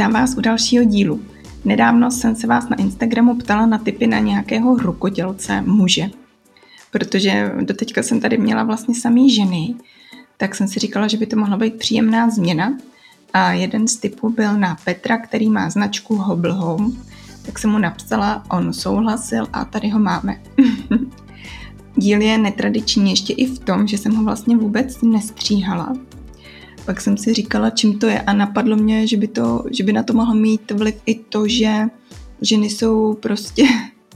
Vítám 0.00 0.12
vás 0.12 0.34
u 0.36 0.40
dalšího 0.40 0.84
dílu. 0.84 1.20
Nedávno 1.64 2.10
jsem 2.10 2.36
se 2.36 2.46
vás 2.46 2.68
na 2.68 2.76
Instagramu 2.76 3.34
ptala 3.34 3.66
na 3.66 3.78
tipy 3.78 4.06
na 4.06 4.18
nějakého 4.18 4.76
rukodělce 4.76 5.62
muže. 5.62 6.10
Protože 6.90 7.52
doteďka 7.60 8.02
jsem 8.02 8.20
tady 8.20 8.38
měla 8.38 8.62
vlastně 8.62 8.94
samý 8.94 9.30
ženy, 9.34 9.74
tak 10.36 10.54
jsem 10.54 10.68
si 10.68 10.80
říkala, 10.80 11.08
že 11.08 11.16
by 11.16 11.26
to 11.26 11.36
mohla 11.36 11.56
být 11.56 11.74
příjemná 11.74 12.30
změna. 12.30 12.78
A 13.32 13.52
jeden 13.52 13.88
z 13.88 13.96
typů 13.96 14.30
byl 14.30 14.58
na 14.58 14.76
Petra, 14.84 15.18
který 15.18 15.50
má 15.50 15.70
značku 15.70 16.16
Hobble 16.16 16.52
Home, 16.52 16.96
tak 17.46 17.58
jsem 17.58 17.70
mu 17.70 17.78
napsala, 17.78 18.44
on 18.50 18.72
souhlasil 18.72 19.46
a 19.52 19.64
tady 19.64 19.88
ho 19.88 19.98
máme. 19.98 20.40
Díl 21.96 22.20
je 22.20 22.38
netradiční 22.38 23.10
ještě 23.10 23.32
i 23.32 23.46
v 23.46 23.58
tom, 23.58 23.86
že 23.86 23.98
jsem 23.98 24.14
ho 24.14 24.24
vlastně 24.24 24.56
vůbec 24.56 25.02
nestříhala, 25.02 25.92
pak 26.90 27.00
jsem 27.00 27.16
si 27.16 27.34
říkala, 27.34 27.70
čím 27.70 27.98
to 27.98 28.06
je 28.06 28.20
a 28.20 28.32
napadlo 28.32 28.76
mě, 28.76 29.06
že 29.06 29.16
by, 29.16 29.28
to, 29.28 29.64
že 29.70 29.84
by 29.84 29.92
na 29.92 30.02
to 30.02 30.12
mohlo 30.12 30.34
mít 30.34 30.70
vliv 30.70 30.94
i 31.06 31.14
to, 31.14 31.48
že 31.48 31.72
ženy 32.42 32.70
jsou 32.70 33.14
prostě 33.14 33.64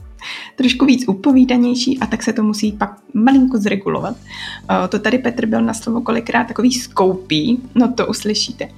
trošku 0.55 0.85
víc 0.85 1.07
upovídanější 1.07 1.99
a 1.99 2.05
tak 2.05 2.23
se 2.23 2.33
to 2.33 2.43
musí 2.43 2.71
pak 2.71 2.99
malinko 3.13 3.57
zregulovat. 3.57 4.17
To 4.89 4.99
tady 4.99 5.17
Petr 5.17 5.45
byl 5.45 5.61
na 5.61 5.73
slovo 5.73 6.01
kolikrát 6.01 6.47
takový 6.47 6.73
skoupý, 6.73 7.59
no 7.75 7.93
to 7.93 8.07
uslyšíte. 8.07 8.69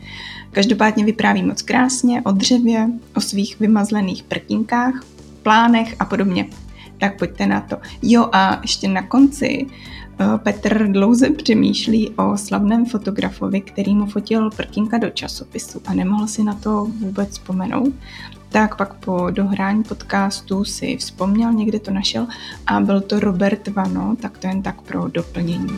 Každopádně 0.52 1.06
vypráví 1.06 1.44
moc 1.44 1.62
krásně 1.62 2.22
o 2.22 2.32
dřevě, 2.32 2.90
o 3.16 3.22
svých 3.22 3.60
vymazlených 3.60 4.24
prkinkách, 4.24 5.06
plánech 5.44 5.96
a 6.00 6.06
podobně. 6.06 6.50
Tak 6.98 7.18
pojďte 7.18 7.48
na 7.48 7.62
to. 7.62 7.78
Jo 8.02 8.30
a 8.32 8.60
ještě 8.62 8.88
na 8.88 9.02
konci 9.02 9.68
Eh, 9.68 9.97
Petr 10.38 10.88
dlouze 10.88 11.30
přemýšlí 11.30 12.10
o 12.10 12.38
slavném 12.38 12.86
fotografovi, 12.86 13.62
který 13.62 13.96
mu 13.96 14.06
fotil 14.06 14.50
prkínka 14.50 14.98
do 14.98 15.10
časopisu 15.10 15.82
a 15.86 15.94
nemohl 15.94 16.28
si 16.28 16.44
na 16.44 16.54
to 16.54 16.86
vůbec 17.00 17.30
vzpomenout. 17.30 17.94
Tak 18.50 18.78
pak 18.78 18.94
po 18.94 19.30
dohrání 19.30 19.84
podcastu 19.84 20.64
si 20.64 20.98
vzpomněl, 20.98 21.54
někde 21.54 21.80
to 21.80 21.92
našel 21.92 22.28
a 22.68 22.80
byl 22.80 23.02
to 23.02 23.20
Robert 23.20 23.68
Vano, 23.68 24.16
tak 24.22 24.38
to 24.38 24.48
jen 24.48 24.62
tak 24.62 24.82
pro 24.82 25.08
doplnění. 25.08 25.78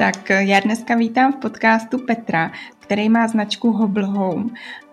Tak 0.00 0.30
já 0.30 0.60
dneska 0.60 0.94
vítám 0.94 1.32
v 1.32 1.36
podcastu 1.36 1.98
Petra, 1.98 2.52
který 2.78 3.08
má 3.08 3.28
značku 3.28 3.72
Hobble 3.72 4.06
Home. 4.06 4.50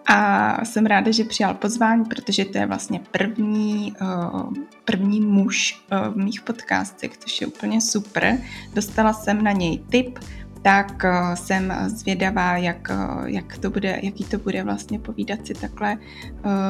A 0.08 0.66
jsem 0.66 0.86
ráda, 0.86 1.12
že 1.12 1.24
přijal 1.24 1.54
pozvání, 1.54 2.06
protože 2.06 2.46
to 2.46 2.58
je 2.58 2.66
vlastně 2.66 3.00
první, 3.12 3.94
uh, 4.02 4.54
první 4.86 5.22
muž 5.22 5.86
uh, 5.92 6.14
v 6.14 6.18
mých 6.18 6.42
podcastech, 6.42 7.18
což 7.18 7.42
je 7.42 7.48
úplně 7.48 7.82
super. 7.82 8.38
Dostala 8.74 9.14
jsem 9.14 9.44
na 9.44 9.52
něj 9.52 9.80
tip, 9.90 10.20
tak 10.62 11.06
jsem 11.34 11.74
zvědavá, 11.88 12.58
jak, 12.58 12.92
jak 13.26 13.58
to 13.58 13.70
bude, 13.70 14.00
jaký 14.04 14.24
to 14.24 14.38
bude 14.38 14.64
vlastně 14.64 15.00
povídat 15.00 15.48
si 15.48 15.54
takhle 15.54 15.98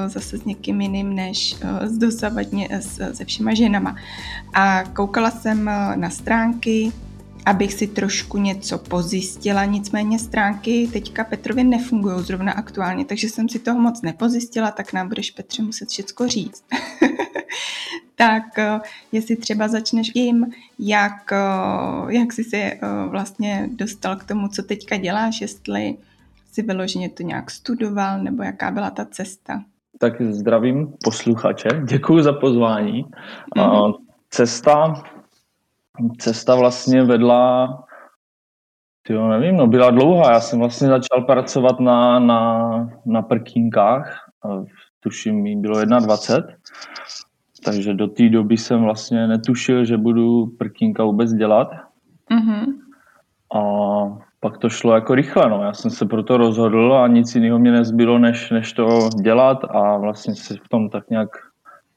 zase 0.08 0.38
s 0.38 0.46
někým 0.46 0.82
jiným, 0.82 1.16
než 1.16 1.56
s 1.82 1.98
dosavadně 1.98 2.70
se 3.14 3.26
všema 3.26 3.54
ženama. 3.54 3.96
A 4.54 4.84
koukala 4.84 5.32
jsem 5.32 5.72
na 5.96 6.10
stránky, 6.10 6.92
abych 7.48 7.74
si 7.74 7.88
trošku 7.88 8.38
něco 8.38 8.78
pozjistila, 8.78 9.66
nicméně 9.66 10.20
stránky 10.20 10.90
teďka 10.94 11.24
Petrovi 11.24 11.64
nefungují 11.64 12.24
zrovna 12.24 12.52
aktuálně, 12.52 13.06
takže 13.06 13.30
jsem 13.30 13.50
si 13.50 13.60
toho 13.60 13.80
moc 13.80 14.02
nepozjistila, 14.02 14.72
tak 14.72 14.94
nám 14.94 15.08
budeš 15.08 15.32
Petře 15.32 15.64
muset 15.64 15.90
všechno 15.90 16.28
říct. 16.28 16.64
tak 18.16 18.44
eh, 18.58 18.80
jestli 19.12 19.36
třeba 19.36 19.68
začneš 19.68 20.10
tím, 20.10 20.46
jak, 20.80 21.32
eh, 21.32 22.14
jak 22.14 22.34
jsi 22.34 22.44
se 22.44 22.58
eh, 22.58 22.80
vlastně 23.10 23.70
dostal 23.72 24.16
k 24.16 24.24
tomu, 24.24 24.48
co 24.48 24.64
teďka 24.64 24.98
děláš, 24.98 25.42
jestli 25.42 25.98
si 26.52 26.62
vyloženě 26.62 27.10
to 27.10 27.24
nějak 27.24 27.52
studoval, 27.52 28.24
nebo 28.24 28.44
jaká 28.44 28.72
byla 28.72 28.90
ta 28.90 29.06
cesta. 29.06 29.64
Tak 30.00 30.22
zdravím 30.22 30.94
posluchače, 31.04 31.70
děkuji 31.86 32.24
za 32.24 32.34
pozvání. 32.34 33.06
Mm-hmm. 33.58 33.94
Cesta 34.30 35.04
cesta 36.18 36.56
vlastně 36.56 37.04
vedla, 37.04 37.68
jo, 39.10 39.28
nevím, 39.28 39.58
no 39.58 39.68
byla 39.68 39.92
dlouhá. 39.92 40.32
Já 40.32 40.40
jsem 40.40 40.60
vlastně 40.60 40.88
začal 40.88 41.22
pracovat 41.22 41.80
na, 41.80 42.20
na, 42.20 42.90
na 43.06 43.22
prkínkách, 43.22 44.30
tuším, 45.00 45.42
mi 45.42 45.56
bylo 45.56 45.86
21, 45.86 46.56
takže 47.66 47.94
do 47.94 48.08
té 48.08 48.30
doby 48.30 48.58
jsem 48.58 48.84
vlastně 48.84 49.28
netušil, 49.28 49.86
že 49.86 49.98
budu 49.98 50.46
prkínka 50.46 51.04
vůbec 51.04 51.34
dělat. 51.34 51.72
Mm-hmm. 52.32 52.66
A 53.56 53.62
pak 54.40 54.58
to 54.58 54.70
šlo 54.70 54.96
jako 54.96 55.16
rychle, 55.16 55.50
no. 55.50 55.64
Já 55.64 55.74
jsem 55.74 55.92
se 55.92 56.06
proto 56.06 56.38
rozhodl 56.38 56.94
a 56.94 57.08
nic 57.08 57.36
jiného 57.36 57.60
mě 57.60 57.72
nezbylo, 57.72 58.20
než, 58.20 58.52
než 58.52 58.74
to 58.74 59.10
dělat 59.22 59.64
a 59.70 59.98
vlastně 59.98 60.36
se 60.36 60.56
v 60.56 60.70
tom 60.70 60.90
tak 60.90 61.10
nějak 61.10 61.30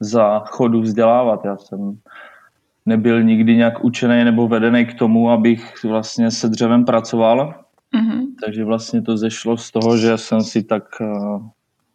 za 0.01 0.39
chodu 0.39 0.81
vzdělávat. 0.81 1.45
Já 1.45 1.57
jsem 1.57 1.99
nebyl 2.87 3.23
nikdy 3.23 3.57
nějak 3.57 3.85
učený 3.85 4.25
nebo 4.25 4.49
vedený 4.49 4.87
k 4.87 4.95
tomu, 4.95 5.31
abych 5.31 5.85
vlastně 5.85 6.31
se 6.31 6.49
dřevem 6.49 6.85
pracoval. 6.85 7.55
Mm-hmm. 7.95 8.27
Takže 8.45 8.65
vlastně 8.65 9.03
to 9.03 9.17
zešlo 9.17 9.57
z 9.57 9.71
toho, 9.71 9.97
že 9.97 10.19
jsem 10.19 10.41
si 10.41 10.63
tak 10.63 10.85
uh, 11.01 11.47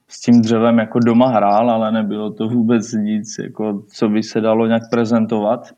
s 0.08 0.22
tím 0.22 0.42
dřevem 0.42 0.78
jako 0.78 1.00
doma 1.00 1.28
hrál, 1.28 1.72
ale 1.72 1.92
nebylo 1.92 2.32
to 2.32 2.48
vůbec 2.48 2.94
nic, 2.94 3.36
jako, 3.40 3.84
co 3.94 4.10
by 4.10 4.24
se 4.24 4.42
dalo 4.42 4.68
nějak 4.68 4.84
prezentovat. 4.92 5.70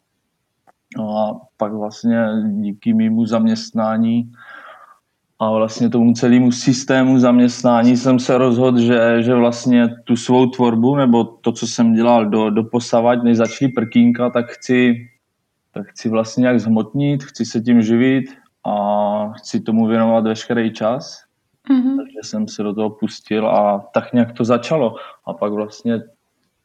No 0.97 1.17
a 1.17 1.41
pak 1.57 1.73
vlastně 1.73 2.25
díky 2.45 2.93
mýmu 2.93 3.25
zaměstnání 3.25 4.31
a 5.39 5.51
vlastně 5.51 5.89
tomu 5.89 6.13
celému 6.13 6.51
systému 6.51 7.19
zaměstnání 7.19 7.97
jsem 7.97 8.19
se 8.19 8.37
rozhodl, 8.37 8.79
že, 8.79 9.23
že 9.23 9.35
vlastně 9.35 9.95
tu 10.03 10.15
svou 10.15 10.45
tvorbu, 10.45 10.95
nebo 10.95 11.23
to, 11.23 11.51
co 11.51 11.67
jsem 11.67 11.93
dělal 11.93 12.25
do, 12.25 12.49
do 12.49 12.63
posavať, 12.63 13.23
než 13.23 13.37
začali 13.37 13.71
prkínka, 13.71 14.29
tak 14.29 14.51
chci, 14.51 14.95
tak 15.73 15.87
chci 15.87 16.09
vlastně 16.09 16.41
nějak 16.41 16.59
zhmotnit, 16.59 17.23
chci 17.23 17.45
se 17.45 17.61
tím 17.61 17.81
živit 17.81 18.25
a 18.65 19.33
chci 19.33 19.59
tomu 19.59 19.87
věnovat 19.87 20.23
veškerý 20.23 20.73
čas. 20.73 21.23
Mm-hmm. 21.69 21.97
Takže 21.97 22.19
jsem 22.23 22.47
se 22.47 22.63
do 22.63 22.73
toho 22.73 22.89
pustil 22.89 23.47
a 23.47 23.85
tak 23.93 24.13
nějak 24.13 24.31
to 24.31 24.45
začalo. 24.45 24.95
A 25.25 25.33
pak 25.33 25.53
vlastně 25.53 26.01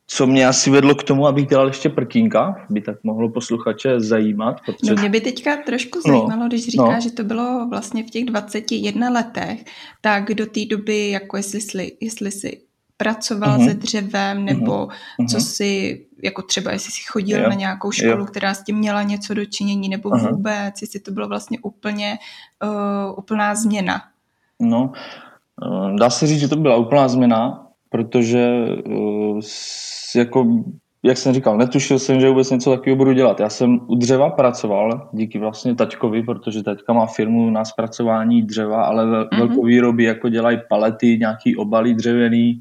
co 0.07 0.27
mě 0.27 0.47
asi 0.47 0.71
vedlo 0.71 0.95
k 0.95 1.03
tomu, 1.03 1.27
abych 1.27 1.47
dělal 1.47 1.67
ještě 1.67 1.89
prkínka, 1.89 2.67
by 2.71 2.81
tak 2.81 2.97
mohlo 3.03 3.29
posluchače 3.29 4.01
zajímat. 4.01 4.61
Protože... 4.67 4.95
No 4.95 5.01
mě 5.01 5.11
by 5.11 5.21
teďka 5.21 5.57
trošku 5.57 6.01
zajímalo, 6.07 6.37
no, 6.43 6.49
když 6.49 6.69
říká, 6.69 6.95
no. 6.95 7.01
že 7.01 7.11
to 7.11 7.25
bylo 7.25 7.67
vlastně 7.71 8.03
v 8.03 8.11
těch 8.11 8.25
21 8.25 9.11
letech, 9.11 9.65
tak 10.01 10.35
do 10.35 10.47
té 10.47 10.61
doby, 10.65 11.11
jako 11.11 11.37
jestli, 11.37 11.93
jestli 12.01 12.31
jsi 12.31 12.61
pracoval 12.97 13.59
uh-huh. 13.59 13.69
se 13.69 13.75
dřevem, 13.75 14.45
nebo 14.45 14.87
uh-huh. 14.87 15.29
co 15.31 15.41
si, 15.41 16.07
jako 16.23 16.43
třeba 16.43 16.73
jestli 16.73 16.93
jsi 16.93 17.03
chodil 17.07 17.43
jo. 17.43 17.49
na 17.49 17.55
nějakou 17.55 17.91
školu, 17.91 18.19
jo. 18.19 18.27
která 18.27 18.55
s 18.55 18.63
tím 18.63 18.77
měla 18.77 19.03
něco 19.03 19.35
dočinění, 19.35 19.89
nebo 19.89 20.11
uh-huh. 20.11 20.31
vůbec, 20.31 20.83
jestli 20.83 21.01
to 21.01 21.11
bylo 21.11 21.29
vlastně 21.29 21.59
úplně 21.63 22.19
uh, 22.65 23.19
úplná 23.19 23.55
změna. 23.55 24.03
No, 24.61 24.93
uh, 25.67 25.97
dá 25.97 26.11
se 26.11 26.27
říct, 26.27 26.41
že 26.41 26.49
to 26.49 26.57
byla 26.57 26.77
úplná 26.77 27.09
změna, 27.09 27.67
protože 27.93 28.67
uh, 28.87 29.41
jako, 30.17 30.47
jak 31.03 31.19
jsem 31.19 31.35
říkal, 31.35 31.57
netušil 31.57 31.99
jsem, 31.99 32.21
že 32.21 32.29
vůbec 32.29 32.51
něco 32.51 32.71
takového 32.71 32.97
budu 32.97 33.13
dělat. 33.13 33.41
Já 33.41 33.49
jsem 33.49 33.81
u 33.87 33.95
dřeva 33.95 34.31
pracoval 34.31 35.09
díky 35.13 35.39
vlastně 35.39 35.75
taťkovi, 35.75 36.23
protože 36.23 36.63
taťka 36.63 36.93
má 36.93 37.07
firmu 37.07 37.51
na 37.51 37.65
zpracování 37.65 38.43
dřeva, 38.43 38.85
ale 38.85 39.07
mm-hmm. 39.07 39.39
velkou 39.39 39.65
výroby, 39.65 40.05
jako 40.05 40.29
dělají 40.29 40.59
palety, 40.69 41.19
nějaký 41.19 41.57
obaly 41.57 41.95
dřevěný, 41.95 42.61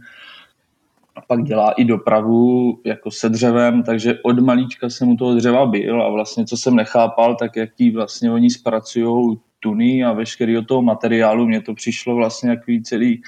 a 1.16 1.22
pak 1.22 1.44
dělá 1.44 1.72
i 1.72 1.86
dopravu 1.86 2.80
jako 2.86 3.12
se 3.12 3.30
dřevem, 3.30 3.84
takže 3.84 4.20
od 4.24 4.40
malíčka 4.40 4.90
jsem 4.90 5.10
u 5.10 5.16
toho 5.16 5.36
dřeva 5.36 5.66
byl 5.66 6.02
a 6.02 6.10
vlastně 6.10 6.46
co 6.46 6.58
jsem 6.58 6.76
nechápal, 6.76 7.36
tak 7.36 7.56
jaký 7.56 7.92
vlastně 7.92 8.32
oni 8.32 8.50
zpracují 8.50 9.38
tuny 9.60 10.04
a 10.04 10.14
veškerý 10.14 10.66
toho 10.66 10.82
materiálu, 10.82 11.48
mně 11.48 11.62
to 11.62 11.74
přišlo 11.74 12.16
vlastně 12.16 12.50
jaký 12.50 12.84
celý 12.84 13.22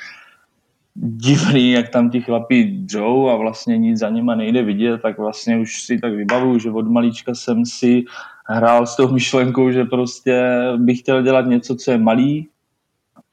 divný, 0.95 1.71
jak 1.71 1.89
tam 1.89 2.09
ti 2.09 2.21
chlapí 2.21 2.63
dřou 2.63 3.29
a 3.29 3.35
vlastně 3.35 3.77
nic 3.77 3.99
za 3.99 4.09
nima 4.09 4.35
nejde 4.35 4.63
vidět, 4.63 5.01
tak 5.01 5.17
vlastně 5.17 5.57
už 5.57 5.83
si 5.83 5.99
tak 5.99 6.13
vybavuju, 6.13 6.59
že 6.59 6.71
od 6.71 6.87
malíčka 6.87 7.35
jsem 7.35 7.65
si 7.65 8.03
hrál 8.47 8.87
s 8.87 8.95
tou 8.95 9.11
myšlenkou, 9.11 9.71
že 9.71 9.83
prostě 9.85 10.63
bych 10.77 10.99
chtěl 10.99 11.21
dělat 11.21 11.45
něco, 11.45 11.75
co 11.75 11.91
je 11.91 11.97
malý, 11.97 12.47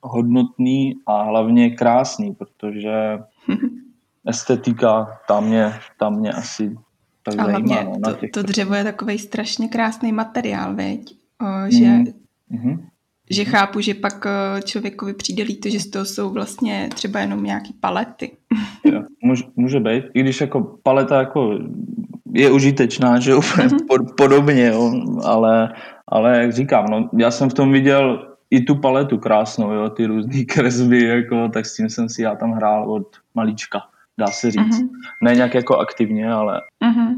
hodnotný 0.03 0.95
a 1.07 1.23
hlavně 1.23 1.71
krásný, 1.71 2.35
protože 2.35 3.19
estetika 4.27 5.19
tam 5.29 5.47
mě, 5.47 5.73
tam 5.99 6.19
mě 6.19 6.33
asi 6.33 6.77
tak 7.23 7.39
a 7.39 7.45
zajímá. 7.45 7.83
No, 7.83 8.15
to, 8.15 8.17
to 8.33 8.43
dřevo 8.43 8.75
je 8.75 8.85
takový 8.85 9.19
strašně 9.19 9.69
krásný 9.69 10.13
materiál, 10.13 10.75
veď? 10.75 11.17
O, 11.41 11.71
že, 11.71 11.87
mm-hmm 12.51 12.91
že 13.31 13.45
chápu, 13.45 13.81
že 13.81 13.95
pak 13.95 14.27
eh, 14.27 14.63
člověkovi 14.63 15.15
přijde 15.15 15.43
líto, 15.43 15.69
že 15.69 15.81
z 15.81 15.91
toho 15.91 16.05
jsou 16.05 16.31
vlastně 16.31 16.89
třeba 16.95 17.21
jenom 17.21 17.45
nějaký 17.45 17.73
palety. 17.81 18.31
Jo, 18.85 19.03
může, 19.23 19.45
může 19.57 19.81
být, 19.81 20.05
i 20.15 20.21
když 20.21 20.41
jako 20.41 20.79
paleta 20.83 21.19
jako 21.19 21.59
je 22.35 22.51
užitečná, 22.51 23.21
že 23.21 23.35
úplně 23.35 23.69
mm-hmm. 23.69 24.15
podobně, 24.17 24.67
jo, 24.67 24.93
ale, 25.25 25.73
ale 26.09 26.39
jak 26.41 26.53
říkám, 26.53 26.87
no, 26.91 27.11
já 27.19 27.31
jsem 27.31 27.51
v 27.51 27.55
tom 27.55 27.73
viděl 27.73 28.37
i 28.51 28.61
tu 28.61 28.75
paletu 28.75 29.19
krásnou, 29.19 29.73
jo, 29.73 29.89
ty 29.89 30.07
různé 30.07 30.45
kresby, 30.49 31.05
jako, 31.05 31.49
tak 31.49 31.67
s 31.67 31.77
tím 31.77 31.91
jsem 31.91 32.09
si 32.09 32.23
já 32.23 32.35
tam 32.35 32.53
hrál 32.53 32.93
od 32.93 33.07
malíčka, 33.35 33.83
dá 34.19 34.27
se 34.27 34.51
říct. 34.51 34.61
Mm-hmm. 34.61 34.89
Ne 35.23 35.35
nějak 35.35 35.55
jako 35.55 35.77
aktivně, 35.77 36.33
ale... 36.33 36.61
Mm-hmm. 36.85 37.17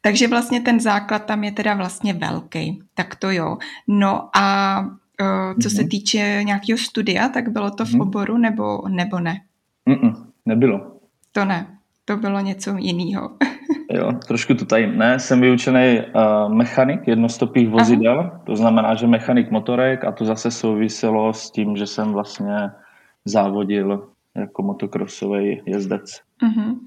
Takže 0.00 0.28
vlastně 0.28 0.60
ten 0.60 0.80
základ 0.80 1.24
tam 1.24 1.44
je 1.44 1.52
teda 1.52 1.74
vlastně 1.74 2.14
velký, 2.14 2.82
tak 2.94 3.14
to 3.14 3.30
jo. 3.30 3.58
No 3.88 4.28
a 4.36 4.84
co 5.18 5.24
mm-hmm. 5.24 5.76
se 5.76 5.82
mhm. 5.82 5.88
týče 5.88 6.40
nějakého 6.44 6.78
studia, 6.78 7.28
tak 7.28 7.48
bylo 7.48 7.70
to 7.70 7.84
v 7.84 7.88
mm-hmm. 7.88 8.02
oboru 8.02 8.38
nebo, 8.38 8.88
nebo 8.88 9.20
ne? 9.20 9.40
Mm-mm, 9.88 10.26
nebylo. 10.46 10.92
To 11.32 11.44
ne, 11.44 11.66
to 12.04 12.16
bylo 12.16 12.40
něco 12.40 12.76
jiného. 12.76 13.30
Jo, 13.92 14.12
trošku 14.26 14.54
to 14.54 14.64
tady 14.64 14.96
ne. 14.96 15.18
Jsem 15.18 15.40
vyučený 15.40 15.98
uh, 16.00 16.54
mechanik 16.54 17.08
jednostopých 17.08 17.68
vozidel, 17.68 18.20
Aha. 18.20 18.42
to 18.46 18.56
znamená, 18.56 18.94
že 18.94 19.06
mechanik 19.06 19.50
motorek 19.50 20.04
a 20.04 20.12
to 20.12 20.24
zase 20.24 20.50
souviselo 20.50 21.32
s 21.32 21.50
tím, 21.50 21.76
že 21.76 21.86
jsem 21.86 22.12
vlastně 22.12 22.70
závodil 23.24 24.08
jako 24.34 24.62
motokrosový 24.62 25.62
jezdec. 25.66 26.20
Uh-huh. 26.42 26.78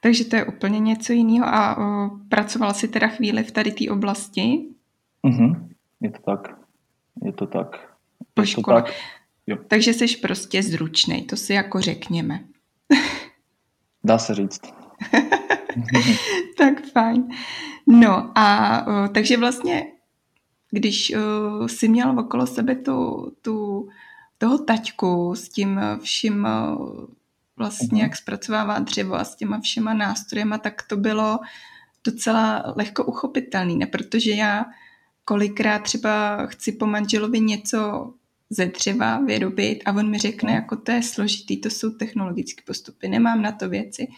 Takže 0.00 0.24
to 0.24 0.36
je 0.36 0.44
úplně 0.44 0.78
něco 0.78 1.12
jiného 1.12 1.46
a 1.46 1.78
uh, 1.78 2.10
pracoval 2.28 2.74
jsi 2.74 2.88
teda 2.88 3.08
chvíli 3.08 3.42
v 3.42 3.52
tady 3.52 3.72
té 3.72 3.90
oblasti? 3.90 4.66
Uh-huh. 5.24 5.68
Je 6.00 6.10
to 6.10 6.18
tak. 6.26 6.57
Je 7.24 7.32
to 7.32 7.46
tak. 7.46 7.96
Po 8.34 8.44
škole. 8.44 8.82
Tak. 8.82 8.94
Jo. 9.46 9.56
Takže 9.68 9.92
jsi 9.92 10.16
prostě 10.16 10.62
zručný, 10.62 11.22
to 11.22 11.36
si 11.36 11.52
jako 11.52 11.80
řekněme. 11.80 12.44
Dá 14.04 14.18
se 14.18 14.34
říct. 14.34 14.60
tak 16.58 16.86
fajn. 16.92 17.28
No 17.86 18.38
a 18.38 18.86
uh, 18.86 19.08
takže 19.08 19.36
vlastně, 19.36 19.86
když 20.70 21.12
uh, 21.16 21.66
jsi 21.66 21.88
měl 21.88 22.18
okolo 22.18 22.46
sebe 22.46 22.74
tu, 22.74 23.30
tu, 23.42 23.88
toho 24.38 24.58
taťku 24.58 25.34
s 25.34 25.48
tím 25.48 25.80
vším 26.02 26.46
vlastně, 27.56 27.98
uh-huh. 27.98 28.02
jak 28.02 28.16
zpracovává 28.16 28.78
dřevo 28.78 29.14
a 29.14 29.24
s 29.24 29.36
těma 29.36 29.60
všema 29.60 29.94
nástrojema, 29.94 30.58
tak 30.58 30.82
to 30.82 30.96
bylo 30.96 31.38
docela 32.04 32.72
lehko 32.76 33.04
uchopitelný, 33.04 33.76
ne? 33.76 33.86
Protože 33.86 34.30
já 34.30 34.64
kolikrát 35.28 35.82
třeba 35.82 36.46
chci 36.46 36.72
po 36.72 36.86
manželovi 36.86 37.40
něco 37.40 38.10
ze 38.50 38.66
dřeva 38.66 39.20
vyrobit 39.20 39.82
a 39.86 39.92
on 39.92 40.10
mi 40.10 40.18
řekne, 40.18 40.52
jako 40.52 40.76
to 40.76 40.92
je 40.92 41.02
složitý, 41.02 41.60
to 41.60 41.70
jsou 41.70 41.90
technologické 41.90 42.62
postupy, 42.66 43.08
nemám 43.08 43.42
na 43.42 43.52
to 43.52 43.68
věci 43.68 44.08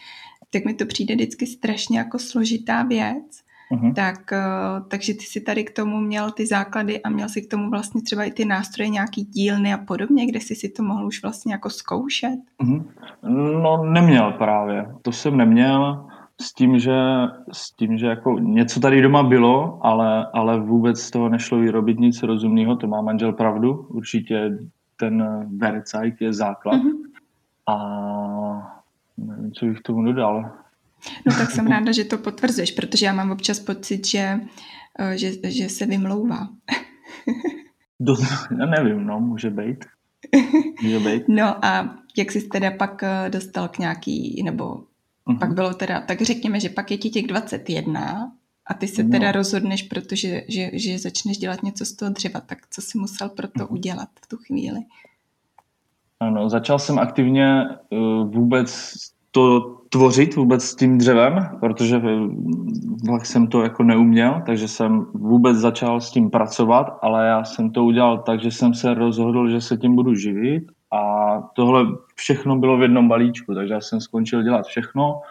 tak 0.51 0.65
mi 0.65 0.73
to 0.73 0.85
přijde 0.85 1.15
vždycky 1.15 1.47
strašně 1.47 1.97
jako 1.97 2.19
složitá 2.19 2.83
věc. 2.83 3.41
Uh-huh. 3.71 3.93
Tak, 3.93 4.33
eh, 4.33 4.39
takže 4.87 5.13
ty 5.13 5.19
si 5.19 5.41
tady 5.41 5.63
k 5.63 5.75
tomu 5.75 5.97
měl 5.97 6.31
ty 6.31 6.45
základy 6.45 7.01
a 7.01 7.09
měl 7.09 7.29
si 7.29 7.41
k 7.41 7.49
tomu 7.49 7.69
vlastně 7.69 8.01
třeba 8.01 8.23
i 8.23 8.31
ty 8.31 8.45
nástroje, 8.45 8.89
nějaký 8.89 9.23
dílny 9.23 9.73
a 9.73 9.77
podobně, 9.77 10.25
kde 10.25 10.39
jsi 10.39 10.55
si 10.55 10.69
to 10.69 10.83
mohl 10.83 11.05
už 11.05 11.21
vlastně 11.21 11.53
jako 11.53 11.69
zkoušet? 11.69 12.39
Uh-huh. 12.63 12.83
No 13.61 13.83
neměl 13.83 14.31
právě, 14.31 14.85
to 15.01 15.11
jsem 15.11 15.37
neměl 15.37 16.07
s 16.41 16.53
tím, 16.53 16.79
že, 16.79 16.97
s 17.51 17.75
tím, 17.75 17.97
že 17.97 18.05
jako 18.05 18.39
něco 18.39 18.79
tady 18.79 19.01
doma 19.01 19.23
bylo, 19.23 19.79
ale, 19.85 20.27
ale 20.33 20.59
vůbec 20.59 21.01
z 21.01 21.11
toho 21.11 21.29
nešlo 21.29 21.59
vyrobit 21.59 21.99
nic 21.99 22.23
rozumného, 22.23 22.75
to 22.75 22.87
má 22.87 23.01
manžel 23.01 23.33
pravdu, 23.33 23.73
určitě 23.89 24.57
ten 24.99 25.23
vercajk 25.57 26.21
je 26.21 26.33
základ. 26.33 26.81
Uh-huh. 26.81 26.97
A 27.67 28.81
nevím, 29.17 29.51
co 29.51 29.65
bych 29.65 29.81
tomu 29.81 30.03
dodal. 30.03 30.51
No 31.25 31.35
tak 31.37 31.51
jsem 31.51 31.67
ráda, 31.67 31.91
že 31.91 32.03
to 32.03 32.17
potvrzuješ, 32.17 32.71
protože 32.71 33.05
já 33.05 33.13
mám 33.13 33.31
občas 33.31 33.59
pocit, 33.59 34.07
že, 34.07 34.39
eh, 34.99 35.17
že, 35.17 35.51
že 35.51 35.69
se 35.69 35.85
vymlouvá. 35.85 36.47
Do, 37.99 38.15
já 38.59 38.65
nevím, 38.65 39.05
no, 39.05 39.19
může 39.19 39.49
být. 39.49 39.85
Může 40.83 40.99
být. 40.99 41.23
No 41.27 41.65
a 41.65 41.95
jak 42.17 42.31
jsi 42.31 42.47
teda 42.47 42.71
pak 42.71 43.03
eh, 43.03 43.29
dostal 43.29 43.67
k 43.67 43.77
nějaký, 43.77 44.43
nebo 44.43 44.83
uh-huh. 45.27 45.39
pak 45.39 45.53
bylo 45.53 45.73
teda, 45.73 46.01
tak 46.01 46.21
řekněme, 46.21 46.59
že 46.59 46.69
pak 46.69 46.91
je 46.91 46.97
ti 46.97 47.09
těch 47.09 47.27
21 47.27 48.31
a 48.65 48.73
ty 48.73 48.87
se 48.87 49.03
no. 49.03 49.09
teda 49.09 49.31
rozhodneš, 49.31 49.83
protože 49.83 50.43
že, 50.47 50.69
že 50.73 50.99
začneš 50.99 51.37
dělat 51.37 51.63
něco 51.63 51.85
z 51.85 51.93
toho 51.93 52.11
dřeva, 52.11 52.41
tak 52.41 52.57
co 52.69 52.81
jsi 52.81 52.97
musel 52.97 53.29
pro 53.29 53.47
to 53.47 53.59
uh-huh. 53.59 53.73
udělat 53.73 54.09
v 54.23 54.27
tu 54.27 54.37
chvíli? 54.37 54.79
Ano, 56.19 56.49
začal 56.49 56.79
jsem 56.79 56.99
aktivně 56.99 57.65
uh, 57.89 58.33
vůbec 58.33 58.93
to 59.31 59.77
tvořit 59.89 60.35
vůbec 60.35 60.63
s 60.63 60.75
tím 60.75 60.97
dřevem, 60.97 61.57
protože 61.59 62.01
vlak 63.07 63.25
jsem 63.25 63.47
to 63.47 63.61
jako 63.61 63.83
neuměl, 63.83 64.41
takže 64.45 64.67
jsem 64.67 65.05
vůbec 65.13 65.57
začal 65.57 66.01
s 66.01 66.11
tím 66.11 66.29
pracovat, 66.29 66.99
ale 67.01 67.27
já 67.27 67.43
jsem 67.43 67.71
to 67.71 67.83
udělal 67.83 68.17
tak, 68.17 68.41
že 68.41 68.51
jsem 68.51 68.73
se 68.73 68.93
rozhodl, 68.93 69.49
že 69.49 69.61
se 69.61 69.77
tím 69.77 69.95
budu 69.95 70.15
živit 70.15 70.63
a 70.91 71.20
tohle 71.53 71.85
všechno 72.15 72.55
bylo 72.55 72.77
v 72.77 72.81
jednom 72.81 73.07
balíčku, 73.07 73.55
takže 73.55 73.73
já 73.73 73.81
jsem 73.81 74.01
skončil 74.01 74.43
dělat 74.43 74.65
všechno 74.65 75.21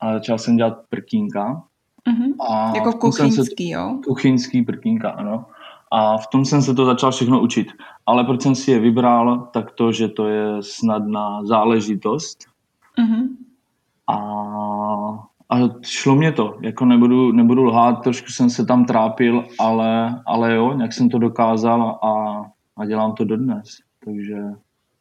a 0.00 0.12
začal 0.12 0.38
jsem 0.38 0.56
dělat 0.56 0.78
prkínka. 0.88 1.62
Mm-hmm. 2.08 2.34
A 2.50 2.72
jako 2.76 2.92
kuchyňský, 2.92 3.68
se, 3.68 3.72
jo? 3.74 3.98
Kuchyňský 4.06 4.62
prkínka, 4.62 5.10
ano. 5.10 5.44
A 5.90 6.18
v 6.18 6.26
tom 6.26 6.44
jsem 6.44 6.62
se 6.62 6.74
to 6.74 6.84
začal 6.84 7.10
všechno 7.10 7.40
učit. 7.40 7.68
Ale 8.06 8.24
proč 8.24 8.42
jsem 8.42 8.54
si 8.54 8.70
je 8.70 8.78
vybral, 8.78 9.48
tak 9.52 9.70
to, 9.70 9.92
že 9.92 10.08
to 10.08 10.28
je 10.28 10.62
snadná 10.62 11.44
záležitost. 11.44 12.38
Mm-hmm. 12.98 13.28
A, 14.06 14.16
a 15.50 15.56
šlo 15.82 16.14
mě 16.14 16.32
to, 16.32 16.58
jako 16.60 16.84
nebudu, 16.84 17.32
nebudu 17.32 17.64
lhát, 17.64 17.92
trošku 17.92 18.28
jsem 18.30 18.50
se 18.50 18.66
tam 18.66 18.84
trápil, 18.84 19.44
ale, 19.58 20.22
ale 20.26 20.54
jo, 20.54 20.72
nějak 20.72 20.92
jsem 20.92 21.08
to 21.08 21.18
dokázal 21.18 21.98
a, 22.02 22.44
a 22.76 22.84
dělám 22.84 23.12
to 23.12 23.24
dodnes. 23.24 23.78
Takže... 24.04 24.36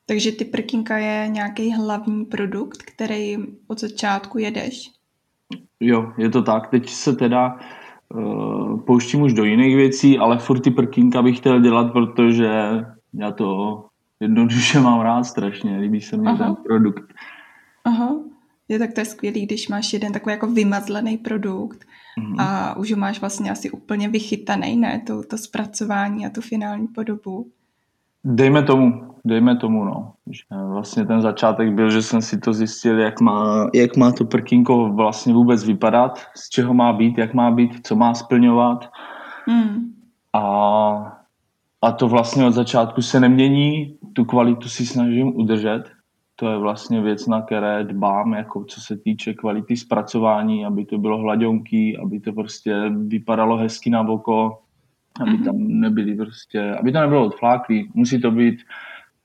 Takže 0.10 0.32
ty 0.32 0.46
prkínka 0.46 0.98
je 0.98 1.28
nějaký 1.28 1.74
hlavní 1.74 2.26
produkt, 2.26 2.84
který 2.84 3.38
od 3.68 3.80
začátku 3.80 4.38
jedeš? 4.38 4.92
Jo, 5.80 6.14
je 6.18 6.30
to 6.30 6.42
tak. 6.42 6.68
Teď 6.68 6.90
se 6.90 7.16
teda 7.16 7.60
uh, 8.16 8.80
pouštím 8.80 9.22
už 9.22 9.34
do 9.34 9.44
jiných 9.44 9.76
věcí, 9.76 10.18
ale 10.18 10.38
furt 10.38 10.60
ty 10.60 10.72
prkínka 10.72 11.22
bych 11.22 11.38
chtěl 11.38 11.62
dělat, 11.62 11.92
protože 11.92 12.50
já 13.14 13.32
to 13.32 13.86
jednoduše 14.20 14.80
mám 14.80 15.02
rád 15.02 15.24
strašně, 15.24 15.78
líbí 15.78 16.02
se 16.02 16.18
mi 16.18 16.38
ten 16.38 16.56
produkt. 16.56 17.14
Aha. 17.84 18.16
Je 18.70 18.80
tak 18.80 18.94
to 18.94 19.02
je 19.02 19.06
skvělý, 19.06 19.46
když 19.46 19.68
máš 19.68 19.94
jeden 19.94 20.14
takový 20.14 20.34
jako 20.34 20.48
vymazlený 20.48 21.18
produkt 21.18 21.86
mm-hmm. 22.20 22.36
a 22.40 22.78
už 22.78 22.92
ho 22.92 22.98
máš 22.98 23.20
vlastně 23.20 23.52
asi 23.52 23.72
úplně 23.72 24.10
vychytaný, 24.10 24.76
ne? 24.76 25.04
To, 25.08 25.24
to 25.24 25.38
zpracování 25.38 26.26
a 26.26 26.30
tu 26.30 26.42
finální 26.42 26.88
podobu. 26.88 27.52
Dejme 28.30 28.64
tomu, 28.64 29.16
dejme 29.26 29.56
tomu, 29.56 29.86
no. 29.86 30.14
Vlastně 30.52 31.06
ten 31.06 31.22
začátek 31.22 31.74
byl, 31.74 31.90
že 31.90 32.02
jsem 32.02 32.22
si 32.22 32.40
to 32.40 32.54
zjistil, 32.54 33.00
jak 33.00 33.22
má, 33.22 33.70
jak 33.74 33.98
má 33.98 34.12
to 34.12 34.26
prkínko 34.26 34.90
vlastně 34.90 35.34
vůbec 35.34 35.64
vypadat, 35.64 36.20
z 36.36 36.50
čeho 36.50 36.74
má 36.74 36.94
být, 36.94 37.18
jak 37.18 37.34
má 37.34 37.52
být, 37.52 37.88
co 37.88 37.96
má 37.96 38.14
splňovat. 38.14 38.86
Mm. 39.50 39.94
A, 40.34 40.44
a 41.82 41.92
to 41.92 42.08
vlastně 42.08 42.46
od 42.46 42.52
začátku 42.52 43.02
se 43.02 43.20
nemění, 43.20 43.98
tu 44.14 44.26
kvalitu 44.26 44.70
si 44.70 44.86
snažím 44.86 45.36
udržet, 45.36 45.84
to 46.36 46.50
je 46.50 46.58
vlastně 46.58 47.02
věc, 47.02 47.28
na 47.28 47.42
které 47.42 47.84
dbám, 47.84 48.34
jako 48.34 48.64
co 48.64 48.82
se 48.82 48.98
týče 48.98 49.34
kvality 49.34 49.78
zpracování, 49.78 50.66
aby 50.66 50.86
to 50.86 50.98
bylo 50.98 51.18
hladěnký, 51.18 51.98
aby 51.98 52.20
to 52.20 52.34
prostě 52.34 52.90
vypadalo 52.90 53.58
hezky 53.58 53.90
na 53.90 54.02
oko, 54.02 54.60
aby 55.22 55.32
mhm. 55.32 55.44
tam 55.44 55.56
nebyly 55.58 56.16
prostě, 56.16 56.76
aby 56.80 56.92
to 56.92 57.00
nebylo 57.00 57.26
odfláklý. 57.26 57.90
Musí 57.94 58.22
to 58.22 58.32
být, 58.32 58.60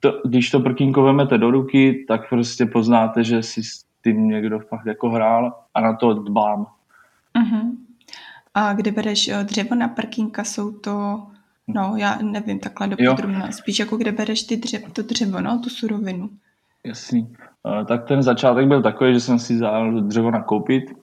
to, 0.00 0.20
když 0.24 0.50
to 0.50 0.60
prkínko 0.60 1.02
vemete 1.02 1.38
do 1.38 1.50
ruky, 1.50 2.04
tak 2.08 2.28
prostě 2.28 2.66
poznáte, 2.66 3.24
že 3.24 3.42
si 3.42 3.62
s 3.62 3.84
tím 4.04 4.28
někdo 4.28 4.58
fakt 4.58 4.86
jako 4.86 5.10
hrál 5.10 5.54
a 5.74 5.80
na 5.80 5.96
to 5.96 6.14
dbám. 6.14 6.66
Uh-huh. 7.34 7.76
A 8.54 8.72
kde 8.72 8.90
bereš 8.90 9.28
eh, 9.28 9.44
dřevo 9.44 9.74
na 9.74 9.88
prkínka, 9.88 10.44
jsou 10.44 10.72
to, 10.72 11.22
no 11.68 11.94
já 11.96 12.18
nevím 12.22 12.58
takhle 12.58 12.88
dopodrobně, 12.88 13.52
spíš 13.52 13.78
jako 13.78 13.96
kde 13.96 14.12
bereš 14.12 14.42
ty 14.42 14.56
dřevo, 14.56 14.86
to 14.92 15.02
dřevo, 15.02 15.40
no, 15.40 15.58
tu 15.58 15.70
surovinu. 15.70 16.30
Jasný. 16.86 17.36
Tak 17.86 18.04
ten 18.04 18.22
začátek 18.22 18.66
byl 18.66 18.82
takový, 18.82 19.14
že 19.14 19.20
jsem 19.20 19.38
si 19.38 19.58
zál 19.58 20.00
dřevo 20.00 20.30
nakoupit. 20.30 21.01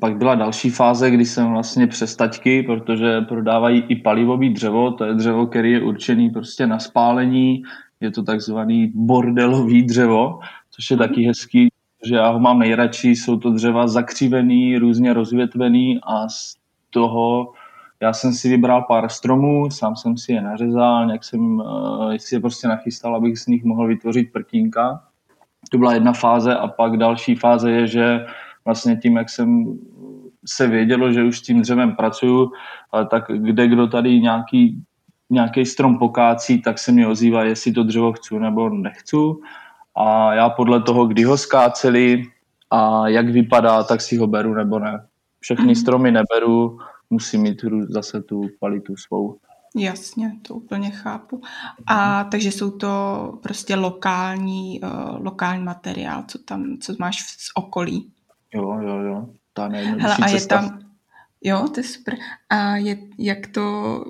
Pak 0.00 0.16
byla 0.16 0.34
další 0.34 0.70
fáze, 0.70 1.10
kdy 1.10 1.24
jsem 1.24 1.52
vlastně 1.52 1.86
přes 1.86 2.16
taťky, 2.16 2.62
protože 2.62 3.20
prodávají 3.20 3.84
i 3.88 3.96
palivový 3.96 4.54
dřevo, 4.54 4.90
to 4.90 5.04
je 5.04 5.14
dřevo, 5.14 5.46
který 5.46 5.72
je 5.72 5.82
určený 5.82 6.30
prostě 6.30 6.66
na 6.66 6.78
spálení, 6.78 7.62
je 8.00 8.10
to 8.10 8.22
takzvaný 8.22 8.92
bordelový 8.94 9.82
dřevo, 9.82 10.38
což 10.70 10.90
je 10.90 10.96
mhm. 10.96 11.08
taky 11.08 11.26
hezký, 11.26 11.68
že 12.04 12.14
já 12.14 12.30
ho 12.30 12.40
mám 12.40 12.58
nejradši, 12.58 13.08
jsou 13.08 13.36
to 13.36 13.50
dřeva 13.50 13.88
zakřivený, 13.88 14.78
různě 14.78 15.12
rozvětvený 15.12 16.00
a 16.02 16.28
z 16.28 16.54
toho 16.90 17.52
já 18.02 18.12
jsem 18.12 18.32
si 18.32 18.48
vybral 18.48 18.82
pár 18.82 19.08
stromů, 19.08 19.70
sám 19.70 19.96
jsem 19.96 20.16
si 20.16 20.32
je 20.32 20.42
nařezal, 20.42 21.06
nějak 21.06 21.24
jsem 21.24 21.40
uh, 21.40 22.14
si 22.16 22.34
je 22.34 22.40
prostě 22.40 22.68
nachystal, 22.68 23.16
abych 23.16 23.38
z 23.38 23.46
nich 23.46 23.64
mohl 23.64 23.86
vytvořit 23.86 24.32
prkínka. 24.32 25.02
To 25.70 25.78
byla 25.78 25.94
jedna 25.94 26.12
fáze 26.12 26.54
a 26.54 26.68
pak 26.68 26.96
další 26.96 27.34
fáze 27.34 27.70
je, 27.70 27.86
že 27.86 28.26
vlastně 28.68 28.96
tím, 28.96 29.16
jak 29.16 29.30
jsem 29.30 29.78
se 30.46 30.66
vědělo, 30.66 31.12
že 31.12 31.24
už 31.24 31.38
s 31.38 31.42
tím 31.42 31.62
dřevem 31.62 31.96
pracuju, 31.96 32.52
tak 33.10 33.24
kde 33.28 33.68
kdo 33.68 33.86
tady 33.86 34.20
nějaký, 34.20 34.82
nějaký 35.30 35.66
strom 35.66 35.98
pokácí, 35.98 36.62
tak 36.62 36.78
se 36.78 36.92
mi 36.92 37.06
ozývá, 37.06 37.44
jestli 37.44 37.72
to 37.72 37.82
dřevo 37.82 38.12
chci 38.12 38.38
nebo 38.38 38.68
nechci. 38.68 39.16
A 39.96 40.34
já 40.34 40.50
podle 40.50 40.82
toho, 40.82 41.06
kdy 41.06 41.24
ho 41.24 41.36
skáceli 41.36 42.22
a 42.70 43.08
jak 43.08 43.28
vypadá, 43.28 43.82
tak 43.82 44.00
si 44.00 44.16
ho 44.16 44.26
beru 44.26 44.54
nebo 44.54 44.78
ne. 44.78 45.06
Všechny 45.40 45.72
mm-hmm. 45.72 45.80
stromy 45.80 46.12
neberu, 46.12 46.78
musí 47.10 47.38
mít 47.38 47.64
zase 47.88 48.22
tu 48.22 48.48
kvalitu 48.58 48.96
svou. 48.96 49.38
Jasně, 49.76 50.32
to 50.42 50.54
úplně 50.54 50.90
chápu. 50.90 51.40
A 51.86 52.24
takže 52.24 52.52
jsou 52.52 52.70
to 52.70 52.88
prostě 53.42 53.76
lokální, 53.76 54.80
uh, 54.80 55.24
lokální 55.24 55.64
materiál, 55.64 56.24
co 56.28 56.38
tam, 56.38 56.76
co 56.80 56.94
máš 56.98 57.16
z 57.20 57.50
okolí. 57.54 58.12
Jo, 58.54 58.78
jo, 58.80 58.98
jo. 58.98 59.28
Ta 59.52 59.68
Hele, 59.68 60.16
a 60.22 60.28
je 60.28 60.46
tam, 60.46 60.78
jo, 61.44 61.68
to 61.68 61.80
je 61.80 61.84
super. 61.84 62.14
A 62.50 62.76
je, 62.76 62.98
jak 63.18 63.46
to 63.46 64.04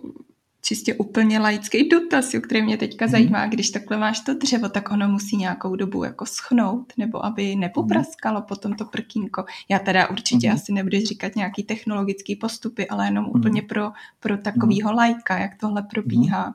čistě 0.62 0.94
úplně 0.94 1.38
laický 1.38 1.88
dotaz, 1.88 2.34
jo, 2.34 2.40
který 2.40 2.62
mě 2.62 2.76
teďka 2.76 3.04
mm. 3.04 3.10
zajímá, 3.10 3.46
když 3.46 3.70
takhle 3.70 3.96
máš 3.96 4.20
to 4.20 4.34
dřevo, 4.34 4.68
tak 4.68 4.90
ono 4.90 5.08
musí 5.08 5.36
nějakou 5.36 5.76
dobu 5.76 6.04
jako 6.04 6.26
schnout, 6.26 6.92
nebo 6.96 7.24
aby 7.24 7.56
nepopraskalo 7.56 8.40
mm. 8.40 8.46
potom 8.46 8.72
to 8.74 8.84
prkínko. 8.84 9.44
Já 9.68 9.78
teda 9.78 10.10
určitě 10.10 10.48
mm. 10.48 10.54
asi 10.54 10.72
nebudeš 10.72 11.04
říkat 11.04 11.36
nějaký 11.36 11.62
technologický 11.62 12.36
postupy, 12.36 12.88
ale 12.88 13.06
jenom 13.06 13.24
mm. 13.24 13.30
úplně 13.30 13.62
pro, 13.62 13.90
pro 14.20 14.38
takovýho 14.38 14.90
mm. 14.90 14.96
lajka, 14.96 15.38
jak 15.38 15.50
tohle 15.60 15.82
probíhá. 15.82 16.54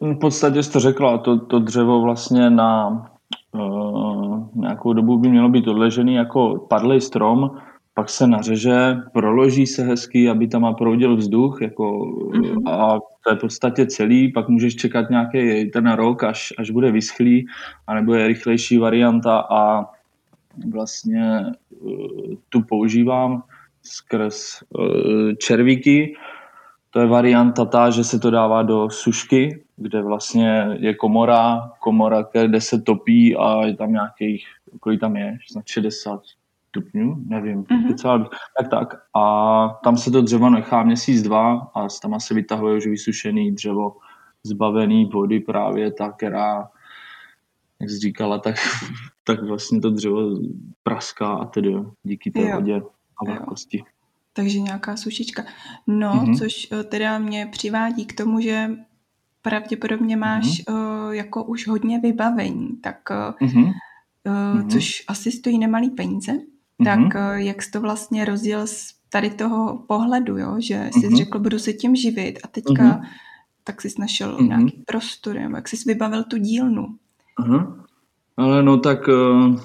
V 0.00 0.18
podstatě 0.20 0.62
jsi 0.62 0.72
to 0.72 0.80
řekla, 0.80 1.18
to, 1.18 1.38
to 1.46 1.58
dřevo 1.58 2.00
vlastně 2.00 2.50
na 2.50 3.02
nějakou 4.54 4.92
dobu 4.92 5.18
by 5.18 5.28
mělo 5.28 5.48
být 5.48 5.68
odležený 5.68 6.14
jako 6.14 6.66
padlý 6.68 7.00
strom, 7.00 7.50
pak 7.94 8.10
se 8.10 8.26
nařeže, 8.26 8.96
proloží 9.12 9.66
se 9.66 9.82
hezky, 9.82 10.30
aby 10.30 10.48
tam 10.48 10.74
proudil 10.74 11.16
vzduch 11.16 11.62
jako, 11.62 11.98
mm-hmm. 12.00 12.70
a 12.70 12.98
to 13.24 13.30
je 13.30 13.36
v 13.36 13.40
podstatě 13.40 13.86
celý, 13.86 14.32
pak 14.32 14.48
můžeš 14.48 14.76
čekat 14.76 15.10
nějaký 15.10 15.70
ten 15.70 15.92
rok, 15.92 16.24
až, 16.24 16.52
až 16.58 16.70
bude 16.70 16.92
vyschlý, 16.92 17.46
anebo 17.86 18.14
je 18.14 18.26
rychlejší 18.26 18.78
varianta 18.78 19.46
a 19.50 19.84
vlastně 20.72 21.42
uh, 21.80 22.34
tu 22.48 22.62
používám 22.62 23.42
skrz 23.82 24.62
uh, 24.78 25.32
červíky. 25.38 26.16
To 26.90 27.00
je 27.00 27.06
varianta 27.06 27.64
ta, 27.64 27.90
že 27.90 28.04
se 28.04 28.18
to 28.18 28.30
dává 28.30 28.62
do 28.62 28.90
sušky, 28.90 29.63
kde 29.76 30.02
vlastně 30.02 30.66
je 30.78 30.94
komora, 30.94 31.70
komora, 31.80 32.24
kde 32.46 32.60
se 32.60 32.80
topí 32.80 33.36
a 33.36 33.66
je 33.66 33.76
tam 33.76 33.92
nějakých, 33.92 34.46
kolik 34.80 35.00
tam 35.00 35.16
je, 35.16 35.38
snad 35.50 35.66
60 35.66 36.20
stupňů, 36.68 37.16
nevím, 37.26 37.62
mm-hmm. 37.62 37.94
celá, 37.94 38.30
tak 38.58 38.70
tak. 38.70 38.94
A 39.16 39.68
tam 39.84 39.96
se 39.96 40.10
to 40.10 40.22
dřevo 40.22 40.50
nechá 40.50 40.82
měsíc, 40.82 41.22
dva 41.22 41.70
a 41.74 41.86
tam 42.02 42.20
se 42.20 42.34
vytahuje 42.34 42.76
už 42.76 42.86
vysušený 42.86 43.52
dřevo, 43.52 43.96
zbavený 44.44 45.04
vody 45.04 45.40
právě 45.40 45.92
ta, 45.92 46.12
která, 46.12 46.68
jak 47.80 47.90
jsi 47.90 47.98
říkala, 47.98 48.38
tak, 48.38 48.54
tak 49.24 49.42
vlastně 49.42 49.80
to 49.80 49.90
dřevo 49.90 50.38
praská 50.82 51.28
a 51.28 51.44
tedy 51.44 51.74
díky 52.02 52.30
té 52.30 52.40
jo. 52.40 52.56
vodě 52.56 52.82
a 53.16 53.24
vlhkosti. 53.24 53.82
Takže 54.32 54.60
nějaká 54.60 54.96
sušička. 54.96 55.44
No, 55.86 56.12
mm-hmm. 56.12 56.38
což 56.38 56.68
eh, 56.72 56.84
teda 56.84 57.18
mě 57.18 57.48
přivádí 57.52 58.06
k 58.06 58.16
tomu, 58.16 58.40
že 58.40 58.70
pravděpodobně 59.44 60.16
máš 60.16 60.44
mm-hmm. 60.44 61.06
uh, 61.06 61.14
jako 61.14 61.44
už 61.44 61.68
hodně 61.68 61.98
vybavení, 61.98 62.68
tak 62.82 62.98
uh, 63.10 63.48
mm-hmm. 63.48 63.72
Uh, 64.26 64.68
což 64.68 65.04
asi 65.08 65.32
stojí 65.32 65.58
nemalý 65.58 65.90
peníze 65.90 66.32
tak 66.84 66.98
mm-hmm. 66.98 67.34
jak 67.34 67.62
jsi 67.62 67.70
to 67.70 67.80
vlastně 67.80 68.24
rozděl 68.24 68.66
z 68.66 68.94
tady 69.10 69.30
toho 69.30 69.78
pohledu, 69.88 70.38
jo? 70.38 70.56
že 70.58 70.90
jsi 70.92 71.00
mm-hmm. 71.00 71.16
řekl, 71.16 71.38
budu 71.38 71.58
se 71.58 71.72
tím 71.72 71.96
živit 71.96 72.38
a 72.44 72.48
teďka 72.48 72.72
mm-hmm. 72.72 73.02
tak 73.64 73.82
jsi 73.82 73.88
našel 73.98 74.36
mm-hmm. 74.36 74.48
nějaký 74.48 74.82
prostor, 74.86 75.34
nebo 75.34 75.56
jak 75.56 75.68
jsi 75.68 75.76
vybavil 75.86 76.24
tu 76.24 76.36
dílnu. 76.36 76.86
Uh-huh. 77.40 77.84
Ale 78.36 78.62
no 78.62 78.78
tak 78.78 79.08
uh, 79.08 79.60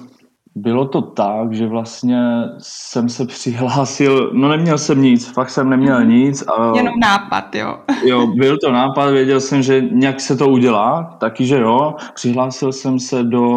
bylo 0.54 0.88
to 0.88 1.02
tak, 1.02 1.52
že 1.52 1.66
vlastně 1.66 2.20
jsem 2.58 3.08
se 3.08 3.26
přihlásil, 3.26 4.30
no 4.32 4.48
neměl 4.48 4.78
jsem 4.78 5.02
nic, 5.02 5.26
fakt 5.26 5.50
jsem 5.50 5.70
neměl 5.70 5.98
mm-hmm. 5.98 6.08
nic. 6.08 6.48
A, 6.48 6.76
Jenom 6.76 6.94
nápad, 7.00 7.54
jo. 7.54 7.78
jo, 8.04 8.26
byl 8.26 8.58
to 8.64 8.72
nápad, 8.72 9.10
věděl 9.10 9.40
jsem, 9.40 9.62
že 9.62 9.80
nějak 9.80 10.20
se 10.20 10.36
to 10.36 10.48
udělá, 10.48 11.16
taky, 11.20 11.46
že 11.46 11.58
jo. 11.58 11.94
Přihlásil 12.14 12.72
jsem 12.72 12.98
se 12.98 13.22
do, 13.22 13.48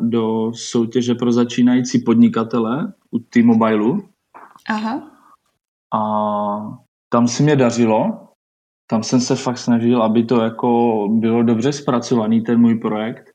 do 0.00 0.52
soutěže 0.54 1.14
pro 1.14 1.32
začínající 1.32 1.98
podnikatele 1.98 2.92
u 3.10 3.18
T-Mobileu. 3.18 4.02
Aha. 4.68 5.02
A 5.94 6.00
tam 7.08 7.28
si 7.28 7.42
mě 7.42 7.56
dařilo, 7.56 8.26
tam 8.86 9.02
jsem 9.02 9.20
se 9.20 9.36
fakt 9.36 9.58
snažil, 9.58 10.02
aby 10.02 10.24
to 10.24 10.40
jako 10.40 11.08
bylo 11.10 11.42
dobře 11.42 11.72
zpracovaný, 11.72 12.40
ten 12.40 12.60
můj 12.60 12.74
projekt. 12.74 13.30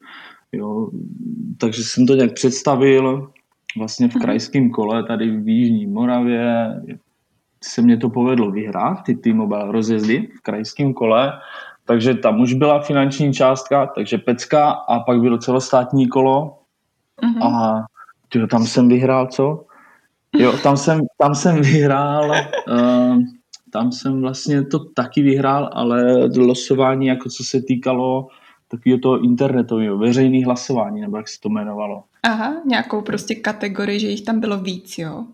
Jo, 0.51 0.89
takže 1.57 1.83
jsem 1.83 2.05
to 2.05 2.15
nějak 2.15 2.33
představil 2.33 3.31
vlastně 3.77 4.07
v 4.07 4.15
mhm. 4.15 4.21
krajském 4.21 4.69
kole 4.69 5.03
tady 5.03 5.37
v 5.37 5.47
Jižní 5.47 5.87
Moravě. 5.87 6.75
Se 7.63 7.81
mě 7.81 7.97
to 7.97 8.09
povedlo 8.09 8.51
vyhrát, 8.51 9.03
ty 9.03 9.15
T-Mobile 9.15 9.71
rozjezdy 9.71 10.27
v 10.37 10.41
krajském 10.41 10.93
kole, 10.93 11.33
takže 11.85 12.13
tam 12.13 12.41
už 12.41 12.53
byla 12.53 12.79
finanční 12.79 13.33
částka, 13.33 13.85
takže 13.85 14.17
pecka 14.17 14.69
a 14.69 14.99
pak 14.99 15.21
bylo 15.21 15.37
celostátní 15.37 16.07
kolo 16.07 16.57
mm-hmm. 17.23 17.43
a 17.43 17.83
tyjo, 18.29 18.47
tam 18.47 18.65
jsem 18.65 18.89
vyhrál 18.89 19.27
co? 19.27 19.65
Jo, 20.37 20.57
tam 20.63 20.77
jsem, 20.77 21.01
tam 21.17 21.35
jsem 21.35 21.61
vyhrál, 21.61 22.31
uh, 22.31 23.17
tam 23.71 23.91
jsem 23.91 24.21
vlastně 24.21 24.65
to 24.65 24.79
taky 24.79 25.21
vyhrál, 25.21 25.69
ale 25.73 26.25
losování, 26.37 27.07
jako 27.07 27.29
co 27.29 27.43
se 27.43 27.61
týkalo 27.61 28.27
takového 28.71 28.99
toho 28.99 29.23
internetového, 29.23 29.97
veřejný 29.97 30.43
hlasování, 30.43 31.01
nebo 31.01 31.17
jak 31.17 31.27
se 31.27 31.39
to 31.39 31.49
jmenovalo. 31.49 32.03
Aha, 32.23 32.53
nějakou 32.65 33.01
prostě 33.01 33.35
kategorii, 33.35 33.99
že 33.99 34.07
jich 34.07 34.21
tam 34.21 34.39
bylo 34.39 34.57
víc, 34.57 34.97
jo? 34.97 35.25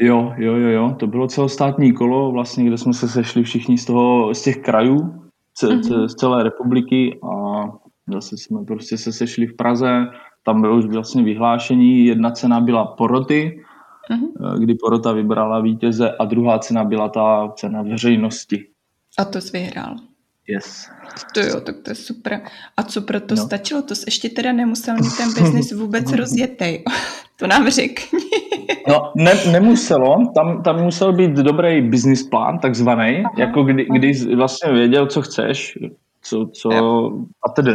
Jo, 0.00 0.32
jo, 0.36 0.56
jo, 0.56 0.68
jo, 0.68 0.96
to 0.98 1.06
bylo 1.06 1.26
celostátní 1.26 1.92
kolo, 1.92 2.32
vlastně, 2.32 2.64
kde 2.64 2.78
jsme 2.78 2.92
se 2.92 3.08
sešli 3.08 3.42
všichni 3.42 3.78
z 3.78 3.84
toho, 3.84 4.34
z 4.34 4.42
těch 4.42 4.56
krajů, 4.56 5.14
z, 5.58 5.62
mm-hmm. 5.62 6.06
z 6.06 6.14
celé 6.14 6.42
republiky 6.42 7.20
a 7.22 7.62
zase 8.12 8.36
jsme 8.36 8.64
prostě 8.64 8.98
se 8.98 9.12
sešli 9.12 9.46
v 9.46 9.56
Praze, 9.56 10.06
tam 10.44 10.60
bylo 10.60 10.76
už 10.76 10.86
vlastně 10.86 11.22
vyhlášení, 11.22 12.06
jedna 12.06 12.30
cena 12.30 12.60
byla 12.60 12.84
poroty, 12.86 13.64
mm-hmm. 14.10 14.58
kdy 14.58 14.74
porota 14.74 15.12
vybrala 15.12 15.60
vítěze 15.60 16.10
a 16.10 16.24
druhá 16.24 16.58
cena 16.58 16.84
byla 16.84 17.08
ta 17.08 17.52
cena 17.56 17.82
veřejnosti. 17.82 18.66
A 19.18 19.24
to 19.24 19.40
jsi 19.40 19.58
vyhrál. 19.58 19.96
Yes. 20.48 20.90
To 21.34 21.40
jo, 21.40 21.60
tak 21.60 21.76
to 21.82 21.90
je 21.90 21.94
super. 21.94 22.40
A 22.76 22.82
co 22.82 23.02
pro 23.02 23.20
to 23.20 23.34
no. 23.34 23.46
stačilo? 23.46 23.82
To 23.82 23.94
ještě 24.06 24.28
teda 24.28 24.52
nemusel 24.52 24.94
mít 24.94 25.16
ten 25.16 25.34
biznis 25.34 25.72
vůbec 25.72 26.12
rozjetej. 26.16 26.84
to 27.36 27.46
nám 27.46 27.70
řekni. 27.70 28.18
no, 28.88 29.12
ne, 29.16 29.34
nemuselo. 29.50 30.32
Tam, 30.34 30.62
tam 30.62 30.82
musel 30.82 31.12
být 31.12 31.30
dobrý 31.30 31.82
business 31.82 32.22
plán, 32.22 32.58
takzvaný, 32.58 33.22
Aha. 33.24 33.34
jako 33.38 33.62
kdy, 33.62 33.86
kdy 33.92 34.36
vlastně 34.36 34.72
věděl, 34.72 35.06
co 35.06 35.22
chceš, 35.22 35.78
co, 36.22 36.46
co 36.52 36.70
a 37.42 37.48
tedy. 37.48 37.72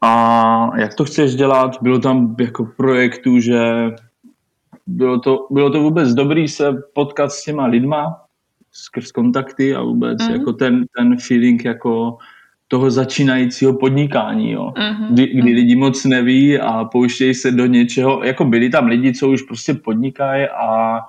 A 0.00 0.70
jak 0.76 0.94
to 0.94 1.04
chceš 1.04 1.34
dělat, 1.34 1.82
bylo 1.82 1.98
tam 1.98 2.36
jako 2.40 2.64
projektu, 2.76 3.40
že 3.40 3.60
bylo 4.86 5.18
to, 5.18 5.46
bylo 5.50 5.70
to 5.70 5.80
vůbec 5.80 6.08
dobrý 6.08 6.48
se 6.48 6.72
potkat 6.94 7.32
s 7.32 7.44
těma 7.44 7.66
lidma, 7.66 8.20
skrz 8.84 9.12
kontakty 9.12 9.74
a 9.74 9.82
vůbec 9.82 10.28
mm. 10.28 10.34
jako 10.34 10.52
ten, 10.52 10.84
ten 10.96 11.16
feeling 11.16 11.64
jako 11.64 12.18
toho 12.68 12.90
začínajícího 12.90 13.72
podnikání, 13.72 14.52
jo. 14.52 14.72
Mm-hmm. 14.76 15.06
Kdy, 15.10 15.26
kdy 15.26 15.52
lidi 15.52 15.76
moc 15.76 16.04
neví 16.04 16.58
a 16.58 16.84
pouštějí 16.84 17.34
se 17.34 17.50
do 17.50 17.66
něčeho, 17.66 18.24
jako 18.24 18.44
byli 18.44 18.70
tam 18.70 18.86
lidi, 18.86 19.12
co 19.12 19.28
už 19.28 19.42
prostě 19.42 19.74
podnikají 19.74 20.46
a, 20.46 21.00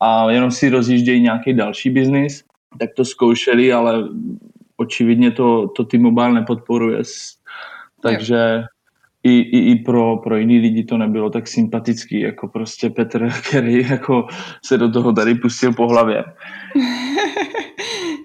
a 0.00 0.30
jenom 0.30 0.50
si 0.50 0.68
rozjíždějí 0.68 1.20
nějaký 1.20 1.54
další 1.54 1.90
biznis, 1.90 2.44
tak 2.78 2.90
to 2.96 3.04
zkoušeli, 3.04 3.72
ale 3.72 4.08
očividně 4.76 5.30
to, 5.30 5.68
to 5.68 5.84
ty 5.84 5.98
mobile 5.98 6.32
nepodporuje. 6.32 7.02
Takže 8.02 8.64
i, 9.22 9.32
i, 9.38 9.70
i 9.70 9.76
pro, 9.76 10.16
pro 10.16 10.36
jiný 10.36 10.58
lidi 10.58 10.84
to 10.84 10.98
nebylo 10.98 11.30
tak 11.30 11.48
sympatický, 11.48 12.20
jako 12.20 12.48
prostě 12.48 12.90
Petr, 12.90 13.30
který 13.48 13.88
jako 13.88 14.26
se 14.64 14.78
do 14.78 14.90
toho 14.90 15.12
tady 15.12 15.34
pustil 15.34 15.72
po 15.72 15.88
hlavě. 15.88 16.24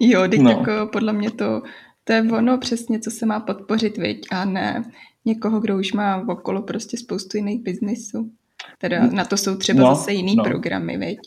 jo, 0.00 0.28
teď 0.28 0.40
no. 0.40 0.50
jako 0.50 0.88
podle 0.92 1.12
mě 1.12 1.30
to, 1.30 1.62
to 2.04 2.12
je 2.12 2.22
ono 2.22 2.58
přesně, 2.58 3.00
co 3.00 3.10
se 3.10 3.26
má 3.26 3.40
podpořit, 3.40 3.98
viď, 3.98 4.26
a 4.30 4.44
ne 4.44 4.84
někoho, 5.24 5.60
kdo 5.60 5.76
už 5.76 5.92
má 5.92 6.24
okolo 6.28 6.62
prostě 6.62 6.96
spoustu 6.96 7.36
jiných 7.36 7.62
biznisů. 7.62 8.30
Teda 8.78 9.06
na 9.06 9.24
to 9.24 9.36
jsou 9.36 9.56
třeba 9.56 9.80
no, 9.80 9.94
zase 9.94 10.12
jiný 10.12 10.36
no. 10.36 10.44
programy, 10.44 10.96
viď? 10.96 11.18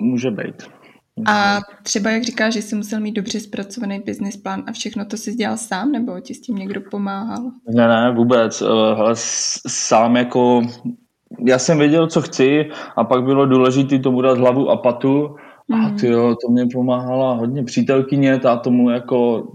může 0.00 0.30
být. 0.30 0.62
A 1.26 1.60
třeba 1.82 2.10
jak 2.10 2.22
říkáš, 2.22 2.54
že 2.54 2.62
jsi 2.62 2.74
musel 2.74 3.00
mít 3.00 3.12
dobře 3.12 3.40
zpracovaný 3.40 4.00
business 4.00 4.36
plán 4.36 4.64
a 4.66 4.72
všechno 4.72 5.04
to 5.04 5.16
si 5.16 5.34
dělal 5.34 5.56
sám, 5.56 5.92
nebo 5.92 6.20
ti 6.20 6.34
s 6.34 6.40
tím 6.40 6.56
někdo 6.56 6.80
pomáhal? 6.90 7.50
Ne, 7.74 7.88
ne, 7.88 8.14
vůbec. 8.16 8.62
Ale 8.62 9.12
sám 9.66 10.16
jako, 10.16 10.62
já 11.46 11.58
jsem 11.58 11.78
věděl, 11.78 12.06
co 12.06 12.22
chci 12.22 12.70
a 12.96 13.04
pak 13.04 13.24
bylo 13.24 13.46
důležité 13.46 13.98
tomu 13.98 14.22
dát 14.22 14.38
hlavu 14.38 14.70
a 14.70 14.76
patu 14.76 15.36
a 15.72 15.76
mhm. 15.76 15.96
ty 15.98 16.06
jo, 16.06 16.36
to 16.42 16.52
mě 16.52 16.66
pomáhala 16.72 17.34
hodně 17.34 17.64
přítelkyně, 17.64 18.38
ta 18.38 18.56
tomu 18.56 18.90
jako 18.90 19.48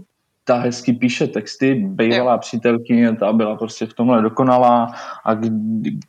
ta 0.43 0.58
hezky 0.58 0.93
píše 0.93 1.27
texty, 1.27 1.75
bývalá 1.75 2.38
přítelkyně, 2.38 3.15
ta 3.15 3.34
byla 3.34 3.55
prostě 3.55 3.86
v 3.86 3.93
tomhle 3.93 4.22
dokonalá 4.22 4.93
a 5.25 5.39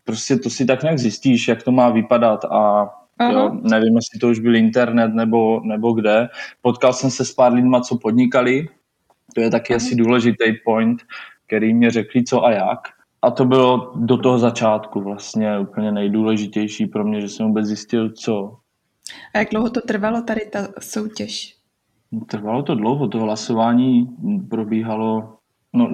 prostě 0.05 0.37
to 0.37 0.51
si 0.51 0.67
tak 0.67 0.83
nějak 0.83 0.99
zjistíš, 0.99 1.49
jak 1.49 1.63
to 1.63 1.73
má 1.73 1.91
vypadat 1.91 2.45
a 2.45 2.91
Jo, 3.33 3.51
nevím, 3.63 3.97
jestli 3.97 4.19
to 4.21 4.29
už 4.29 4.39
byl 4.39 4.57
internet 4.57 5.15
nebo, 5.15 5.61
nebo 5.65 5.93
kde. 5.93 6.29
Potkal 6.63 6.93
jsem 6.93 7.11
se 7.11 7.25
s 7.25 7.35
pár 7.35 7.53
lidma, 7.53 7.81
co 7.81 7.99
podnikali. 7.99 8.69
To 9.35 9.41
je 9.41 9.51
taky 9.51 9.75
Aha. 9.75 9.77
asi 9.77 9.95
důležitý 9.95 10.53
point, 10.65 11.03
který 11.47 11.75
mě 11.75 11.91
řekli 11.91 12.25
co 12.25 12.45
a 12.45 12.53
jak. 12.53 12.81
A 13.23 13.31
to 13.31 13.45
bylo 13.45 13.93
do 13.97 14.17
toho 14.17 14.39
začátku 14.39 15.01
vlastně 15.01 15.59
úplně 15.59 15.93
nejdůležitější 15.93 16.87
pro 16.87 17.05
mě, 17.05 17.21
že 17.21 17.29
jsem 17.29 17.47
vůbec 17.47 17.67
zjistil, 17.67 18.11
co. 18.11 18.57
A 19.35 19.39
jak 19.39 19.51
dlouho 19.51 19.71
to 19.71 19.81
trvalo 19.81 20.23
tady 20.23 20.41
ta 20.53 20.69
soutěž? 20.81 21.57
Trvalo 22.27 22.63
to 22.63 22.75
dlouho, 22.75 23.09
to 23.09 23.21
hlasování 23.21 24.09
probíhalo 24.51 25.39
No, 25.77 25.89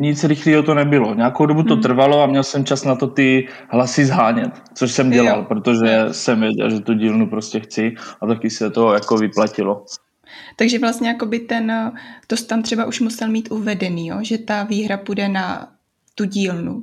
nic 0.00 0.24
rychlého 0.24 0.62
to 0.62 0.74
nebylo. 0.74 1.14
Nějakou 1.14 1.46
dobu 1.46 1.62
to 1.62 1.74
hmm. 1.74 1.82
trvalo 1.82 2.22
a 2.22 2.26
měl 2.26 2.42
jsem 2.42 2.64
čas 2.64 2.84
na 2.84 2.94
to 2.94 3.06
ty 3.06 3.48
hlasy 3.68 4.06
zhánět, 4.06 4.62
což 4.74 4.92
jsem 4.92 5.10
dělal, 5.10 5.38
jo. 5.38 5.44
protože 5.44 6.04
jsem 6.10 6.40
věděl, 6.40 6.70
že 6.70 6.80
tu 6.80 6.94
dílnu 6.94 7.26
prostě 7.26 7.60
chci 7.60 7.94
a 8.20 8.26
taky 8.26 8.50
se 8.50 8.70
to 8.70 8.92
jako 8.92 9.16
vyplatilo. 9.16 9.84
Takže 10.56 10.78
vlastně 10.78 11.08
jakoby 11.08 11.38
ten, 11.38 11.92
to 12.26 12.36
tam 12.36 12.62
třeba 12.62 12.84
už 12.84 13.00
musel 13.00 13.28
mít 13.28 13.50
uvedený, 13.50 14.06
jo? 14.06 14.18
že 14.22 14.38
ta 14.38 14.62
výhra 14.62 14.96
půjde 14.96 15.28
na 15.28 15.68
tu 16.14 16.24
dílnu. 16.24 16.82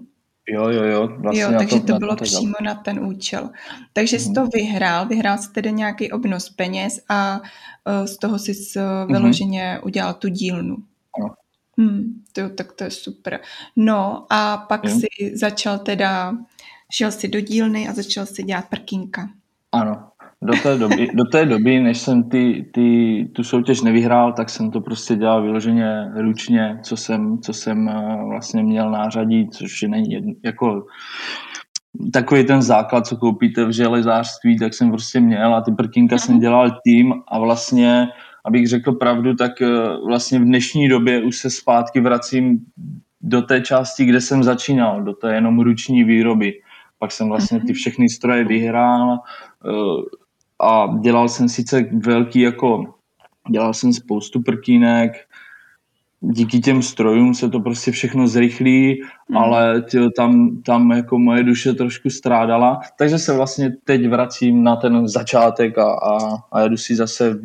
Jo, 0.49 0.69
jo, 0.69 0.83
jo. 0.83 1.09
Vlastně 1.17 1.41
jo, 1.41 1.51
takže 1.57 1.79
to, 1.79 1.85
to 1.85 1.99
bylo 1.99 2.15
to 2.15 2.23
přímo 2.23 2.53
na 2.63 2.75
ten 2.75 2.99
účel. 3.05 3.49
Takže 3.93 4.17
hmm. 4.17 4.25
jsi 4.25 4.33
to 4.33 4.47
vyhrál, 4.47 5.07
vyhrál 5.07 5.37
jsi 5.37 5.51
tedy 5.51 5.71
nějaký 5.71 6.11
obnos 6.11 6.49
peněz 6.49 6.99
a 7.09 7.39
uh, 7.39 8.05
z 8.05 8.17
toho 8.17 8.39
jsi 8.39 8.51
uh, 8.51 9.11
vyloženě 9.11 9.79
udělal 9.83 10.13
tu 10.13 10.27
dílnu. 10.27 10.77
Ano. 11.19 11.35
Hmm, 11.77 12.23
to, 12.31 12.49
tak 12.49 12.71
to 12.71 12.83
je 12.83 12.91
super. 12.91 13.39
No 13.75 14.25
a 14.29 14.57
pak 14.57 14.85
hmm. 14.85 14.99
si 14.99 15.07
začal 15.37 15.79
teda, 15.79 16.33
šel 16.91 17.11
si 17.11 17.27
do 17.27 17.39
dílny 17.39 17.87
a 17.87 17.93
začal 17.93 18.25
si 18.25 18.43
dělat 18.43 18.65
prkínka. 18.69 19.29
Ano, 19.71 20.08
do 20.41 20.53
té 20.63 20.77
doby, 20.77 21.07
do 21.13 21.25
té 21.25 21.45
doby 21.45 21.79
než 21.79 21.97
jsem 21.97 22.29
ty, 22.29 22.69
ty, 22.73 23.29
tu 23.35 23.43
soutěž 23.43 23.81
nevyhrál, 23.81 24.33
tak 24.33 24.49
jsem 24.49 24.71
to 24.71 24.81
prostě 24.81 25.15
dělal 25.15 25.43
vyloženě 25.43 26.11
ručně, 26.15 26.79
co 26.83 26.97
jsem, 26.97 27.39
co 27.39 27.53
jsem 27.53 27.89
eh, 27.89 28.17
vlastně 28.29 28.63
měl 28.63 28.91
nářadit, 28.91 29.53
což 29.53 29.81
není 29.81 30.11
jedno, 30.11 30.33
jako 30.43 30.85
takový 32.13 32.43
ten 32.43 32.61
základ, 32.61 33.07
co 33.07 33.17
koupíte 33.17 33.65
v 33.65 33.71
železářství, 33.71 34.59
tak 34.59 34.73
jsem 34.73 34.91
prostě 34.91 35.19
měl 35.19 35.55
a 35.55 35.61
ty 35.61 35.71
prkínka 35.71 36.17
jsem 36.17 36.35
mhm. 36.35 36.41
dělal 36.41 36.79
tím 36.85 37.13
a 37.27 37.39
vlastně 37.39 38.07
abych 38.45 38.67
řekl 38.67 38.91
pravdu, 38.91 39.35
tak 39.35 39.61
eh, 39.61 39.67
vlastně 40.07 40.39
v 40.39 40.43
dnešní 40.43 40.89
době 40.89 41.23
už 41.23 41.37
se 41.37 41.49
zpátky 41.49 41.99
vracím 41.99 42.59
do 43.21 43.41
té 43.41 43.61
části, 43.61 44.05
kde 44.05 44.21
jsem 44.21 44.43
začínal, 44.43 45.03
do 45.03 45.13
té 45.13 45.35
jenom 45.35 45.59
ruční 45.59 46.03
výroby. 46.03 46.53
Pak 46.99 47.11
jsem 47.11 47.29
vlastně 47.29 47.59
ty 47.59 47.65
mhm. 47.65 47.73
všechny 47.73 48.09
stroje 48.09 48.43
vyhrál 48.43 49.17
eh, 49.65 49.69
a 50.61 50.97
dělal 51.01 51.29
jsem 51.29 51.49
sice 51.49 51.89
velký 51.93 52.39
jako, 52.39 52.93
dělal 53.51 53.73
jsem 53.73 53.93
spoustu 53.93 54.41
prkínek, 54.41 55.11
díky 56.21 56.59
těm 56.59 56.81
strojům 56.81 57.35
se 57.35 57.49
to 57.49 57.59
prostě 57.59 57.91
všechno 57.91 58.27
zrychlí, 58.27 59.01
mm. 59.29 59.37
ale 59.37 59.81
tyjo, 59.81 60.09
tam, 60.15 60.61
tam 60.61 60.91
jako 60.91 61.19
moje 61.19 61.43
duše 61.43 61.73
trošku 61.73 62.09
strádala, 62.09 62.79
takže 62.97 63.19
se 63.19 63.33
vlastně 63.33 63.71
teď 63.83 64.07
vracím 64.07 64.63
na 64.63 64.75
ten 64.75 65.07
začátek 65.07 65.77
a, 65.77 65.93
a, 65.93 66.17
a 66.51 66.61
jedu 66.61 66.77
si 66.77 66.95
zase 66.95 67.39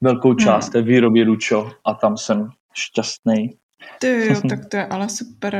velkou 0.00 0.28
hmm. 0.28 0.38
část 0.38 0.64
hmm. 0.64 0.72
té 0.72 0.82
výroby 0.82 1.24
Ručo 1.24 1.70
a 1.84 1.94
tam 1.94 2.16
jsem 2.16 2.48
šťastný. 2.72 3.56
Ty 3.98 4.26
jo, 4.26 4.40
tak 4.48 4.66
to 4.66 4.76
je 4.76 4.86
ale 4.86 5.08
super, 5.08 5.56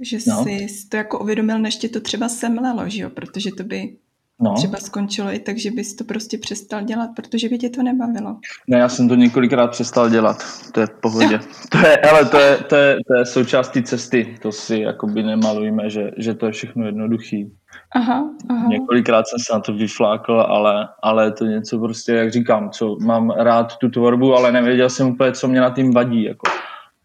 že 0.00 0.18
no. 0.28 0.44
jsi 0.44 0.88
to 0.88 0.96
jako 0.96 1.18
uvědomil, 1.18 1.58
než 1.58 1.76
tě 1.76 1.88
to 1.88 2.00
třeba 2.00 2.28
semlelo, 2.28 2.88
že 2.88 3.02
jo, 3.02 3.10
protože 3.10 3.50
to 3.56 3.64
by 3.64 3.96
no. 4.40 4.54
třeba 4.54 4.78
skončilo 4.78 5.34
i 5.34 5.38
tak, 5.38 5.58
že 5.58 5.70
bys 5.70 5.96
to 5.96 6.04
prostě 6.04 6.38
přestal 6.38 6.82
dělat, 6.82 7.10
protože 7.16 7.48
by 7.48 7.58
tě 7.58 7.68
to 7.68 7.82
nebavilo. 7.82 8.36
Ne, 8.66 8.78
já 8.78 8.88
jsem 8.88 9.08
to 9.08 9.14
několikrát 9.14 9.66
přestal 9.66 10.10
dělat, 10.10 10.36
to 10.72 10.80
je 10.80 10.86
v 10.86 11.00
pohodě. 11.00 11.40
to 11.68 11.78
je, 11.78 11.96
ale 11.96 12.24
to 12.24 12.36
je, 12.38 12.56
to 12.56 12.76
je, 12.76 12.96
to 13.06 13.14
je 13.14 13.26
součástí 13.26 13.82
cesty, 13.82 14.36
to 14.42 14.52
si 14.52 14.80
jakoby 14.80 15.22
nemalujeme, 15.22 15.90
že, 15.90 16.10
že 16.16 16.34
to 16.34 16.46
je 16.46 16.52
všechno 16.52 16.86
jednoduchý. 16.86 17.52
Aha, 17.94 18.30
aha. 18.48 18.68
Několikrát 18.68 19.28
jsem 19.28 19.38
se 19.38 19.52
na 19.52 19.60
to 19.60 19.72
vyflákl, 19.74 20.40
ale, 20.40 20.88
ale 21.02 21.24
je 21.24 21.30
to 21.30 21.44
něco 21.44 21.78
prostě, 21.78 22.12
jak 22.12 22.32
říkám, 22.32 22.70
co 22.70 22.96
mám 23.00 23.30
rád 23.30 23.76
tu 23.76 23.88
tvorbu, 23.88 24.34
ale 24.34 24.52
nevěděl 24.52 24.90
jsem 24.90 25.08
úplně, 25.08 25.32
co 25.32 25.48
mě 25.48 25.60
na 25.60 25.70
tím 25.70 25.92
vadí. 25.92 26.24
Jako. 26.24 26.50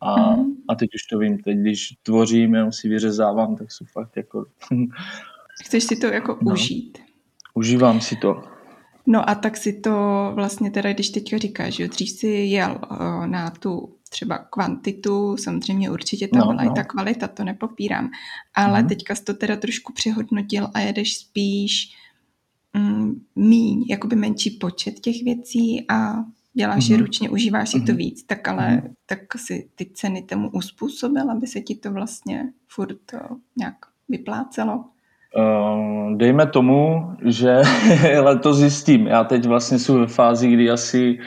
A, 0.01 0.35
mm. 0.35 0.45
a 0.67 0.75
teď 0.75 0.89
už 0.95 1.03
to 1.11 1.17
vím, 1.17 1.37
teď 1.37 1.57
když 1.57 1.93
tvořím, 2.03 2.53
jenom 2.53 2.71
si 2.71 2.89
vyřezávám, 2.89 3.55
tak 3.55 3.71
jsou 3.71 3.85
fakt 3.85 4.17
jako... 4.17 4.45
Chceš 5.65 5.83
si 5.83 5.95
to 5.95 6.07
jako 6.07 6.37
no. 6.41 6.53
užít. 6.53 7.04
Užívám 7.55 8.01
si 8.01 8.15
to. 8.15 8.43
No 9.07 9.29
a 9.29 9.35
tak 9.35 9.57
si 9.57 9.73
to 9.73 9.91
vlastně 10.35 10.71
teda, 10.71 10.93
když 10.93 11.09
teďka 11.09 11.37
říkáš, 11.37 11.73
že 11.73 11.87
dřív 11.87 12.09
si 12.09 12.27
jel 12.27 12.79
uh, 12.91 13.27
na 13.27 13.49
tu 13.49 13.95
třeba 14.09 14.37
kvantitu, 14.37 15.37
samozřejmě 15.37 15.91
určitě 15.91 16.27
tam 16.27 16.39
no, 16.39 16.45
byla 16.45 16.63
no. 16.63 16.71
i 16.71 16.73
ta 16.75 16.83
kvalita, 16.83 17.27
to 17.27 17.43
nepopírám, 17.43 18.09
ale 18.55 18.81
mm. 18.81 18.87
teďka 18.87 19.15
jsi 19.15 19.23
to 19.23 19.33
teda 19.33 19.55
trošku 19.55 19.93
přehodnotil 19.93 20.69
a 20.73 20.79
jedeš 20.79 21.17
spíš 21.17 21.93
mm, 22.73 23.21
míň, 23.35 23.85
jakoby 23.89 24.15
menší 24.15 24.49
počet 24.49 24.99
těch 24.99 25.23
věcí 25.23 25.85
a 25.89 26.25
děláš 26.53 26.87
mm. 26.87 26.91
je 26.91 26.97
mhm. 26.97 27.05
ručně, 27.05 27.29
užíváš 27.29 27.69
si 27.69 27.79
mm. 27.79 27.85
to 27.85 27.91
mhm. 27.91 27.97
víc, 27.97 28.23
tak 28.23 28.47
ale 28.47 28.71
mm. 28.71 28.93
tak 29.05 29.19
si 29.35 29.69
ty 29.75 29.85
ceny 29.93 30.21
tomu 30.21 30.49
uspůsobil, 30.49 31.31
aby 31.31 31.47
se 31.47 31.61
ti 31.61 31.75
to 31.75 31.91
vlastně 31.91 32.53
furt 32.67 32.97
to 33.05 33.17
nějak 33.55 33.75
vyplácelo? 34.09 34.85
Uh, 35.37 36.17
dejme 36.17 36.47
tomu, 36.47 37.11
že 37.25 37.61
letos 38.19 38.57
zjistím. 38.57 39.07
Já 39.07 39.23
teď 39.23 39.45
vlastně 39.45 39.79
jsem 39.79 39.99
ve 39.99 40.07
fázi, 40.07 40.49
kdy 40.49 40.69
asi, 40.69 41.19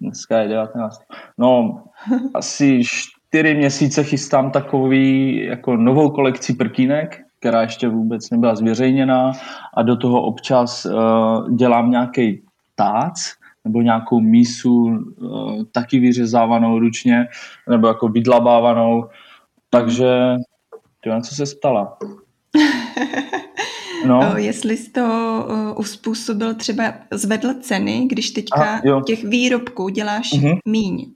dneska 0.00 0.38
je 0.38 0.48
19, 0.48 1.02
no 1.38 1.82
asi 2.34 2.82
čtyři 2.84 3.54
měsíce 3.54 4.04
chystám 4.04 4.50
takový 4.50 5.36
jako 5.44 5.76
novou 5.76 6.10
kolekci 6.10 6.54
prkínek, 6.54 7.20
která 7.38 7.62
ještě 7.62 7.88
vůbec 7.88 8.30
nebyla 8.30 8.54
zveřejněná 8.54 9.32
a 9.74 9.82
do 9.82 9.96
toho 9.96 10.22
občas 10.22 10.86
uh, 10.86 11.56
dělám 11.56 11.90
nějaký 11.90 12.42
tác 12.74 13.12
nebo 13.64 13.82
nějakou 13.82 14.20
mísu 14.20 14.72
uh, 14.74 15.62
taky 15.72 15.98
vyřezávanou 15.98 16.78
ručně 16.78 17.28
nebo 17.70 17.88
jako 17.88 18.08
vydlabávanou. 18.08 19.08
Takže 19.70 20.34
ty 21.00 21.10
co 21.22 21.34
se 21.34 21.46
stala? 21.46 21.98
No. 24.04 24.32
Jestli 24.36 24.76
jsi 24.76 24.90
to 24.90 25.04
uspůsobil 25.76 26.54
třeba 26.54 26.84
zvedl 27.10 27.54
ceny, 27.60 28.06
když 28.10 28.30
teďka 28.30 28.80
A, 28.96 29.02
těch 29.06 29.24
výrobků 29.24 29.88
děláš 29.88 30.32
uh-huh. 30.32 30.58
míň. 30.64 31.06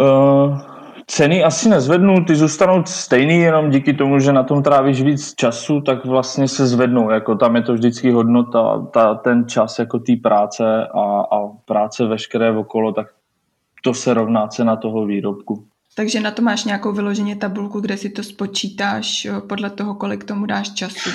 Uh, 0.00 0.58
ceny 1.06 1.44
asi 1.44 1.68
nezvednou, 1.68 2.24
ty 2.24 2.36
zůstanou 2.36 2.82
stejný, 2.86 3.40
jenom 3.40 3.70
díky 3.70 3.94
tomu, 3.94 4.18
že 4.18 4.32
na 4.32 4.42
tom 4.42 4.62
trávíš 4.62 5.02
víc 5.02 5.34
času, 5.34 5.80
tak 5.80 6.04
vlastně 6.04 6.48
se 6.48 6.66
zvednou, 6.66 7.10
jako 7.10 7.34
tam 7.34 7.56
je 7.56 7.62
to 7.62 7.74
vždycky 7.74 8.10
hodnota, 8.10 8.86
ta, 8.92 9.14
ten 9.14 9.48
čas 9.48 9.78
jako 9.78 9.98
té 9.98 10.16
práce 10.22 10.86
a, 10.86 11.20
a 11.20 11.48
práce 11.64 12.06
veškeré 12.06 12.56
okolo, 12.56 12.92
tak 12.92 13.06
to 13.82 13.94
se 13.94 14.14
rovná 14.14 14.46
cena 14.46 14.76
toho 14.76 15.06
výrobku. 15.06 15.64
Takže 15.96 16.20
na 16.20 16.30
to 16.30 16.42
máš 16.42 16.64
nějakou 16.64 16.92
vyloženě 16.92 17.36
tabulku, 17.36 17.80
kde 17.80 17.96
si 17.96 18.10
to 18.10 18.22
spočítáš 18.22 19.28
podle 19.48 19.70
toho, 19.70 19.94
kolik 19.94 20.24
tomu 20.24 20.46
dáš 20.46 20.72
času. 20.72 21.10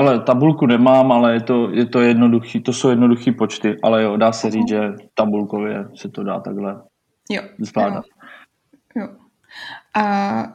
Ale 0.00 0.20
tabulku 0.20 0.66
nemám, 0.66 1.12
ale 1.12 1.34
je 1.34 1.40
to, 1.40 1.70
je 1.70 1.86
to 1.86 2.00
jednoduchý, 2.00 2.60
to 2.60 2.72
jsou 2.72 2.88
jednoduchý 2.88 3.32
počty, 3.32 3.76
ale 3.82 4.02
jo, 4.02 4.16
dá 4.16 4.32
se 4.32 4.50
říct, 4.50 4.68
že 4.68 4.80
tabulkově 5.14 5.88
se 5.94 6.08
to 6.08 6.22
dá 6.22 6.40
takhle 6.40 6.82
jo, 7.30 7.42
zvládat. 7.58 8.04
Jo. 8.96 9.02
jo. 9.02 9.08
A 9.94 10.04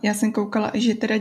já 0.03 0.13
jsem 0.13 0.31
koukala, 0.31 0.71
že 0.73 0.95
teda 0.95 1.15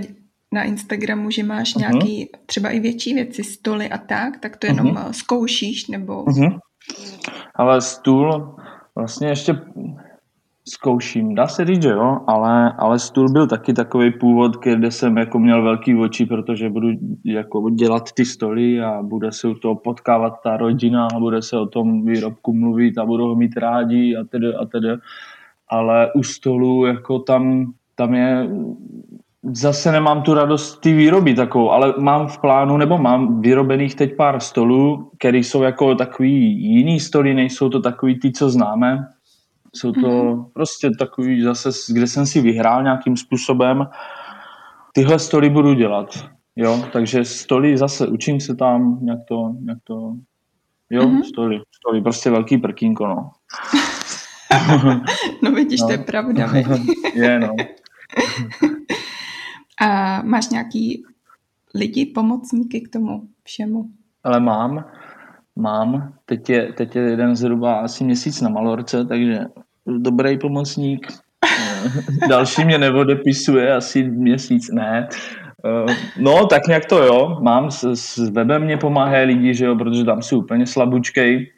na 0.52 0.62
Instagramu, 0.62 1.30
že 1.30 1.42
máš 1.42 1.74
uh-huh. 1.74 1.80
nějaký 1.80 2.30
třeba 2.46 2.68
i 2.68 2.80
větší 2.80 3.14
věci, 3.14 3.44
stoly 3.44 3.90
a 3.90 3.98
tak, 3.98 4.38
tak 4.40 4.56
to 4.56 4.66
jenom 4.66 4.86
uh-huh. 4.86 5.10
zkoušíš 5.10 5.86
nebo... 5.86 6.24
Uh-huh. 6.24 6.58
Ale 7.54 7.80
stůl 7.80 8.56
vlastně 8.94 9.28
ještě 9.28 9.54
Zkouším, 10.68 11.34
dá 11.34 11.46
se 11.46 11.64
říct, 11.64 11.82
že 11.82 11.88
jo, 11.88 12.18
ale, 12.26 12.72
ale 12.78 12.98
stůl 12.98 13.28
byl 13.28 13.46
taky 13.46 13.72
takový 13.72 14.10
původ, 14.12 14.56
kde 14.62 14.90
jsem 14.90 15.16
jako 15.16 15.38
měl 15.38 15.62
velký 15.62 15.94
oči, 15.94 16.26
protože 16.26 16.70
budu 16.70 16.88
jako 17.24 17.70
dělat 17.70 18.12
ty 18.12 18.24
stoly 18.24 18.80
a 18.80 19.02
bude 19.02 19.32
se 19.32 19.48
u 19.48 19.54
toho 19.54 19.74
potkávat 19.74 20.32
ta 20.42 20.56
rodina 20.56 21.08
a 21.14 21.18
bude 21.18 21.42
se 21.42 21.58
o 21.58 21.66
tom 21.66 22.06
výrobku 22.06 22.52
mluvit 22.52 22.98
a 22.98 23.06
budou 23.06 23.28
ho 23.28 23.34
mít 23.34 23.56
rádi 23.56 24.16
a 24.16 24.24
tedy 24.24 24.54
a 24.54 24.64
tedy. 24.64 24.88
Ale 25.68 26.12
u 26.12 26.22
stolu 26.22 26.86
jako 26.86 27.18
tam, 27.18 27.72
tam 27.94 28.14
je 28.14 28.48
zase 29.52 29.92
nemám 29.92 30.22
tu 30.22 30.34
radost 30.34 30.80
ty 30.80 30.92
výroby 30.92 31.34
takovou, 31.34 31.70
ale 31.70 31.94
mám 31.98 32.26
v 32.26 32.38
plánu, 32.38 32.76
nebo 32.76 32.98
mám 32.98 33.40
vyrobených 33.40 33.94
teď 33.94 34.16
pár 34.16 34.40
stolů, 34.40 35.10
které 35.18 35.38
jsou 35.38 35.62
jako 35.62 35.94
takový 35.94 36.62
jiný 36.62 37.00
stoly, 37.00 37.34
nejsou 37.34 37.68
to 37.68 37.80
takový 37.80 38.20
ty, 38.20 38.32
co 38.32 38.50
známe, 38.50 39.06
jsou 39.74 39.92
to 39.92 40.00
mm-hmm. 40.00 40.50
prostě 40.52 40.90
takový 40.98 41.42
zase, 41.42 41.70
kde 41.92 42.06
jsem 42.06 42.26
si 42.26 42.40
vyhrál 42.40 42.82
nějakým 42.82 43.16
způsobem. 43.16 43.86
Tyhle 44.92 45.18
stoly 45.18 45.50
budu 45.50 45.74
dělat. 45.74 46.30
Jo, 46.56 46.84
takže 46.92 47.24
stoly 47.24 47.78
zase 47.78 48.06
učím 48.06 48.40
se 48.40 48.54
tam, 48.54 48.98
nějak 49.02 49.18
to, 49.28 49.54
nějak 49.60 49.78
to, 49.84 50.12
jo, 50.90 51.02
mm-hmm. 51.02 51.22
stoly, 51.22 51.60
stoly, 51.76 52.02
prostě 52.02 52.30
velký 52.30 52.58
prkínko, 52.58 53.06
no. 53.06 53.30
no 55.42 55.52
vidíš, 55.52 55.80
no. 55.80 55.86
to 55.86 55.92
je 55.92 55.98
pravda. 55.98 56.52
je, 57.14 57.40
no. 57.40 57.54
A 59.80 60.22
máš 60.22 60.48
nějaký 60.48 61.04
lidi, 61.74 62.06
pomocníky 62.06 62.80
k 62.80 62.88
tomu 62.88 63.28
všemu? 63.44 63.84
Ale 64.24 64.40
mám, 64.40 64.84
mám. 65.56 66.14
Teď 66.24 66.50
je, 66.50 66.72
teď 66.72 66.96
je 66.96 67.02
jeden 67.02 67.36
zhruba 67.36 67.74
asi 67.74 68.04
měsíc 68.04 68.40
na 68.40 68.48
Malorce, 68.48 69.04
takže 69.04 69.40
dobrý 69.86 70.38
pomocník. 70.38 71.06
Další 72.28 72.64
mě 72.64 72.78
neodepisuje 72.78 73.74
asi 73.74 74.02
měsíc, 74.02 74.70
ne. 74.72 75.08
No, 76.18 76.46
tak 76.46 76.66
nějak 76.66 76.84
to 76.86 77.02
jo. 77.02 77.38
Mám, 77.42 77.70
s, 77.70 77.84
s 77.94 78.28
webem 78.30 78.62
mě 78.62 78.76
pomáhají 78.76 79.26
lidi, 79.26 79.54
že 79.54 79.64
jo, 79.64 79.76
protože 79.76 80.04
tam 80.04 80.22
si 80.22 80.34
úplně 80.34 80.66
slabučkej. 80.66 81.52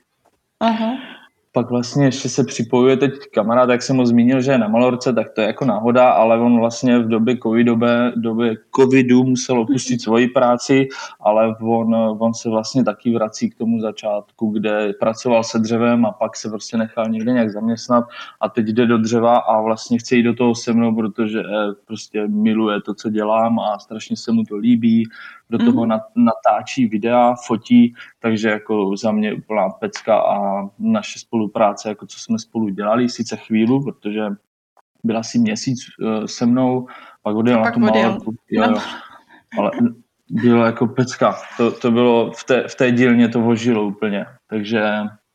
Aha 0.60 1.15
pak 1.56 1.70
vlastně 1.70 2.04
ještě 2.04 2.28
se 2.28 2.44
připojuje 2.44 2.96
teď 2.96 3.12
kamarád, 3.34 3.68
jak 3.68 3.82
jsem 3.82 3.96
ho 3.96 4.06
zmínil, 4.06 4.40
že 4.40 4.52
je 4.52 4.58
na 4.58 4.68
Malorce, 4.68 5.12
tak 5.12 5.30
to 5.30 5.40
je 5.40 5.46
jako 5.46 5.64
náhoda, 5.64 6.10
ale 6.10 6.38
on 6.38 6.58
vlastně 6.58 6.98
v 6.98 7.08
době 7.08 7.36
covidové, 7.42 8.12
době 8.16 8.56
covidu 8.76 9.24
musel 9.24 9.60
opustit 9.60 10.02
svoji 10.02 10.28
práci, 10.28 10.88
ale 11.20 11.56
on, 11.60 11.94
on 12.18 12.34
se 12.34 12.50
vlastně 12.50 12.84
taky 12.84 13.14
vrací 13.14 13.50
k 13.50 13.58
tomu 13.58 13.80
začátku, 13.80 14.50
kde 14.50 14.92
pracoval 15.00 15.44
se 15.44 15.58
dřevem 15.58 16.06
a 16.06 16.12
pak 16.12 16.36
se 16.36 16.48
prostě 16.48 16.76
nechal 16.76 17.08
někde 17.08 17.32
nějak 17.32 17.50
zaměstnat 17.50 18.04
a 18.40 18.48
teď 18.48 18.66
jde 18.66 18.86
do 18.86 18.98
dřeva 18.98 19.36
a 19.36 19.60
vlastně 19.60 19.98
chce 19.98 20.16
jít 20.16 20.22
do 20.22 20.34
toho 20.34 20.54
se 20.54 20.72
mnou, 20.72 20.94
protože 20.94 21.42
prostě 21.86 22.28
miluje 22.28 22.80
to, 22.80 22.94
co 22.94 23.10
dělám 23.10 23.58
a 23.58 23.78
strašně 23.78 24.16
se 24.16 24.32
mu 24.32 24.44
to 24.44 24.56
líbí, 24.56 25.08
do 25.50 25.58
toho 25.58 25.84
mm-hmm. 25.84 26.00
natáčí 26.16 26.86
videa, 26.86 27.34
fotí, 27.46 27.94
takže 28.18 28.48
jako 28.48 28.96
za 28.96 29.12
mě 29.12 29.34
úplná 29.34 29.68
pecka 29.68 30.20
a 30.20 30.68
naše 30.78 31.18
spolupráce, 31.18 31.88
jako 31.88 32.06
co 32.06 32.18
jsme 32.18 32.38
spolu 32.38 32.68
dělali, 32.68 33.08
sice 33.08 33.36
chvíli, 33.36 33.80
protože 33.84 34.22
byla 35.04 35.20
asi 35.20 35.38
měsíc 35.38 35.78
uh, 36.00 36.24
se 36.26 36.46
mnou, 36.46 36.86
pak 37.22 37.36
odjel 37.36 37.62
na 37.62 37.70
tu 37.70 37.80
malorku, 37.80 38.34
jo, 38.50 38.62
jo. 38.62 38.80
ale 39.58 39.70
bylo 40.30 40.64
jako 40.64 40.86
pecka, 40.86 41.34
to, 41.56 41.70
to 41.70 41.90
bylo 41.90 42.32
v 42.32 42.44
té, 42.44 42.68
v 42.68 42.74
té 42.74 42.92
dílně 42.92 43.28
to 43.28 43.40
vožilo 43.40 43.86
úplně, 43.86 44.26
takže 44.46 44.82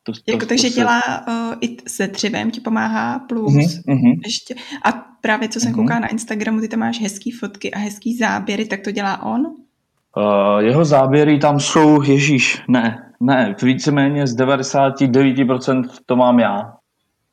to, 0.04 0.12
to, 0.12 0.32
jako, 0.32 0.45
takže 0.45 0.67
to 0.67 0.74
se... 0.74 0.80
dělá 0.80 1.02
uh, 1.28 1.54
i 1.62 1.78
se 1.88 2.08
dřevem, 2.08 2.52
ti 2.52 2.62
pomáhá 2.62 3.19
plus 3.19 3.54
uh-huh, 3.54 4.19
ještě. 4.26 4.56
A 4.84 4.91
právě 5.21 5.50
co 5.50 5.60
jsem 5.60 5.71
uh-huh. 5.71 5.76
koukala 5.76 6.00
na 6.00 6.08
Instagramu, 6.08 6.60
ty 6.60 6.67
tam 6.67 6.80
máš 6.80 7.02
hezký 7.02 7.32
fotky 7.32 7.71
a 7.71 7.80
hezký 7.80 8.17
záběry, 8.17 8.65
tak 8.65 8.82
to 8.82 8.91
dělá 8.91 9.24
on? 9.24 9.56
Uh, 10.17 10.60
jeho 10.60 10.86
záběry 10.86 11.39
tam 11.39 11.60
jsou, 11.60 12.02
ježíš, 12.02 12.63
ne, 12.67 13.12
ne, 13.19 13.56
víceméně 13.63 14.28
z 14.28 14.38
99% 14.38 15.89
to 16.06 16.15
mám 16.15 16.39
já. 16.39 16.74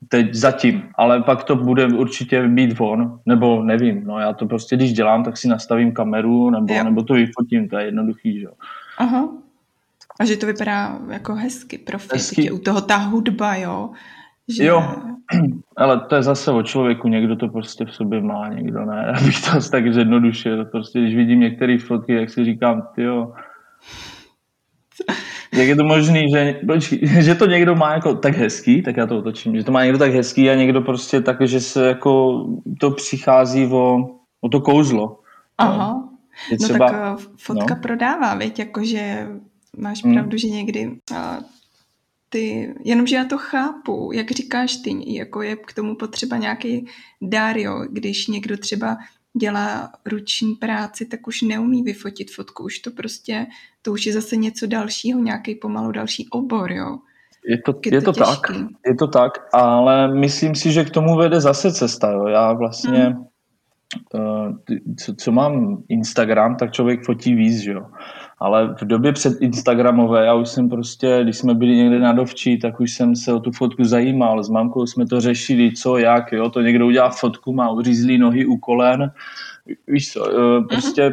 Teď 0.08 0.34
zatím, 0.34 0.82
ale 0.94 1.22
pak 1.22 1.44
to 1.44 1.56
bude 1.56 1.86
určitě 1.86 2.48
být 2.48 2.76
on, 2.80 3.20
nebo 3.26 3.62
nevím, 3.62 4.04
no 4.04 4.18
já 4.18 4.32
to 4.32 4.46
prostě, 4.46 4.76
když 4.76 4.92
dělám, 4.92 5.24
tak 5.24 5.36
si 5.36 5.48
nastavím 5.48 5.92
kameru, 5.92 6.50
nebo, 6.50 6.82
nebo 6.84 7.02
to 7.02 7.14
vyfotím, 7.14 7.68
to 7.68 7.78
je 7.78 7.84
jednoduchý, 7.84 8.40
že 8.40 8.44
jo. 8.44 8.52
Aha. 8.98 9.28
A 10.20 10.24
že 10.24 10.36
to 10.36 10.46
vypadá 10.46 10.98
jako 11.10 11.34
hezky, 11.34 11.78
profi, 11.78 12.08
hezky. 12.12 12.50
u 12.50 12.58
toho 12.58 12.80
ta 12.80 12.96
hudba, 12.96 13.56
jo. 13.56 13.90
Že... 14.48 14.64
Jo, 14.64 14.94
ale 15.76 16.00
to 16.00 16.14
je 16.14 16.22
zase 16.22 16.52
o 16.52 16.62
člověku, 16.62 17.08
někdo 17.08 17.36
to 17.36 17.48
prostě 17.48 17.84
v 17.84 17.94
sobě 17.94 18.20
má, 18.20 18.48
někdo 18.48 18.84
ne. 18.84 19.06
Abych 19.16 19.40
to 19.40 19.70
tak 19.70 19.92
zjednodušil. 19.92 20.64
Prostě 20.64 21.00
když 21.00 21.16
vidím 21.16 21.40
některé 21.40 21.78
fotky, 21.78 22.14
jak 22.14 22.30
si 22.30 22.44
říkám, 22.44 22.88
jo, 22.96 23.32
jak 25.52 25.68
je 25.68 25.76
to 25.76 25.84
možný, 25.84 26.30
že, 26.30 26.60
že 27.22 27.34
to 27.34 27.46
někdo 27.46 27.74
má 27.74 27.92
jako 27.92 28.14
tak 28.14 28.34
hezký, 28.34 28.82
tak 28.82 28.96
já 28.96 29.06
to 29.06 29.18
otočím, 29.18 29.56
že 29.56 29.64
to 29.64 29.72
má 29.72 29.84
někdo 29.84 29.98
tak 29.98 30.12
hezký 30.12 30.50
a 30.50 30.54
někdo 30.54 30.80
prostě 30.80 31.20
tak, 31.20 31.36
že 31.40 31.60
se 31.60 31.88
jako 31.88 32.44
to 32.80 32.90
přichází 32.90 33.66
o, 33.66 33.98
o 34.40 34.48
to 34.48 34.60
kouzlo. 34.60 35.20
Aha. 35.58 36.08
No, 36.52 36.56
třeba, 36.58 36.86
no 36.86 36.92
tak 36.92 37.18
fotka 37.36 37.74
no. 37.74 37.80
prodává, 37.82 38.34
věď, 38.34 38.58
jakože 38.58 39.28
máš 39.76 40.04
hmm. 40.04 40.14
pravdu, 40.14 40.36
že 40.36 40.48
někdy 40.48 40.90
ty, 42.28 42.74
jenomže 42.84 43.16
já 43.16 43.24
to 43.24 43.38
chápu, 43.38 44.10
jak 44.14 44.30
říkáš 44.30 44.76
ty, 44.76 45.16
jako 45.16 45.42
je 45.42 45.56
k 45.56 45.72
tomu 45.72 45.94
potřeba 45.94 46.36
nějaký 46.36 46.86
dár, 47.22 47.58
jo, 47.58 47.84
když 47.90 48.26
někdo 48.26 48.56
třeba 48.56 48.96
dělá 49.38 49.92
ruční 50.06 50.54
práci, 50.54 51.06
tak 51.06 51.26
už 51.26 51.42
neumí 51.42 51.82
vyfotit 51.82 52.30
fotku, 52.30 52.64
už 52.64 52.78
to 52.78 52.90
prostě, 52.90 53.46
to 53.82 53.92
už 53.92 54.06
je 54.06 54.12
zase 54.12 54.36
něco 54.36 54.66
dalšího, 54.66 55.20
nějaký 55.20 55.54
pomalu 55.54 55.92
další 55.92 56.28
obor, 56.28 56.72
jo. 56.72 56.98
Je 57.48 57.58
to, 57.58 57.80
je, 57.86 58.02
to, 58.02 58.12
to 58.12 58.24
tak, 58.24 58.40
je 58.86 58.94
to 58.94 59.06
tak, 59.06 59.32
ale 59.52 60.14
myslím 60.14 60.54
si, 60.54 60.72
že 60.72 60.84
k 60.84 60.90
tomu 60.90 61.16
vede 61.16 61.40
zase 61.40 61.72
cesta, 61.72 62.12
jo. 62.12 62.26
Já 62.26 62.52
vlastně, 62.52 62.98
hmm. 62.98 63.24
uh, 64.14 64.56
co, 64.98 65.14
co 65.14 65.32
mám 65.32 65.82
Instagram, 65.88 66.56
tak 66.56 66.72
člověk 66.72 67.04
fotí 67.04 67.34
víc, 67.34 67.64
jo. 67.64 67.86
Ale 68.40 68.74
v 68.74 68.84
době 68.84 69.12
před 69.12 69.40
Instagramové, 69.40 70.26
já 70.26 70.34
už 70.34 70.48
jsem 70.48 70.68
prostě, 70.68 71.20
když 71.22 71.38
jsme 71.38 71.54
byli 71.54 71.76
někde 71.76 71.98
na 71.98 72.12
dovčí, 72.12 72.58
tak 72.58 72.80
už 72.80 72.92
jsem 72.92 73.16
se 73.16 73.32
o 73.32 73.40
tu 73.40 73.52
fotku 73.52 73.84
zajímal. 73.84 74.44
S 74.44 74.48
mamkou 74.48 74.86
jsme 74.86 75.06
to 75.06 75.20
řešili, 75.20 75.72
co, 75.72 75.98
jak, 75.98 76.32
jo, 76.32 76.50
to 76.50 76.60
někdo 76.60 76.86
udělá 76.86 77.10
fotku, 77.10 77.52
má 77.52 77.70
uřízlý 77.70 78.18
nohy 78.18 78.46
u 78.46 78.56
kolen, 78.56 79.12
víš 79.86 80.12
co, 80.12 80.30
eh, 80.30 80.64
prostě 80.68 81.12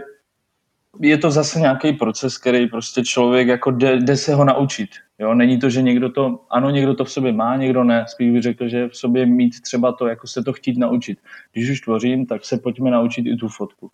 je 1.00 1.18
to 1.18 1.32
zase 1.32 1.60
nějaký 1.60 1.94
proces, 1.94 2.38
který 2.38 2.68
prostě 2.68 3.04
člověk 3.04 3.48
jako 3.48 3.72
jde, 3.72 3.98
jde 3.98 4.18
se 4.18 4.36
ho 4.36 4.46
naučit. 4.46 4.90
Jo? 5.20 5.34
Není 5.34 5.60
to, 5.60 5.70
že 5.70 5.82
někdo 5.82 6.10
to, 6.10 6.46
ano, 6.50 6.70
někdo 6.70 6.94
to 6.94 7.06
v 7.06 7.12
sobě 7.12 7.34
má, 7.34 7.56
někdo 7.56 7.84
ne. 7.84 8.06
Spíš 8.08 8.32
bych 8.32 8.42
řekl, 8.42 8.68
že 8.68 8.88
v 8.88 8.98
sobě 8.98 9.26
mít 9.26 9.62
třeba 9.62 9.92
to, 9.92 10.08
jako 10.08 10.28
se 10.28 10.44
to 10.44 10.54
chtít 10.54 10.78
naučit. 10.78 11.20
Když 11.54 11.70
už 11.70 11.82
tvořím, 11.82 12.26
tak 12.26 12.46
se 12.46 12.58
pojďme 12.58 12.92
naučit 12.92 13.26
i 13.26 13.36
tu 13.36 13.48
fotku. 13.48 13.92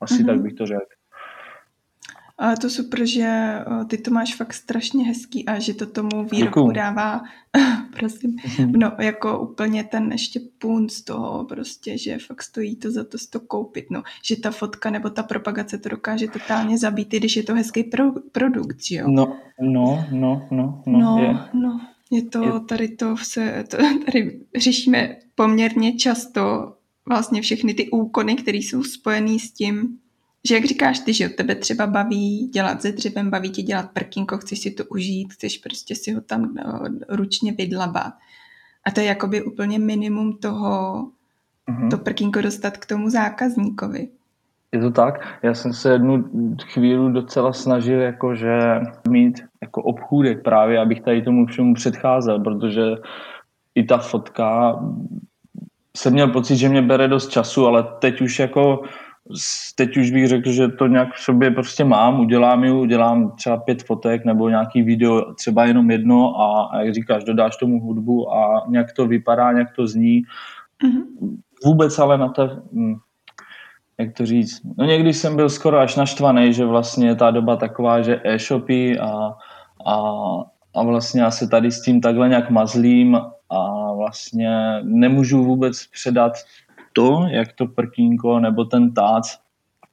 Asi 0.00 0.14
mm-hmm. 0.14 0.26
tak 0.26 0.40
bych 0.40 0.54
to 0.54 0.66
řekl. 0.66 0.84
A 2.38 2.56
to 2.56 2.70
super, 2.70 3.06
že 3.06 3.54
ty 3.86 3.98
to 3.98 4.10
máš 4.10 4.34
fakt 4.34 4.54
strašně 4.54 5.04
hezký 5.04 5.46
a 5.46 5.58
že 5.58 5.74
to 5.74 5.86
tomu 5.86 6.24
výrobku 6.24 6.60
Děkuju. 6.60 6.70
dává, 6.70 7.22
prosím, 7.98 8.36
mhm. 8.58 8.72
no 8.72 8.92
jako 8.98 9.38
úplně 9.38 9.84
ten 9.84 10.12
ještě 10.12 10.40
půn 10.58 10.88
z 10.88 11.02
toho 11.02 11.44
prostě, 11.44 11.98
že 11.98 12.18
fakt 12.18 12.42
stojí 12.42 12.76
to 12.76 12.90
za 12.90 13.04
to, 13.04 13.18
to 13.30 13.40
koupit, 13.40 13.86
no, 13.90 14.02
že 14.24 14.36
ta 14.36 14.50
fotka 14.50 14.90
nebo 14.90 15.10
ta 15.10 15.22
propagace 15.22 15.78
to 15.78 15.88
dokáže 15.88 16.28
totálně 16.28 16.78
zabít, 16.78 17.08
když 17.08 17.36
je 17.36 17.42
to 17.42 17.54
hezký 17.54 17.84
pro, 17.84 18.04
produkt, 18.32 18.84
že 18.84 18.96
jo? 18.96 19.06
No, 19.08 19.36
no, 19.60 20.04
no, 20.10 20.48
no, 20.50 20.82
no, 20.86 20.98
no, 21.00 21.18
je. 21.22 21.38
no. 21.54 21.80
Je 22.10 22.22
to, 22.22 22.60
tady 22.60 22.88
to 22.88 23.16
se, 23.16 23.64
to, 23.70 23.76
tady 24.04 24.40
řešíme 24.56 25.16
poměrně 25.34 25.96
často 25.96 26.74
vlastně 27.08 27.42
všechny 27.42 27.74
ty 27.74 27.90
úkony, 27.90 28.34
které 28.34 28.58
jsou 28.58 28.82
spojené 28.82 29.38
s 29.38 29.52
tím, 29.52 29.98
že 30.48 30.54
jak 30.54 30.64
říkáš 30.64 30.98
ty, 30.98 31.14
že 31.14 31.28
tebe 31.28 31.54
třeba 31.54 31.86
baví 31.86 32.46
dělat 32.46 32.82
ze 32.82 32.92
dřevem, 32.92 33.30
baví 33.30 33.50
tě 33.50 33.62
dělat 33.62 33.90
prkínko, 33.92 34.38
chceš 34.38 34.58
si 34.58 34.70
to 34.70 34.84
užít, 34.84 35.32
chceš 35.32 35.58
prostě 35.58 35.94
si 35.94 36.12
ho 36.12 36.20
tam 36.20 36.54
no, 36.54 36.80
ručně 37.08 37.52
vydlabat. 37.52 38.12
A 38.86 38.90
to 38.90 39.00
je 39.00 39.06
jakoby 39.06 39.42
úplně 39.42 39.78
minimum 39.78 40.36
toho, 40.36 41.04
mm-hmm. 41.68 41.90
to 41.90 41.98
prkínko 41.98 42.40
dostat 42.40 42.76
k 42.76 42.86
tomu 42.86 43.10
zákazníkovi. 43.10 44.08
Je 44.72 44.80
to 44.80 44.90
tak? 44.90 45.38
Já 45.42 45.54
jsem 45.54 45.72
se 45.72 45.92
jednu 45.92 46.24
chvíli 46.72 47.12
docela 47.12 47.52
snažil 47.52 48.00
jakože 48.00 48.80
mít 49.08 49.40
jako 49.62 49.82
obchůdek 49.82 50.42
právě, 50.42 50.78
abych 50.78 51.00
tady 51.00 51.22
tomu 51.22 51.46
všemu 51.46 51.74
předcházel, 51.74 52.40
protože 52.40 52.82
i 53.74 53.84
ta 53.84 53.98
fotka 53.98 54.78
jsem 55.96 56.12
měl 56.12 56.28
pocit, 56.28 56.56
že 56.56 56.68
mě 56.68 56.82
bere 56.82 57.08
dost 57.08 57.28
času, 57.28 57.66
ale 57.66 57.86
teď 57.98 58.20
už 58.20 58.38
jako 58.38 58.82
teď 59.74 59.96
už 59.96 60.10
bych 60.10 60.28
řekl, 60.28 60.52
že 60.52 60.68
to 60.68 60.86
nějak 60.86 61.14
v 61.14 61.20
sobě 61.20 61.50
prostě 61.50 61.84
mám, 61.84 62.20
udělám 62.20 62.64
ji, 62.64 62.72
udělám 62.72 63.30
třeba 63.30 63.56
pět 63.56 63.82
fotek 63.82 64.24
nebo 64.24 64.48
nějaký 64.48 64.82
video, 64.82 65.34
třeba 65.34 65.64
jenom 65.64 65.90
jedno 65.90 66.40
a, 66.40 66.68
a 66.72 66.80
jak 66.80 66.94
říkáš, 66.94 67.24
dodáš 67.24 67.56
tomu 67.56 67.80
hudbu 67.80 68.32
a 68.32 68.64
nějak 68.68 68.92
to 68.92 69.06
vypadá, 69.06 69.52
nějak 69.52 69.68
to 69.76 69.86
zní, 69.86 70.22
Mm-hmm. 70.84 71.36
Vůbec 71.64 71.98
ale 71.98 72.18
na 72.18 72.28
to, 72.28 72.48
hm, 72.72 72.94
jak 73.98 74.14
to 74.14 74.26
říct, 74.26 74.60
no 74.78 74.84
někdy 74.84 75.12
jsem 75.12 75.36
byl 75.36 75.48
skoro 75.48 75.78
až 75.78 75.96
naštvaný, 75.96 76.52
že 76.52 76.64
vlastně 76.64 77.08
je 77.08 77.14
ta 77.14 77.30
doba 77.30 77.56
taková, 77.56 78.02
že 78.02 78.20
e-shopy 78.24 78.98
a, 78.98 79.34
a, 79.86 80.02
a 80.74 80.82
vlastně 80.82 81.22
já 81.22 81.30
se 81.30 81.48
tady 81.48 81.70
s 81.70 81.82
tím 81.82 82.00
takhle 82.00 82.28
nějak 82.28 82.50
mazlím 82.50 83.20
a 83.50 83.92
vlastně 83.92 84.50
nemůžu 84.82 85.44
vůbec 85.44 85.86
předat 85.86 86.32
to, 86.98 87.26
jak 87.30 87.52
to 87.52 87.66
prkínko 87.66 88.40
nebo 88.40 88.64
ten 88.64 88.94
tác 88.94 89.22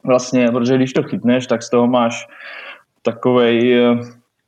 vlastně, 0.04 0.48
protože 0.52 0.76
když 0.76 0.94
to 0.94 1.04
chytneš, 1.04 1.48
tak 1.48 1.64
z 1.64 1.70
toho 1.70 1.88
máš 1.88 2.28
takovej, 3.02 3.86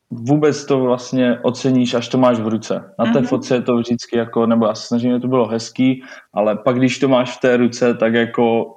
vůbec 0.09 0.65
to 0.65 0.79
vlastně 0.79 1.39
oceníš, 1.41 1.93
až 1.93 2.07
to 2.07 2.17
máš 2.17 2.39
v 2.39 2.47
ruce. 2.47 2.93
Na 2.99 3.05
té 3.05 3.11
mm-hmm. 3.11 3.27
fotce 3.27 3.55
je 3.55 3.61
to 3.61 3.77
vždycky 3.77 4.17
jako, 4.17 4.45
nebo 4.45 4.65
já 4.65 4.75
snažím, 4.75 5.11
že 5.11 5.19
to 5.19 5.27
bylo 5.27 5.47
hezký, 5.47 6.03
ale 6.33 6.55
pak 6.55 6.75
když 6.75 6.99
to 6.99 7.07
máš 7.07 7.37
v 7.37 7.41
té 7.41 7.57
ruce, 7.57 7.93
tak 7.93 8.13
jako 8.13 8.75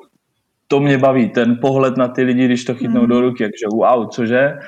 to 0.68 0.80
mě 0.80 0.98
baví, 0.98 1.28
ten 1.28 1.58
pohled 1.60 1.96
na 1.96 2.08
ty 2.08 2.22
lidi, 2.22 2.44
když 2.44 2.64
to 2.64 2.74
chytnou 2.74 3.02
mm. 3.02 3.08
do 3.08 3.20
ruky, 3.20 3.44
takže 3.44 3.66
wow, 3.72 4.08
cože? 4.08 4.58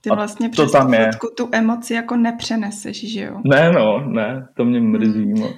Ty 0.00 0.10
vlastně 0.10 0.48
přes 0.48 0.72
to 0.72 0.78
tam 0.78 0.94
je. 0.94 1.04
fotku 1.04 1.28
tu 1.36 1.48
emoci 1.52 1.94
jako 1.94 2.16
nepřeneseš, 2.16 3.12
že 3.12 3.20
jo? 3.20 3.40
Ne, 3.44 3.72
no, 3.72 4.00
ne, 4.06 4.48
to 4.54 4.64
mě 4.64 4.80
mrzí 4.80 5.26
mm. 5.26 5.40
moc. 5.40 5.52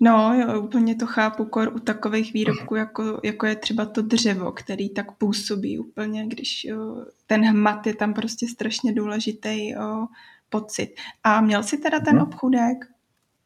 No, 0.00 0.34
jo, 0.34 0.60
úplně 0.62 0.94
to 0.94 1.06
chápu 1.06 1.44
kor 1.44 1.72
u 1.74 1.78
takových 1.78 2.32
výrobků, 2.32 2.74
jako, 2.74 3.20
jako 3.24 3.46
je 3.46 3.56
třeba 3.56 3.84
to 3.84 4.02
dřevo, 4.02 4.52
který 4.52 4.90
tak 4.90 5.12
působí 5.12 5.78
úplně, 5.78 6.26
když 6.26 6.64
jo, 6.64 7.04
ten 7.26 7.44
hmat 7.44 7.86
je 7.86 7.94
tam 7.94 8.14
prostě 8.14 8.48
strašně 8.48 8.92
důležitý 8.92 9.68
jo, 9.68 10.06
pocit. 10.48 10.94
A 11.24 11.40
měl 11.40 11.62
jsi 11.62 11.78
teda 11.78 12.00
ten 12.00 12.14
hmm. 12.14 12.22
obchůdek? 12.22 12.84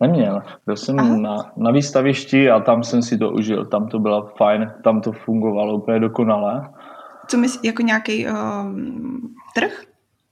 Neměl. 0.01 0.43
Byl 0.67 0.77
jsem 0.77 1.23
na, 1.23 1.53
na 1.57 1.71
výstavišti 1.71 2.51
a 2.51 2.61
tam 2.61 2.85
jsem 2.85 3.03
si 3.03 3.19
to 3.19 3.31
užil. 3.31 3.67
Tam 3.67 3.89
to 3.89 3.99
bylo 3.99 4.33
fajn, 4.37 4.73
tam 4.85 5.01
to 5.01 5.13
fungovalo 5.13 5.77
úplně 5.77 6.01
dokonale. 6.01 6.71
Co 7.29 7.39
myslíš, 7.39 7.65
jako 7.65 7.83
nějaký 7.83 8.27
uh, 8.27 8.33
trh? 9.55 9.85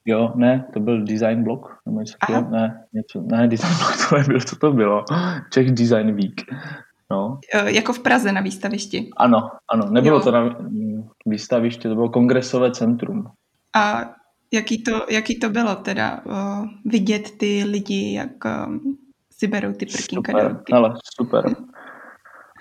Jo, 0.04 0.32
ne, 0.36 0.64
to 0.72 0.80
byl 0.80 1.04
design 1.04 1.44
blog, 1.44 1.76
nebo 1.86 2.00
něco 2.00 2.16
ne, 2.50 2.84
něco, 2.92 3.20
ne, 3.20 3.48
design 3.48 3.74
blog 3.78 4.08
to 4.08 4.16
nebyl, 4.18 4.40
co 4.40 4.56
to 4.56 4.72
bylo, 4.72 5.04
Czech 5.50 5.72
Design 5.72 6.14
Week, 6.14 6.42
no. 7.10 7.40
Jako 7.64 7.92
v 7.92 7.98
Praze 7.98 8.32
na 8.32 8.40
výstavišti? 8.40 9.10
Ano, 9.16 9.50
ano, 9.72 9.90
nebylo 9.90 10.16
jo. 10.16 10.22
to 10.22 10.30
na 10.30 10.56
výstavišti, 11.26 11.88
to 11.88 11.94
bylo 11.94 12.08
kongresové 12.08 12.70
centrum. 12.70 13.26
A 13.76 14.10
jaký 14.52 14.82
to, 14.82 15.06
jaký 15.10 15.38
to 15.38 15.48
bylo 15.48 15.74
teda 15.74 16.20
uh, 16.24 16.68
vidět 16.84 17.30
ty 17.38 17.64
lidi, 17.64 18.14
jak 18.14 18.44
um, 18.44 18.98
si 19.30 19.46
berou 19.46 19.72
ty 19.72 19.86
prkínka 19.86 20.32
super, 20.32 20.52
do 20.52 20.76
ale 20.76 20.94
super, 21.18 21.44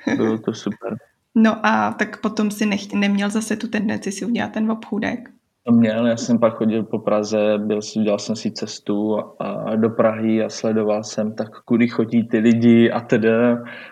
bylo 0.17 0.37
to 0.37 0.53
super. 0.53 0.97
No 1.35 1.65
a 1.65 1.91
tak 1.99 2.21
potom 2.21 2.51
si 2.51 2.65
nech, 2.65 2.93
neměl 2.93 3.29
zase 3.29 3.55
tu 3.55 3.67
tendenci 3.67 4.11
si 4.11 4.25
udělat 4.25 4.51
ten 4.51 4.71
obchůdek? 4.71 5.29
Měl, 5.71 6.07
já 6.07 6.17
jsem 6.17 6.39
pak 6.39 6.53
chodil 6.53 6.83
po 6.83 6.99
Praze, 6.99 7.57
byl, 7.57 7.79
dělal 8.03 8.19
jsem 8.19 8.35
si 8.35 8.51
cestu 8.51 9.19
a 9.39 9.75
do 9.75 9.89
Prahy 9.89 10.43
a 10.43 10.49
sledoval 10.49 11.03
jsem 11.03 11.35
tak, 11.35 11.61
kudy 11.61 11.87
chodí 11.87 12.27
ty 12.27 12.37
lidi 12.37 12.91
a 12.91 12.99
tedy 12.99 13.29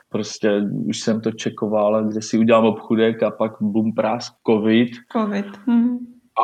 prostě 0.09 0.61
už 0.85 0.99
jsem 0.99 1.21
to 1.21 1.31
čekoval, 1.31 2.03
kde 2.03 2.21
si 2.21 2.37
udělám 2.37 2.65
obchudek 2.65 3.23
a 3.23 3.31
pak 3.31 3.51
bum 3.61 3.93
prás 3.93 4.31
covid. 4.47 4.89
Covid. 5.11 5.45
Hmm. 5.67 5.97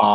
A, 0.04 0.10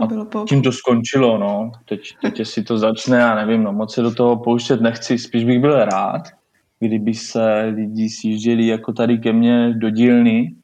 a 0.00 0.06
bylo 0.06 0.26
tím 0.48 0.62
to 0.62 0.72
skončilo, 0.72 1.38
no. 1.38 1.72
Teď, 1.88 2.00
teď 2.22 2.46
si 2.46 2.62
to 2.62 2.78
začne, 2.78 3.16
já 3.16 3.34
nevím, 3.34 3.62
no 3.62 3.72
moc 3.72 3.94
se 3.94 4.02
do 4.02 4.14
toho 4.14 4.36
pouštět 4.36 4.80
nechci, 4.80 5.18
spíš 5.18 5.44
bych 5.44 5.60
byl 5.60 5.84
rád, 5.84 6.22
kdyby 6.80 7.14
se 7.14 7.72
lidi 7.74 8.08
sjížděli 8.08 8.66
jako 8.66 8.92
tady 8.92 9.18
ke 9.18 9.32
mně 9.32 9.74
do 9.74 9.90
dílny, 9.90 10.54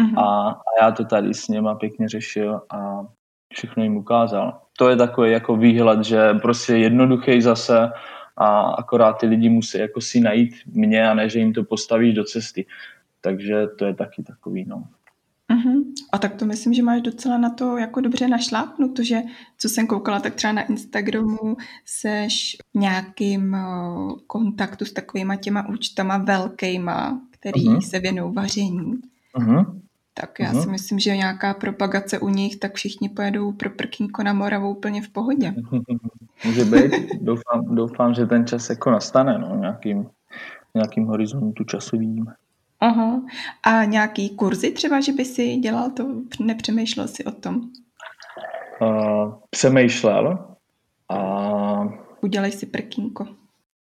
Mm-hmm. 0.00 0.18
A, 0.18 0.48
a 0.50 0.84
já 0.84 0.90
to 0.90 1.04
tady 1.04 1.34
s 1.34 1.48
něma 1.48 1.74
pěkně 1.74 2.08
řešil 2.08 2.60
a 2.70 3.06
všechno 3.52 3.82
jim 3.82 3.96
ukázal. 3.96 4.60
To 4.78 4.88
je 4.88 4.96
takový 4.96 5.30
jako 5.30 5.56
výhled, 5.56 6.04
že 6.04 6.34
prostě 6.34 6.76
jednoduchý 6.76 7.42
zase 7.42 7.90
a 8.36 8.60
akorát 8.60 9.12
ty 9.12 9.26
lidi 9.26 9.48
musí 9.48 9.78
jako 9.78 10.00
si 10.00 10.20
najít 10.20 10.54
mě 10.66 11.08
a 11.08 11.14
ne, 11.14 11.28
že 11.28 11.38
jim 11.38 11.52
to 11.52 11.64
postavíš 11.64 12.14
do 12.14 12.24
cesty. 12.24 12.66
Takže 13.20 13.66
to 13.78 13.84
je 13.84 13.94
taky 13.94 14.22
takový, 14.22 14.64
no. 14.68 14.84
Uh-huh. 15.50 15.84
A 16.12 16.18
tak 16.18 16.34
to 16.34 16.46
myslím, 16.46 16.74
že 16.74 16.82
máš 16.82 17.00
docela 17.00 17.38
na 17.38 17.50
to 17.50 17.76
jako 17.76 18.00
dobře 18.00 18.28
našlápnuto, 18.28 19.02
že 19.02 19.20
co 19.58 19.68
jsem 19.68 19.86
koukala, 19.86 20.20
tak 20.20 20.34
třeba 20.34 20.52
na 20.52 20.62
Instagramu 20.62 21.56
seš 21.84 22.56
v 22.74 22.78
nějakým 22.78 23.54
uh, 23.54 24.12
kontaktu 24.26 24.84
s 24.84 24.92
takovýma 24.92 25.36
těma 25.36 25.68
účtama 25.68 26.18
velkýma, 26.18 27.20
který 27.30 27.68
uh-huh. 27.68 27.80
se 27.80 27.98
věnují 27.98 28.34
vaření. 28.34 28.92
Uh-huh. 29.36 29.80
Tak 30.14 30.40
já 30.40 30.52
uh-huh. 30.52 30.62
si 30.62 30.68
myslím, 30.68 30.98
že 30.98 31.16
nějaká 31.16 31.54
propagace 31.54 32.18
u 32.18 32.28
nich, 32.28 32.56
tak 32.56 32.74
všichni 32.74 33.08
pojedou 33.08 33.52
pro 33.52 33.70
prkínko 33.70 34.22
na 34.22 34.32
Moravu 34.32 34.70
úplně 34.70 35.02
v 35.02 35.08
pohodě. 35.08 35.54
Může 36.44 36.64
být. 36.64 36.92
Doufám, 37.20 37.74
doufám, 37.74 38.14
že 38.14 38.26
ten 38.26 38.46
čas 38.46 38.70
jako 38.70 38.90
nastane, 38.90 39.38
no, 39.38 39.56
nějakým, 39.56 40.06
nějakým 40.74 41.04
horizontu 41.04 41.64
časovým. 41.64 42.26
Aha. 42.80 43.22
A 43.62 43.84
nějaký 43.84 44.36
kurzy 44.36 44.70
třeba, 44.70 45.00
že 45.00 45.12
by 45.12 45.24
si 45.24 45.56
dělal 45.56 45.90
to, 45.90 46.06
nepřemýšlel 46.40 47.08
si 47.08 47.24
o 47.24 47.30
tom? 47.30 47.60
Uh, 48.80 49.34
přemýšlel. 49.50 50.56
A... 51.08 51.18
Udělej 52.20 52.52
si 52.52 52.66
prkínko. 52.66 53.26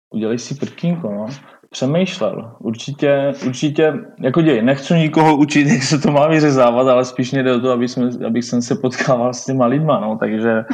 Udělej 0.09 0.39
si 0.39 0.55
prkínko, 0.55 1.11
no 1.11 1.27
přemýšlel. 1.71 2.55
Určitě, 2.59 3.33
určitě, 3.47 3.93
jako 4.19 4.41
děj, 4.41 4.61
nechci 4.61 4.93
nikoho 4.93 5.37
učit, 5.37 5.67
jak 5.73 5.83
se 5.83 5.99
to 5.99 6.11
má 6.11 6.27
vyřezávat, 6.27 6.87
ale 6.87 7.05
spíš 7.05 7.31
mě 7.31 7.43
jde 7.43 7.55
o 7.55 7.59
to, 7.59 7.71
aby 7.71 7.87
jsme, 7.87 8.09
abych 8.27 8.45
jsem 8.45 8.61
se 8.61 8.75
potkával 8.75 9.33
s 9.33 9.45
těma 9.45 9.65
lidma, 9.65 9.99
no, 9.99 10.17
takže, 10.17 10.65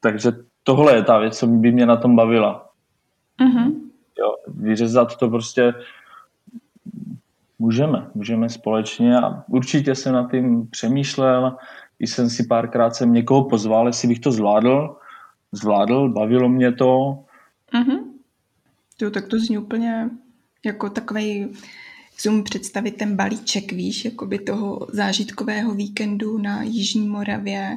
takže 0.00 0.32
tohle 0.62 0.94
je 0.94 1.02
ta 1.02 1.18
věc, 1.18 1.38
co 1.38 1.46
by 1.46 1.72
mě 1.72 1.86
na 1.86 1.96
tom 1.96 2.16
bavila. 2.16 2.70
Mm-hmm. 3.40 3.72
Jo, 4.18 4.34
vyřezat 4.46 5.16
to 5.16 5.28
prostě 5.28 5.74
můžeme, 7.58 8.06
můžeme 8.14 8.48
společně 8.48 9.18
a 9.18 9.44
určitě 9.48 9.94
jsem 9.94 10.12
na 10.12 10.28
tím 10.30 10.66
přemýšlel, 10.70 11.56
i 11.98 12.06
jsem 12.06 12.30
si 12.30 12.46
párkrát 12.46 12.94
jsem 12.94 13.12
někoho 13.12 13.44
pozval, 13.44 13.86
jestli 13.86 14.08
bych 14.08 14.20
to 14.20 14.32
zvládl, 14.32 14.96
zvládl, 15.52 16.08
bavilo 16.08 16.48
mě 16.48 16.72
to, 16.72 17.18
mm-hmm. 17.74 18.17
Jo, 19.02 19.10
tak 19.10 19.26
to 19.26 19.38
zní 19.38 19.58
úplně 19.58 20.10
jako 20.64 20.90
takový 20.90 21.48
si 22.18 22.42
představit 22.42 22.96
ten 22.96 23.16
balíček, 23.16 23.72
víš, 23.72 24.04
jako 24.04 24.26
by 24.26 24.38
toho 24.38 24.86
zážitkového 24.92 25.74
víkendu 25.74 26.38
na 26.38 26.62
Jižní 26.62 27.08
Moravě, 27.08 27.76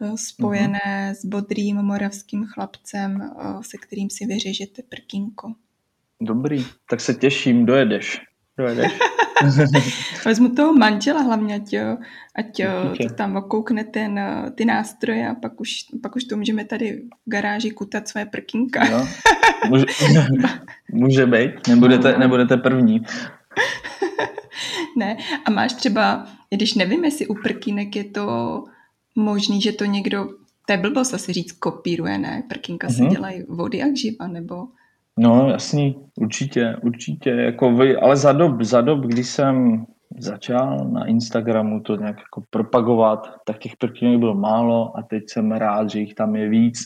eh, 0.00 0.12
spojené 0.16 0.80
uh-huh. 0.84 1.14
s 1.14 1.24
bodrým 1.24 1.76
moravským 1.76 2.46
chlapcem, 2.46 3.22
eh, 3.22 3.44
se 3.62 3.78
kterým 3.78 4.10
si 4.10 4.26
vyřežete 4.26 4.82
prkínko. 4.88 5.54
Dobrý, 6.20 6.66
tak 6.90 7.00
se 7.00 7.14
těším, 7.14 7.66
dojedeš. 7.66 8.20
Vezmu 10.24 10.48
toho 10.48 10.72
manžela 10.72 11.22
hlavně, 11.22 11.54
ať, 11.54 11.74
ať 12.34 12.62
to 13.08 13.14
tam 13.14 13.36
okoukne 13.36 13.84
ten, 13.84 14.20
ty 14.54 14.64
nástroje 14.64 15.28
a 15.28 15.34
pak 15.34 15.60
už, 15.60 15.70
pak 16.02 16.16
už 16.16 16.24
to 16.24 16.36
můžeme 16.36 16.64
tady 16.64 17.02
v 17.26 17.30
garáži 17.30 17.70
kutat 17.70 18.08
své 18.08 18.26
prkínka. 18.26 18.90
No, 18.90 19.08
může, 19.68 19.84
může 20.92 21.26
být, 21.26 21.68
nebudete, 21.68 22.12
no. 22.12 22.18
nebudete 22.18 22.56
první. 22.56 23.02
ne, 24.96 25.16
a 25.44 25.50
máš 25.50 25.72
třeba, 25.72 26.26
když 26.50 26.74
nevím, 26.74 27.04
jestli 27.04 27.26
u 27.26 27.34
prkínek 27.34 27.96
je 27.96 28.04
to 28.04 28.64
možný, 29.16 29.62
že 29.62 29.72
to 29.72 29.84
někdo, 29.84 30.28
to 30.66 30.72
je 30.72 30.78
blbost 30.78 31.14
asi 31.14 31.32
říct, 31.32 31.52
kopíruje, 31.52 32.18
ne? 32.18 32.42
Prkínka 32.48 32.88
mm-hmm. 32.88 33.08
se 33.08 33.14
dělají 33.14 33.44
vody 33.48 33.78
jak 33.78 33.96
živa, 33.96 34.28
nebo... 34.28 34.68
No 35.18 35.48
jasný, 35.50 35.96
určitě, 36.20 36.76
určitě, 36.82 37.30
jako 37.30 37.72
vy, 37.72 37.96
ale 37.96 38.16
za 38.16 38.32
dob, 38.32 38.62
za 38.62 38.80
dob, 38.80 39.00
kdy 39.00 39.24
jsem 39.24 39.86
začal 40.18 40.88
na 40.92 41.06
Instagramu 41.06 41.80
to 41.80 41.96
nějak 41.96 42.16
jako 42.18 42.42
propagovat, 42.50 43.30
tak 43.44 43.58
těch 43.58 43.76
prkínek 43.76 44.18
bylo 44.18 44.34
málo 44.34 44.98
a 44.98 45.02
teď 45.02 45.24
jsem 45.26 45.52
rád, 45.52 45.90
že 45.90 46.00
jich 46.00 46.14
tam 46.14 46.36
je 46.36 46.48
víc, 46.48 46.78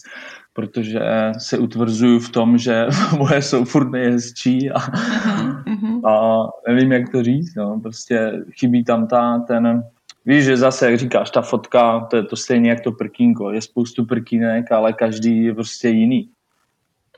protože 0.53 1.01
se 1.39 1.59
utvrzuju 1.59 2.19
v 2.19 2.31
tom, 2.31 2.59
že 2.59 2.87
moje 3.19 3.43
jsou 3.43 3.65
furt 3.65 3.91
nejhezčí 3.91 4.71
a, 4.71 4.79
mm-hmm. 4.79 6.09
a 6.09 6.47
nevím, 6.69 6.93
jak 6.93 7.09
to 7.09 7.23
říct, 7.23 7.55
no, 7.55 7.81
prostě 7.81 8.33
chybí 8.61 8.85
tam 8.85 9.07
ta, 9.07 9.39
ten, 9.39 9.83
víš, 10.27 10.45
že 10.45 10.57
zase, 10.57 10.91
jak 10.91 10.99
říkáš, 10.99 11.31
ta 11.31 11.43
fotka, 11.43 12.01
to 12.01 12.17
je 12.17 12.23
to 12.23 12.37
stejně 12.37 12.71
jak 12.71 12.81
to 12.81 12.93
prkínko, 12.93 13.51
je 13.51 13.63
spoustu 13.63 14.07
prkínek, 14.07 14.73
ale 14.73 14.93
každý 14.93 15.45
je 15.45 15.55
prostě 15.55 15.89
jiný. 15.89 16.29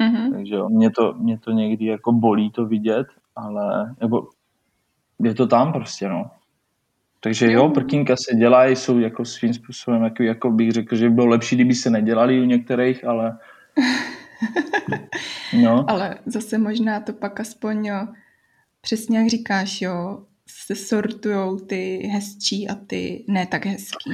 Mm-hmm. 0.00 0.32
Takže 0.32 0.54
jo, 0.54 0.68
mě 0.68 0.90
to, 0.90 1.14
mě 1.14 1.38
to 1.38 1.50
někdy 1.50 1.84
jako 1.86 2.12
bolí 2.12 2.50
to 2.50 2.66
vidět, 2.66 3.06
ale 3.36 3.94
nebo 4.00 4.28
je 5.22 5.34
to 5.34 5.46
tam 5.46 5.72
prostě, 5.72 6.08
no. 6.08 6.30
Takže 7.20 7.52
jo, 7.52 7.68
prkínka 7.68 8.16
se 8.16 8.36
dělají, 8.36 8.76
jsou 8.76 8.98
jako 8.98 9.24
svým 9.24 9.54
způsobem, 9.54 10.02
jako, 10.02 10.22
jako 10.22 10.50
bych 10.50 10.72
řekl, 10.72 10.96
že 10.96 11.08
by 11.08 11.14
bylo 11.14 11.26
lepší, 11.26 11.54
kdyby 11.56 11.74
se 11.74 11.90
nedělali 11.90 12.40
u 12.40 12.44
některých, 12.44 13.04
ale... 13.04 13.38
No. 15.62 15.90
ale 15.90 16.18
zase 16.26 16.58
možná 16.58 17.00
to 17.00 17.12
pak 17.12 17.40
aspoň 17.40 17.90
přesně 18.80 19.18
jak 19.18 19.28
říkáš, 19.28 19.80
jo, 19.80 20.24
se 20.46 20.74
sortujou 20.74 21.58
ty 21.58 21.96
hezčí 22.12 22.68
a 22.68 22.74
ty 22.74 23.24
ne 23.28 23.46
tak 23.46 23.66
hezký. 23.66 24.10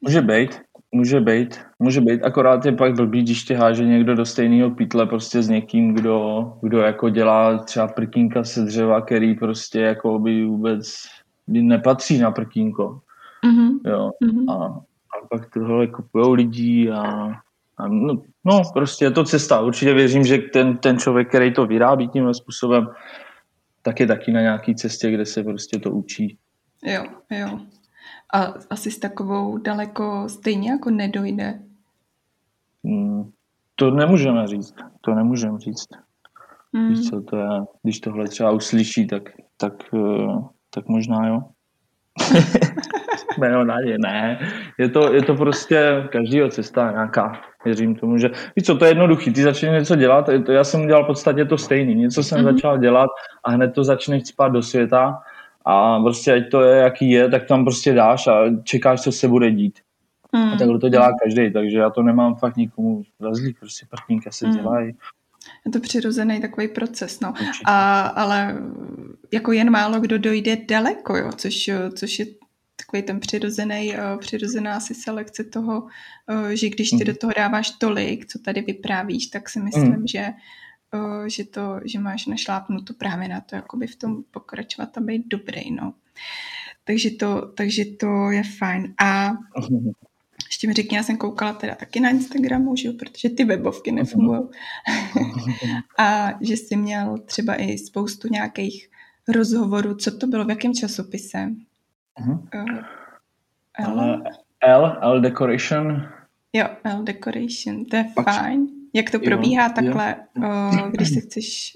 Může 0.00 0.22
být, 0.22 0.60
může 0.96 1.20
být, 1.20 1.60
může 1.78 2.00
být, 2.00 2.22
akorát 2.24 2.66
je 2.66 2.72
pak 2.72 2.94
blbý, 2.94 3.22
když 3.22 3.44
tě 3.44 3.56
háže 3.56 3.84
někdo 3.84 4.14
do 4.14 4.24
stejného 4.24 4.70
pítle 4.70 5.06
prostě 5.06 5.42
s 5.42 5.48
někým, 5.48 5.94
kdo, 5.94 6.52
kdo 6.62 6.78
jako 6.78 7.08
dělá 7.08 7.58
třeba 7.58 7.88
prkínka 7.88 8.44
se 8.44 8.60
dřeva, 8.60 9.00
který 9.00 9.34
prostě 9.34 9.80
jako 9.80 10.18
by 10.18 10.44
vůbec 10.44 10.94
by 11.46 11.62
nepatří 11.62 12.18
na 12.18 12.30
prkínko. 12.30 13.00
Mm-hmm. 13.46 13.78
Jo. 13.86 14.10
Mm-hmm. 14.24 14.52
A, 14.52 14.64
a 14.64 15.26
pak 15.30 15.50
tohle 15.54 15.86
kupujou 15.86 16.32
lidí 16.32 16.90
a, 16.90 17.02
a 17.78 17.88
no, 17.88 18.22
no, 18.44 18.62
prostě 18.72 19.04
je 19.04 19.10
to 19.10 19.24
cesta. 19.24 19.60
Určitě 19.60 19.94
věřím, 19.94 20.24
že 20.24 20.38
ten, 20.38 20.76
ten 20.76 20.98
člověk, 20.98 21.28
který 21.28 21.52
to 21.52 21.66
vyrábí 21.66 22.08
tímhle 22.08 22.34
způsobem, 22.34 22.88
tak 23.82 24.00
je 24.00 24.06
taky 24.06 24.32
na 24.32 24.40
nějaké 24.40 24.74
cestě, 24.74 25.10
kde 25.10 25.26
se 25.26 25.44
prostě 25.44 25.78
to 25.78 25.90
učí. 25.90 26.38
Jo, 26.84 27.04
jo. 27.30 27.60
A 28.32 28.54
asi 28.70 28.90
s 28.90 28.98
takovou 28.98 29.58
daleko 29.58 30.28
stejně 30.28 30.70
jako 30.70 30.90
nedojde. 30.90 31.60
Hmm, 32.84 33.30
to 33.74 33.90
nemůžeme 33.90 34.46
říct. 34.46 34.74
To 35.00 35.14
nemůžeme 35.14 35.58
říct. 35.58 35.88
Hmm. 36.74 36.88
Víš 36.88 37.08
co, 37.10 37.20
to 37.20 37.36
je, 37.36 37.48
když 37.82 38.00
tohle 38.00 38.28
třeba 38.28 38.50
uslyší, 38.50 39.06
tak, 39.06 39.22
tak, 39.56 39.72
eh, 39.94 40.42
tak 40.74 40.88
možná 40.88 41.28
jo. 41.28 41.42
ne, 43.38 43.64
ne, 43.64 43.98
ne. 43.98 44.38
Je 44.78 44.88
to, 44.88 45.12
je 45.12 45.22
to 45.22 45.34
prostě 45.34 46.08
každýho 46.12 46.48
cesta 46.48 46.90
nějaká. 46.90 47.40
Věřím 47.64 47.94
tomu, 47.94 48.18
že 48.18 48.30
víš 48.56 48.66
co, 48.66 48.78
to 48.78 48.84
je 48.84 48.90
jednoduchý. 48.90 49.32
Ty 49.32 49.42
začneš 49.42 49.72
něco 49.72 49.96
dělat, 49.96 50.28
to 50.46 50.52
já 50.52 50.64
jsem 50.64 50.82
udělal 50.82 51.04
v 51.04 51.06
podstatě 51.06 51.44
to 51.44 51.58
stejný. 51.58 51.94
Něco 51.94 52.22
jsem 52.22 52.40
mm-hmm. 52.40 52.54
začal 52.54 52.78
dělat 52.78 53.10
a 53.44 53.50
hned 53.50 53.68
to 53.68 53.84
začneš 53.84 54.28
spát 54.28 54.48
do 54.48 54.62
světa 54.62 55.22
a 55.66 56.00
prostě 56.00 56.32
ať 56.32 56.50
to 56.50 56.62
je, 56.62 56.78
jaký 56.78 57.10
je, 57.10 57.30
tak 57.30 57.46
tam 57.46 57.64
prostě 57.64 57.94
dáš 57.94 58.26
a 58.26 58.32
čekáš, 58.62 59.02
co 59.02 59.12
se 59.12 59.28
bude 59.28 59.50
dít. 59.50 59.78
Mm. 60.32 60.42
A 60.42 60.56
takhle 60.56 60.78
to 60.78 60.88
dělá 60.88 61.12
každý, 61.24 61.52
takže 61.52 61.78
já 61.78 61.90
to 61.90 62.02
nemám 62.02 62.34
fakt 62.34 62.56
nikomu 62.56 63.02
razlík, 63.20 63.58
prostě 63.60 63.86
partníka 63.90 64.30
se 64.30 64.46
mm. 64.46 64.56
dělají. 64.56 64.94
Je 65.66 65.72
to 65.72 65.80
přirozený 65.80 66.40
takový 66.40 66.68
proces, 66.68 67.20
no. 67.20 67.34
A, 67.64 68.00
ale 68.00 68.56
jako 69.32 69.52
jen 69.52 69.70
málo 69.70 70.00
kdo 70.00 70.18
dojde 70.18 70.56
daleko, 70.68 71.16
jo, 71.16 71.30
což, 71.36 71.70
což 71.94 72.18
je 72.18 72.26
takový 72.76 73.02
ten 73.02 73.20
přirozený, 73.20 73.94
přirozená 74.18 74.74
asi 74.74 74.94
selekce 74.94 75.44
toho, 75.44 75.86
že 76.52 76.68
když 76.68 76.90
ty 76.90 76.96
mm. 76.96 77.04
do 77.04 77.16
toho 77.16 77.32
dáváš 77.36 77.70
tolik, 77.70 78.26
co 78.26 78.38
tady 78.38 78.60
vyprávíš, 78.60 79.26
tak 79.26 79.48
si 79.48 79.60
myslím, 79.60 79.96
mm. 79.96 80.06
že 80.06 80.26
že, 81.26 81.44
to, 81.44 81.80
že 81.84 81.98
máš 81.98 82.26
našlápnuto 82.26 82.94
právě 82.94 83.28
na 83.28 83.40
to, 83.40 83.56
jakoby 83.56 83.86
v 83.86 83.96
tom 83.96 84.22
pokračovat 84.30 84.98
a 84.98 85.00
být 85.00 85.26
dobrý, 85.26 85.70
no. 85.70 85.94
Takže 86.84 87.10
to, 87.10 87.52
takže 87.56 87.84
to 87.84 88.30
je 88.30 88.42
fajn. 88.58 88.94
A 89.04 89.32
ještě 90.46 90.66
mi 90.66 90.72
řekni, 90.72 90.96
já 90.96 91.02
jsem 91.02 91.16
koukala 91.16 91.52
teda 91.52 91.74
taky 91.74 92.00
na 92.00 92.10
Instagramu, 92.10 92.76
že 92.76 92.88
jo, 92.88 92.94
protože 92.98 93.30
ty 93.30 93.44
webovky 93.44 93.92
nefungují. 93.92 94.40
a 95.98 96.28
že 96.40 96.56
jsi 96.56 96.76
měl 96.76 97.18
třeba 97.18 97.54
i 97.54 97.78
spoustu 97.78 98.28
nějakých 98.28 98.88
rozhovorů. 99.28 99.94
Co 99.94 100.18
to 100.18 100.26
bylo, 100.26 100.44
v 100.44 100.50
jakém 100.50 100.74
časopise? 100.74 101.48
Uh-huh. 102.20 102.84
L? 103.78 104.22
L, 104.60 104.98
L 105.02 105.20
Decoration. 105.20 106.08
Jo, 106.52 106.66
L 106.84 107.02
Decoration, 107.02 107.84
to 107.84 107.96
je 107.96 108.12
Pak, 108.14 108.26
fajn. 108.26 108.75
Jak 108.96 109.10
to 109.10 109.18
probíhá 109.18 109.66
jo, 109.66 109.72
takhle, 109.74 110.16
jo. 110.42 110.90
když 110.90 111.14
se 111.14 111.20
chceš, 111.20 111.72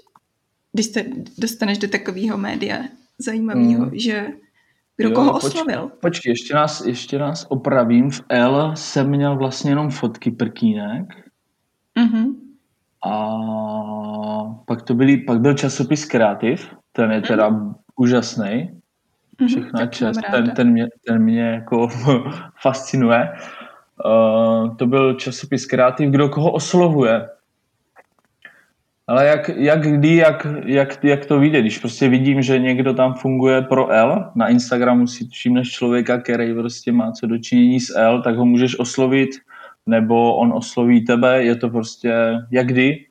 když 0.73 0.87
se 0.87 1.05
dostaneš 1.39 1.79
do 1.79 1.89
takového 1.89 2.39
média 2.39 2.79
zajímavého, 3.19 3.85
mm. 3.85 3.91
že 3.99 4.27
kdo 4.97 5.09
jo, 5.09 5.15
koho 5.15 5.33
oslovil? 5.33 5.83
Počkej, 5.83 6.01
počkej, 6.01 6.31
ještě 6.31 6.55
nás, 6.55 6.81
ještě 6.87 7.19
nás 7.19 7.47
opravím. 7.49 8.11
V 8.11 8.21
L 8.29 8.73
jsem 8.75 9.09
měl 9.09 9.37
vlastně 9.37 9.71
jenom 9.71 9.91
fotky 9.91 10.31
prkínek. 10.31 11.05
Mm-hmm. 11.99 12.35
A 13.13 13.15
pak 14.67 14.83
to 14.83 14.95
byly, 14.95 15.17
pak 15.17 15.41
byl 15.41 15.55
časopis 15.55 16.05
Kreativ, 16.05 16.75
ten 16.93 17.13
je 17.13 17.21
teda 17.21 17.49
mm. 17.49 17.75
úžasný. 17.97 18.81
Mhm, 19.41 19.49
Všechna 19.49 19.81
mm, 19.81 19.91
čest, 19.91 20.21
ten, 20.31 20.51
ten, 20.51 20.71
mě, 20.71 20.87
ten 21.07 21.23
mě 21.23 21.43
jako 21.43 21.89
fascinuje. 22.63 23.33
Uh, 24.05 24.77
to 24.77 24.87
byl 24.87 25.15
časopis 25.15 25.67
Kreativ, 25.67 26.11
kdo 26.11 26.29
koho 26.29 26.53
oslovuje. 26.53 27.29
Ale 29.07 29.27
jak, 29.27 29.49
jak 29.49 29.81
kdy, 29.83 30.17
jak, 30.17 30.47
jak, 30.65 31.05
jak 31.05 31.27
to 31.27 31.39
vyjde, 31.39 31.61
když 31.61 31.79
prostě 31.79 32.09
vidím, 32.09 32.43
že 32.43 32.59
někdo 32.59 32.95
tam 32.95 33.15
funguje 33.15 33.63
pro 33.63 33.89
L, 33.89 34.31
na 34.35 34.49
Instagramu 34.49 35.07
si 35.07 35.29
všimneš 35.29 35.71
člověka, 35.71 36.19
který 36.19 36.55
prostě 36.55 36.93
má 36.93 37.13
co 37.13 37.27
dočinění 37.27 37.81
s 37.81 37.97
L, 37.97 38.23
tak 38.23 38.37
ho 38.37 38.45
můžeš 38.45 38.79
oslovit, 38.79 39.31
nebo 39.87 40.37
on 40.37 40.53
osloví 40.53 41.05
tebe, 41.05 41.45
je 41.45 41.57
to 41.57 41.69
prostě 41.69 42.15
jak 42.51 42.67
kdy, 42.67 43.07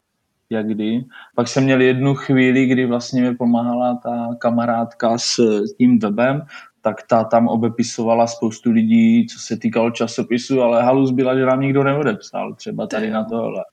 jak 0.50 0.68
kdy. 0.68 1.06
Pak 1.36 1.48
jsem 1.48 1.64
měl 1.64 1.82
jednu 1.82 2.16
chvíli, 2.16 2.66
kdy 2.66 2.86
vlastně 2.86 3.22
mi 3.22 3.36
pomáhala 3.36 3.96
ta 4.04 4.36
kamarádka 4.40 5.18
s 5.18 5.40
tím 5.78 6.00
webem, 6.00 6.42
tak 6.82 7.04
ta 7.08 7.24
tam 7.24 7.48
obepisovala 7.48 8.28
spoustu 8.28 8.72
lidí, 8.72 9.28
co 9.28 9.40
se 9.40 9.58
týkalo 9.58 9.92
časopisu, 9.92 10.62
ale 10.62 10.84
halus 10.84 11.12
byla, 11.12 11.36
že 11.36 11.46
nám 11.46 11.62
nikdo 11.62 11.84
neodepsal, 11.84 12.56
třeba 12.56 12.88
tady 12.88 13.10
na 13.10 13.24
tohle. 13.24 13.64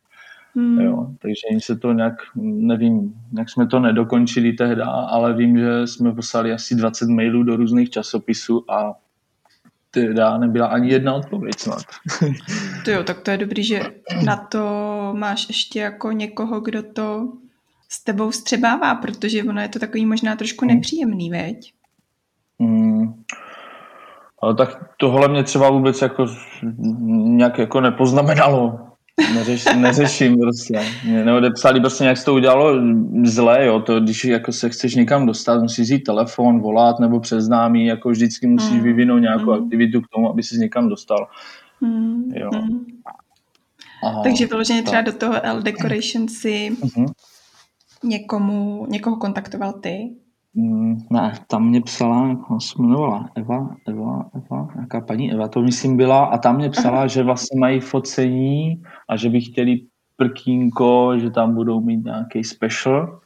Hmm. 0.57 0.81
Jo, 0.81 1.07
takže 1.19 1.41
jim 1.51 1.61
se 1.61 1.77
to 1.77 1.93
nějak, 1.93 2.15
nevím, 2.43 3.15
jak 3.39 3.51
jsme 3.51 3.67
to 3.67 3.81
nedokončili 3.81 4.53
tehdy, 4.53 4.83
ale 4.83 5.35
vím, 5.35 5.59
že 5.59 5.87
jsme 5.87 6.13
poslali 6.13 6.53
asi 6.53 6.75
20 6.75 7.09
mailů 7.09 7.43
do 7.43 7.57
různých 7.57 7.91
časopisů 7.91 8.71
a 8.71 8.95
teda 9.91 10.39
nebyla 10.39 10.67
ani 10.67 10.91
jedna 10.91 11.15
odpověď 11.15 11.59
snad. 11.59 11.83
To 12.85 12.91
jo, 12.91 13.05
tak 13.05 13.21
to 13.21 13.31
je 13.31 13.37
dobrý, 13.37 13.65
že 13.65 13.81
na 14.25 14.37
to 14.37 14.61
máš 15.17 15.49
ještě 15.49 15.81
jako 15.81 16.13
někoho, 16.13 16.61
kdo 16.61 16.83
to 16.83 17.33
s 17.89 18.05
tebou 18.05 18.33
střebává, 18.33 18.95
protože 18.95 19.45
ono 19.45 19.61
je 19.61 19.69
to 19.69 19.79
takový 19.79 20.07
možná 20.07 20.37
trošku 20.37 20.65
hmm. 20.65 20.75
nepříjemný, 20.75 21.31
veď? 21.31 21.73
Hmm. 22.61 22.86
Ale 24.43 24.55
tak 24.55 24.85
tohle 24.97 25.29
mě 25.29 25.43
třeba 25.43 25.71
vůbec 25.71 26.03
jako 26.03 26.27
nějak 27.09 27.59
jako 27.59 27.81
nepoznamenalo. 27.81 28.79
Neřeš, 29.35 29.65
neřeším 29.77 30.37
prostě. 30.39 30.81
Mě 31.05 31.25
neodepsali 31.25 31.81
prostě, 31.81 32.05
jak 32.05 32.17
se 32.17 32.25
to 32.25 32.35
udělalo 32.35 32.73
zle, 33.25 33.67
jo. 33.67 33.81
To, 33.81 34.01
když 34.01 34.25
jako 34.25 34.53
se 34.53 34.69
chceš 34.69 34.95
někam 34.95 35.27
dostat, 35.27 35.63
musíš 35.63 35.89
jít 35.89 35.99
telefon, 36.03 36.61
volat 36.61 37.01
nebo 37.01 37.21
přes 37.21 37.45
známý, 37.45 37.87
jako 37.87 38.11
vždycky 38.11 38.47
musíš 38.47 38.77
mm. 38.77 38.83
vyvinout 38.83 39.19
nějakou 39.19 39.53
mm. 39.53 39.63
aktivitu 39.63 40.01
k 40.01 40.09
tomu, 40.15 40.31
aby 40.31 40.43
se 40.43 40.57
někam 40.57 40.89
dostal. 40.89 41.29
Mm. 41.81 42.33
Jo. 42.35 42.51
Mm. 42.55 42.87
Aha, 44.03 44.23
Takže 44.23 44.47
vyloženě 44.47 44.83
třeba 44.83 45.03
do 45.03 45.13
toho 45.13 45.45
L 45.45 45.63
Decoration 45.63 46.29
si 46.29 46.71
mm-hmm. 46.71 47.07
někomu, 48.05 48.87
někoho 48.89 49.17
kontaktoval 49.17 49.73
ty? 49.73 50.11
Mm, 50.59 50.97
ne, 51.11 51.35
tam 51.47 51.69
mě 51.69 51.81
psala, 51.81 52.29
jak 52.29 52.39
se 52.63 52.75
jmenovala, 52.79 53.31
Eva, 53.35 53.77
Eva, 53.89 54.31
Eva, 54.35 54.69
nějaká 54.75 55.01
paní 55.01 55.33
Eva 55.33 55.49
to 55.49 55.63
myslím 55.63 55.97
byla 55.97 56.25
a 56.25 56.39
tam 56.39 56.57
mě 56.57 56.71
psala, 56.71 56.97
Aha. 56.97 57.07
že 57.07 57.23
vlastně 57.23 57.61
mají 57.61 57.81
focení 57.81 58.83
a 59.09 59.17
že 59.17 59.31
by 59.31 59.41
chtěli 59.41 59.81
prkínko, 60.17 61.19
že 61.19 61.31
tam 61.31 61.55
budou 61.55 61.81
mít 61.81 62.05
nějaký 62.05 62.45
special, 62.45 63.21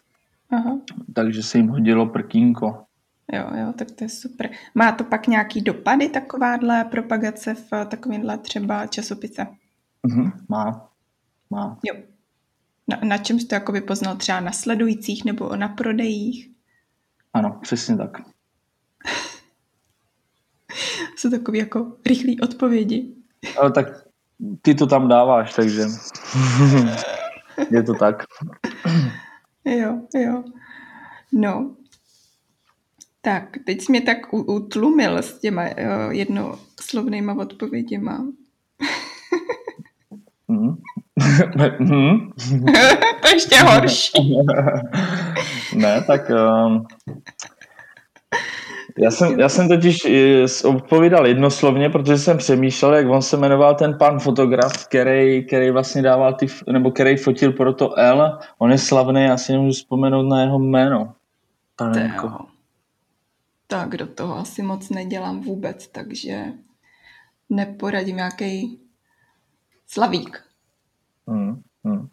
Aha. 0.50 0.78
takže 1.14 1.42
se 1.42 1.58
jim 1.58 1.68
hodilo 1.68 2.06
prkínko. 2.06 2.84
Jo, 3.32 3.44
jo, 3.60 3.72
tak 3.76 3.90
to 3.90 4.04
je 4.04 4.08
super. 4.08 4.50
Má 4.74 4.92
to 4.92 5.04
pak 5.04 5.26
nějaký 5.26 5.60
dopady 5.60 6.08
takováhle 6.08 6.84
propagace 6.84 7.54
v 7.54 7.70
takovémhle 7.84 8.38
třeba 8.38 8.86
časopise? 8.86 9.46
Mhm, 10.06 10.32
má, 10.48 10.88
má. 11.50 11.78
Jo. 11.84 11.94
Na, 12.88 12.98
na 13.04 13.18
čem 13.18 13.38
jsi 13.38 13.46
to 13.46 13.54
jakoby 13.54 13.80
poznal? 13.80 14.16
Třeba 14.16 14.40
na 14.40 14.52
sledujících 14.52 15.24
nebo 15.24 15.56
na 15.56 15.68
prodejích? 15.68 16.49
Ano, 17.32 17.58
přesně 17.62 17.96
tak. 17.96 18.10
Jsou 21.16 21.30
takové 21.30 21.58
jako 21.58 21.96
rychlé 22.06 22.32
odpovědi. 22.42 23.14
Ale 23.58 23.72
tak 23.72 23.86
ty 24.62 24.74
to 24.74 24.86
tam 24.86 25.08
dáváš, 25.08 25.54
takže 25.54 25.82
je 27.70 27.82
to 27.82 27.94
tak. 27.94 28.22
jo, 29.64 30.00
jo. 30.14 30.44
No, 31.32 31.76
tak, 33.20 33.56
teď 33.66 33.80
jsi 33.80 33.92
mě 33.92 34.00
tak 34.00 34.32
utlumil 34.32 35.18
s 35.18 35.40
těma 35.40 35.62
uh, 35.62 35.68
jednoslovnýma 36.10 37.34
odpověděma. 37.34 38.26
mm. 40.48 40.76
to 43.22 43.28
ještě 43.28 43.60
horší. 43.60 44.12
Ne, 45.74 46.04
tak 46.06 46.30
um, 46.30 46.86
já 48.98 49.10
jsem, 49.10 49.40
já 49.40 49.48
jsem 49.48 49.68
totiž 49.68 49.96
odpovídal 50.64 51.26
jednoslovně, 51.26 51.90
protože 51.90 52.18
jsem 52.18 52.38
přemýšlel, 52.38 52.94
jak 52.94 53.08
on 53.08 53.22
se 53.22 53.36
jmenoval 53.36 53.74
ten 53.74 53.98
pan 53.98 54.18
fotograf, 54.18 54.86
který, 54.86 55.46
který 55.46 55.70
vlastně 55.70 56.02
dával 56.02 56.34
ty, 56.34 56.46
nebo 56.72 56.90
který 56.90 57.16
fotil 57.16 57.52
pro 57.52 57.72
to 57.72 57.98
L. 57.98 58.38
On 58.58 58.72
je 58.72 58.78
slavný, 58.78 59.22
já 59.22 59.36
si 59.36 59.52
nemůžu 59.52 59.72
vzpomenout 59.72 60.22
na 60.22 60.42
jeho 60.42 60.58
jméno. 60.58 61.14
Panenko. 61.76 62.46
Tak 63.66 63.96
do 63.96 64.06
toho 64.06 64.36
asi 64.36 64.62
moc 64.62 64.90
nedělám 64.90 65.40
vůbec, 65.40 65.88
takže 65.88 66.44
neporadím 67.50 68.16
nějaký 68.16 68.80
slavík. 69.86 70.42
Hmm, 71.28 71.62
hmm. 71.84 72.08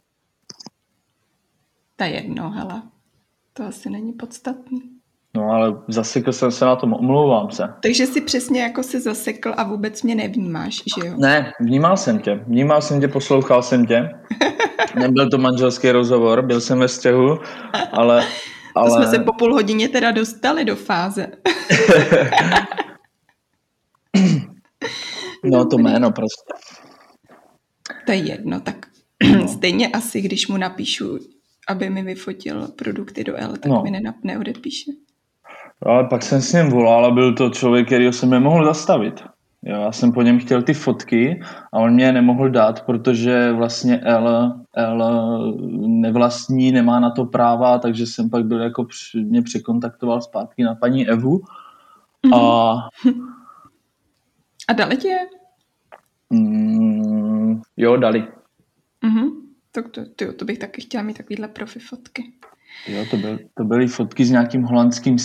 To 1.96 2.04
je 2.04 2.10
jedno, 2.10 2.52
hele. 2.52 2.82
To 3.58 3.64
asi 3.64 3.90
není 3.90 4.14
podstatný. 4.14 4.82
No 5.36 5.50
ale 5.50 5.74
zasekl 5.88 6.32
jsem 6.32 6.52
se 6.52 6.66
na 6.66 6.76
tom, 6.76 6.94
omlouvám 6.94 7.52
se. 7.52 7.64
Takže 7.84 8.08
si 8.08 8.22
přesně 8.22 8.62
jako 8.62 8.84
se 8.84 9.00
zasekl 9.00 9.54
a 9.58 9.64
vůbec 9.64 10.04
mě 10.04 10.16
nevnímáš, 10.16 10.76
že 10.76 11.08
jo? 11.08 11.14
Ne, 11.18 11.54
vnímal 11.60 11.98
jsem 11.98 12.20
tě. 12.20 12.44
Vnímal 12.48 12.82
jsem 12.82 13.02
tě, 13.02 13.08
poslouchal 13.08 13.64
jsem 13.64 13.86
tě. 13.86 14.10
Nebyl 14.96 15.30
to 15.30 15.38
manželský 15.38 15.92
rozhovor, 15.92 16.42
byl 16.42 16.62
jsem 16.62 16.80
ve 16.80 16.88
střehu, 16.88 17.40
ale... 17.92 18.26
ale... 18.76 18.90
To 18.90 18.96
jsme 18.96 19.08
se 19.08 19.20
po 19.20 19.34
půl 19.34 19.54
hodině 19.54 19.90
teda 19.90 20.12
dostali 20.12 20.66
do 20.66 20.76
fáze. 20.76 21.28
no 25.44 25.66
to 25.66 25.78
jméno 25.78 26.12
prostě. 26.12 26.54
To 28.06 28.12
je 28.12 28.18
jedno, 28.18 28.60
tak 28.60 28.76
no. 29.38 29.48
stejně 29.48 29.88
asi, 29.88 30.22
když 30.22 30.48
mu 30.48 30.58
napíšu, 30.58 31.20
aby 31.68 31.90
mi 31.90 32.04
vyfotil 32.04 32.68
produkty 32.68 33.24
do 33.24 33.36
L, 33.36 33.52
tak 33.52 33.72
no. 33.72 33.84
mi 33.84 33.92
nenap, 33.92 34.16
neodepíše. 34.24 34.92
Ale 35.82 36.04
pak 36.04 36.24
jsem 36.24 36.42
s 36.42 36.54
ním 36.54 36.70
volal 36.70 37.06
a 37.06 37.12
byl 37.12 37.34
to 37.36 37.50
člověk, 37.50 37.88
který 37.88 38.14
jsem 38.14 38.30
nemohl 38.30 38.66
zastavit. 38.66 39.24
Jo, 39.64 39.82
já 39.82 39.92
jsem 39.92 40.12
po 40.12 40.22
něm 40.22 40.40
chtěl 40.40 40.62
ty 40.62 40.74
fotky 40.74 41.42
a 41.74 41.80
on 41.80 41.94
mě 41.94 42.06
je 42.06 42.12
nemohl 42.12 42.50
dát, 42.50 42.86
protože 42.86 43.52
vlastně 43.52 44.00
L, 44.00 44.54
L 44.74 45.54
nevlastní, 45.88 46.72
nemá 46.72 47.00
na 47.00 47.12
to 47.12 47.26
práva, 47.26 47.80
takže 47.80 48.08
jsem 48.08 48.30
pak 48.30 48.46
byl 48.46 48.62
jako 48.62 48.88
mě 49.14 49.42
překontaktoval 49.42 50.22
zpátky 50.22 50.64
na 50.64 50.76
paní 50.76 51.10
Evu. 51.10 51.42
Mm-hmm. 52.28 52.36
A... 52.36 52.90
a 54.70 54.74
dali 54.74 54.98
tě? 54.98 55.18
Mm, 56.30 57.62
jo, 57.78 57.98
dali. 57.98 58.28
Mm-hmm. 59.04 59.47
Tak 59.78 59.90
to, 59.90 60.02
to, 60.16 60.34
to 60.34 60.46
bych 60.46 60.58
taky 60.58 60.82
chtěla 60.82 61.04
mít 61.04 61.18
takovýhle 61.18 61.48
profi 61.48 61.80
fotky. 61.80 62.24
Jo, 62.88 63.06
to, 63.12 63.18
byl, 63.18 63.40
to 63.58 63.64
byly 63.64 63.88
fotky 63.88 64.26
s 64.26 64.32
nějakým 64.32 64.64
holandským 64.64 65.18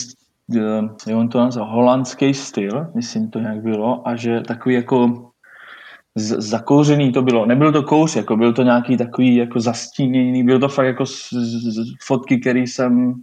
je 1.06 1.16
on 1.16 1.28
to 1.28 1.38
nazval 1.38 1.70
holandský 1.70 2.34
styl, 2.34 2.86
myslím 2.94 3.30
to 3.30 3.38
nějak 3.38 3.62
bylo, 3.62 4.08
a 4.08 4.16
že 4.16 4.40
takový 4.40 4.74
jako 4.74 5.30
z, 6.14 6.40
zakouřený 6.40 7.12
to 7.12 7.22
bylo. 7.22 7.46
Nebyl 7.46 7.72
to 7.72 7.82
kouř, 7.82 8.16
jako 8.16 8.36
byl 8.36 8.52
to 8.52 8.62
nějaký 8.62 8.96
takový 8.96 9.36
jako 9.36 9.60
zastíněný, 9.60 10.44
byl 10.44 10.60
to 10.60 10.68
fakt 10.68 10.86
jako 10.86 11.06
z, 11.06 11.32
z, 11.32 11.94
fotky, 12.06 12.40
který 12.40 12.66
jsem 12.66 13.14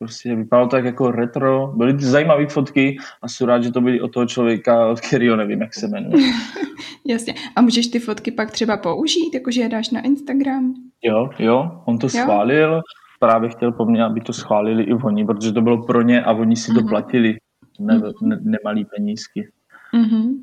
prostě 0.00 0.36
vypadalo 0.36 0.68
tak 0.68 0.84
jako 0.84 1.10
retro. 1.10 1.72
Byly 1.76 1.94
ty 1.94 2.04
zajímavé 2.04 2.46
fotky 2.46 2.96
a 3.22 3.28
jsem 3.28 3.46
rád, 3.46 3.62
že 3.62 3.72
to 3.72 3.80
byly 3.80 4.00
od 4.00 4.08
toho 4.08 4.26
člověka, 4.26 4.86
od 4.86 5.00
kterého 5.00 5.36
nevím, 5.36 5.60
jak 5.60 5.74
se 5.74 5.88
jmenuje. 5.88 6.26
Jasně. 7.06 7.34
A 7.56 7.60
můžeš 7.60 7.86
ty 7.86 7.98
fotky 7.98 8.30
pak 8.30 8.50
třeba 8.50 8.76
použít, 8.76 9.34
jakože 9.34 9.60
je 9.60 9.68
dáš 9.68 9.90
na 9.90 10.00
Instagram? 10.00 10.74
Jo, 11.02 11.30
jo, 11.38 11.82
on 11.84 11.98
to 11.98 12.06
jo? 12.06 12.10
schválil 12.10 12.80
právě 13.18 13.50
chtěl 13.50 13.72
po 13.72 13.84
mně, 13.84 14.04
aby 14.04 14.20
to 14.20 14.32
schválili 14.32 14.82
i 14.82 14.92
oni, 14.92 15.26
protože 15.26 15.52
to 15.52 15.62
bylo 15.62 15.82
pro 15.82 16.02
ně 16.02 16.22
a 16.22 16.32
oni 16.32 16.56
si 16.56 16.72
to 16.72 16.80
mm-hmm. 16.80 16.88
platili 16.88 17.36
ne, 17.80 17.98
mhm. 17.98 18.12
ne, 18.22 18.38
nemalý 18.42 18.84
penízky. 18.84 19.48
Mm-hmm. 19.94 20.34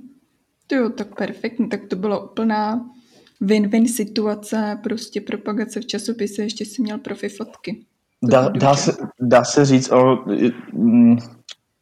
Jo, 0.72 0.90
tak 0.90 1.16
perfektní, 1.16 1.70
tak 1.70 1.86
to 1.86 1.96
byla 1.96 2.32
úplná 2.32 2.86
win-win 3.42 3.86
situace, 3.86 4.80
prostě 4.84 5.22
propagace 5.22 5.82
v 5.82 5.86
časopise, 5.86 6.42
ještě 6.44 6.66
si 6.66 6.82
měl 6.82 6.98
profi 6.98 7.30
fotky. 7.30 7.86
Dá, 8.28 8.50
dá, 8.50 8.76
se, 8.76 8.92
dá 9.22 9.44
se 9.44 9.66
říct 9.66 9.92
o, 9.92 10.26
mm, 10.74 11.18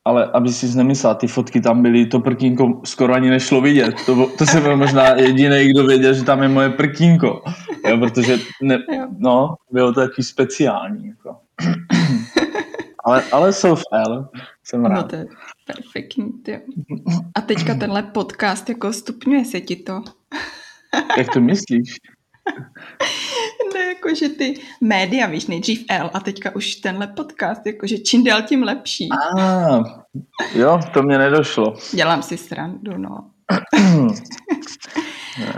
ale 0.06 0.26
aby 0.26 0.50
si 0.50 0.78
nemyslel, 0.78 1.16
ty 1.16 1.28
fotky 1.28 1.62
tam 1.62 1.82
byly, 1.82 2.06
to 2.06 2.20
prkínko 2.20 2.82
skoro 2.86 3.14
ani 3.14 3.30
nešlo 3.30 3.62
vidět. 3.62 3.96
To, 4.06 4.30
to 4.38 4.46
jsem 4.46 4.64
byl 4.64 4.78
možná 4.78 5.08
jediný, 5.16 5.68
kdo 5.70 5.88
věděl, 5.88 6.14
že 6.14 6.24
tam 6.24 6.44
je 6.44 6.50
moje 6.50 6.70
prkínko. 6.70 7.42
Jo, 7.88 7.98
protože 7.98 8.38
ne, 8.62 8.78
no, 9.18 9.56
bylo 9.72 9.94
to 9.94 10.00
takový 10.00 10.24
speciální. 10.24 11.08
Jako. 11.08 11.38
ale, 13.06 13.24
ale 13.32 13.54
so 13.54 13.84
fair, 13.90 14.24
jsem 14.64 14.82
no 14.82 14.90
rád. 14.90 15.02
No 15.02 15.08
to 15.08 15.16
je 15.16 15.26
perfektní, 15.66 16.32
tyjo. 16.44 16.60
A 17.36 17.42
teďka 17.42 17.76
tenhle 17.76 18.04
podcast, 18.04 18.70
jako 18.70 18.94
stupňuje 18.94 19.46
se 19.46 19.62
ti 19.62 19.76
to? 19.76 20.04
Jak 21.18 21.34
to 21.34 21.42
myslíš? 21.42 21.96
ne, 23.74 23.80
jakože 23.80 24.30
ty 24.30 24.62
média, 24.82 25.28
víš, 25.28 25.48
nejdřív 25.48 25.86
L 25.90 26.12
a 26.14 26.20
teďka 26.20 26.56
už 26.56 26.76
tenhle 26.76 27.08
podcast, 27.08 27.66
jakože 27.66 27.98
čím 27.98 28.24
dál 28.24 28.42
tím 28.42 28.64
lepší. 28.64 29.10
Ah, 29.12 29.84
jo, 30.56 30.80
to 30.94 31.04
mě 31.04 31.18
nedošlo. 31.18 31.76
Dělám 31.94 32.24
si 32.24 32.38
srandu, 32.38 32.98
no. 32.98 33.30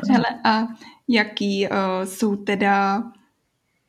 Hele, 0.09 0.25
a 0.43 0.67
jaký 1.07 1.67
uh, 1.67 1.75
jsou 2.03 2.35
teda 2.35 3.03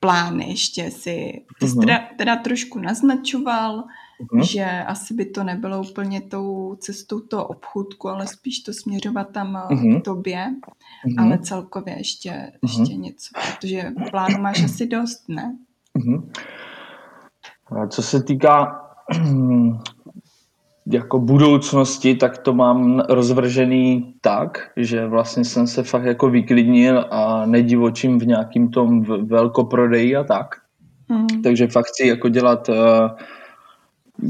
plány 0.01 0.49
ještě 0.49 0.91
si, 0.91 1.45
ty 1.61 1.69
jsi 1.69 1.75
uh-huh. 1.75 1.81
teda, 1.81 2.01
teda 2.19 2.37
trošku 2.37 2.79
naznačoval, 2.79 3.85
uh-huh. 4.21 4.43
že 4.43 4.65
asi 4.65 5.15
by 5.15 5.25
to 5.25 5.45
nebylo 5.45 5.81
úplně 5.81 6.21
tou 6.21 6.77
cestou 6.79 7.21
toho 7.21 7.47
obchůdku, 7.47 8.09
ale 8.09 8.27
spíš 8.27 8.61
to 8.61 8.73
směřovat 8.73 9.33
tam 9.33 9.59
uh-huh. 9.71 10.01
k 10.01 10.05
tobě, 10.05 10.47
uh-huh. 11.07 11.25
ale 11.25 11.39
celkově 11.39 11.99
ještě, 11.99 12.31
uh-huh. 12.31 12.81
ještě 12.81 12.95
něco, 12.95 13.29
protože 13.35 13.93
plánu 14.11 14.39
máš 14.39 14.65
asi 14.65 14.87
dost, 14.87 15.29
ne? 15.29 15.57
Uh-huh. 15.99 16.31
A 17.67 17.87
co 17.87 18.03
se 18.03 18.23
týká 18.23 18.81
jako 20.93 21.19
budoucnosti, 21.19 22.15
tak 22.15 22.39
to 22.39 22.55
mám 22.55 23.01
rozvržený 23.01 24.15
tak, 24.21 24.71
že 24.77 25.07
vlastně 25.07 25.45
jsem 25.45 25.67
se 25.67 25.83
fakt 25.83 26.05
jako 26.05 26.31
vyklidnil 26.31 27.05
a 27.11 27.47
nedivočím 27.47 28.19
v 28.19 28.27
nějakým 28.27 28.71
tom 28.71 29.03
velkoprodeji 29.27 30.17
a 30.17 30.25
tak. 30.25 30.47
Mm. 31.09 31.43
Takže 31.43 31.67
fakt 31.67 31.87
chci 31.87 32.07
jako 32.07 32.29
dělat 32.29 32.69
uh, 32.69 32.77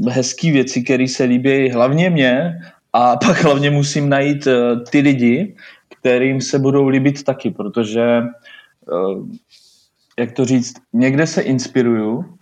hezký 0.09 0.51
věci, 0.51 0.83
které 0.83 1.07
se 1.07 1.23
líbí 1.23 1.69
hlavně 1.69 2.09
mě 2.09 2.59
a 2.93 3.15
pak 3.25 3.43
hlavně 3.43 3.71
musím 3.71 4.09
najít 4.09 4.47
uh, 4.47 4.83
ty 4.91 4.99
lidi, 4.99 5.55
kterým 5.99 6.41
se 6.41 6.59
budou 6.59 6.87
líbit 6.87 7.23
taky, 7.23 7.51
protože 7.51 8.21
uh, 8.91 9.27
jak 10.19 10.31
to 10.31 10.45
říct, 10.45 10.73
někde 10.93 11.27
se 11.27 11.41
inspiruju 11.41 12.37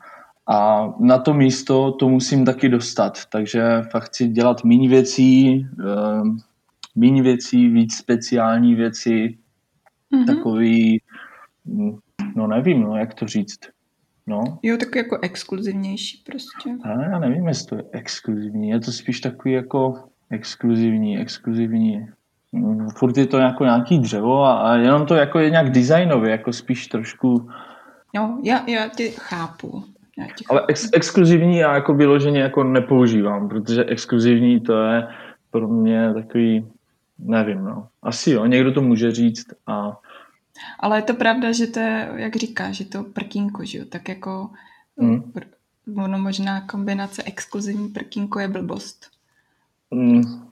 a 0.48 0.90
na 1.00 1.18
to 1.18 1.34
místo 1.34 1.92
to 1.92 2.10
musím 2.10 2.46
taky 2.46 2.70
dostat, 2.70 3.26
takže 3.26 3.62
fakt 3.92 4.04
chci 4.04 4.28
dělat 4.28 4.64
méně 4.64 4.90
věcí, 4.90 5.68
uh, 5.80 6.28
méně 6.96 7.22
věcí, 7.22 7.68
víc 7.68 7.96
speciální 7.96 8.76
věci, 8.76 9.38
mm-hmm. 10.14 10.26
takový, 10.26 11.02
no 12.36 12.48
nevím, 12.48 12.82
no, 12.82 12.96
jak 12.96 13.14
to 13.14 13.28
říct. 13.28 13.60
No. 14.28 14.60
Jo, 14.64 14.78
tak 14.78 14.96
jako 14.96 15.20
exkluzivnější 15.22 16.24
prostě. 16.26 16.70
A 16.84 17.02
já 17.02 17.20
nevím, 17.20 17.48
jestli 17.48 17.68
to 17.68 17.76
je 17.76 17.84
exkluzivní, 17.92 18.70
je 18.70 18.80
to 18.80 18.92
spíš 18.92 19.20
takový 19.20 19.54
jako 19.54 20.04
exkluzivní, 20.30 21.18
exkluzivní. 21.18 22.08
Mm, 22.52 22.90
furt 22.90 23.18
je 23.18 23.26
to 23.26 23.38
jako 23.38 23.64
nějaký 23.64 24.00
dřevo 24.00 24.44
a, 24.44 24.58
a 24.58 24.76
jenom 24.76 25.06
to 25.06 25.16
jako 25.16 25.40
je 25.40 25.50
nějak 25.50 25.70
designově, 25.70 26.32
jako 26.32 26.54
spíš 26.54 26.88
trošku... 26.88 27.50
Jo, 28.14 28.38
já, 28.44 28.70
já 28.70 28.88
tě 28.90 29.10
chápu. 29.10 29.84
Ale 30.50 30.66
ex- 30.68 30.90
exkluzivní 30.94 31.58
já 31.58 31.76
jako 31.76 31.94
vyloženě 31.94 32.40
jako 32.40 32.64
nepoužívám, 32.64 33.50
protože 33.50 33.84
exkluzivní 33.84 34.60
to 34.60 34.84
je 34.84 35.08
pro 35.52 35.68
mě 35.68 36.14
takový, 36.14 36.68
nevím, 37.20 37.64
no. 37.64 37.88
Asi 38.04 38.32
jo, 38.32 38.46
někdo 38.46 38.72
to 38.72 38.82
může 38.82 39.12
říct 39.12 39.46
a... 39.68 39.98
Ale 40.80 40.98
je 40.98 41.02
to 41.02 41.14
pravda, 41.14 41.52
že 41.52 41.68
to 41.68 41.80
je, 41.80 42.10
jak 42.16 42.36
říká, 42.36 42.72
že 42.72 42.86
to 42.86 43.04
prkínko, 43.04 43.66
že 43.66 43.78
jo, 43.78 43.86
tak 43.90 44.10
jako 44.10 44.50
hmm. 44.98 45.34
ono 45.98 46.18
možná 46.18 46.62
kombinace 46.62 47.24
exkluzivní 47.24 47.88
prkínko 47.90 48.40
je 48.40 48.48
blbost. 48.48 49.06
Hmm. 49.92 50.48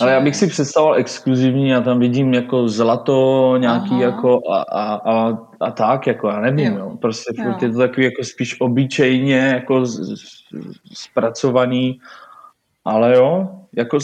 Ale 0.00 0.12
já 0.12 0.20
bych 0.20 0.36
si 0.36 0.46
představoval 0.46 0.96
exkluzivní, 0.96 1.68
já 1.68 1.80
tam 1.80 1.98
vidím 1.98 2.34
jako 2.34 2.68
zlato 2.68 3.56
nějaký 3.58 3.90
Aha. 3.90 4.02
jako 4.02 4.40
a, 4.50 4.62
a, 4.62 4.94
a, 4.94 5.38
a 5.60 5.70
tak, 5.70 6.06
jako 6.06 6.28
já 6.28 6.40
nevím, 6.40 6.72
jo. 6.72 6.78
Jo. 6.78 6.96
prostě 6.96 7.42
jo. 7.42 7.54
je 7.62 7.70
to 7.72 7.78
takový 7.78 8.04
jako 8.04 8.24
spíš 8.24 8.60
obyčejně 8.60 9.36
jako 9.36 9.86
z, 9.86 10.16
z, 10.16 10.24
zpracovaný, 10.92 12.00
ale 12.84 13.14
jo, 13.14 13.48
jako 13.76 13.98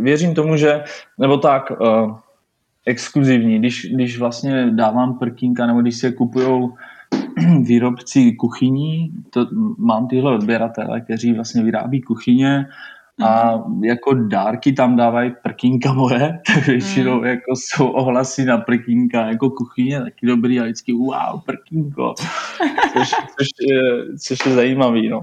věřím 0.00 0.34
tomu, 0.34 0.56
že, 0.56 0.84
nebo 1.18 1.36
tak, 1.36 1.72
uh, 1.80 2.16
exkluzivní, 2.90 3.58
když, 3.58 3.86
když 3.94 4.18
vlastně 4.18 4.70
dávám 4.70 5.18
prkínka, 5.18 5.66
nebo 5.66 5.80
když 5.80 5.96
se 5.96 6.12
kupujou 6.12 6.74
výrobci 7.62 8.32
kuchyní, 8.32 9.12
to, 9.30 9.46
mám 9.78 10.08
tyhle 10.08 10.34
odběratele, 10.34 11.00
kteří 11.00 11.32
vlastně 11.32 11.62
vyrábí 11.62 12.00
kuchyně, 12.00 12.66
a 13.22 13.56
mhm. 13.56 13.84
jako 13.84 14.14
dárky 14.14 14.72
tam 14.72 14.96
dávají 14.96 15.32
prkínka 15.42 15.92
moje, 15.92 16.40
tak 16.46 16.66
většinou 16.66 17.18
mm. 17.18 17.24
jako 17.24 17.52
jsou 17.54 17.86
ohlasy 17.86 18.44
na 18.44 18.58
prkínka 18.58 19.26
jako 19.26 19.50
kuchyně, 19.50 20.00
taky 20.00 20.26
dobrý 20.26 20.60
a 20.60 20.62
vždycky 20.62 20.92
wow, 20.92 21.40
prkínko, 21.46 22.14
což, 22.92 23.10
což, 23.10 23.48
je, 23.60 23.80
což 24.18 24.46
je 24.46 24.54
zajímavý, 24.54 25.08
no. 25.08 25.22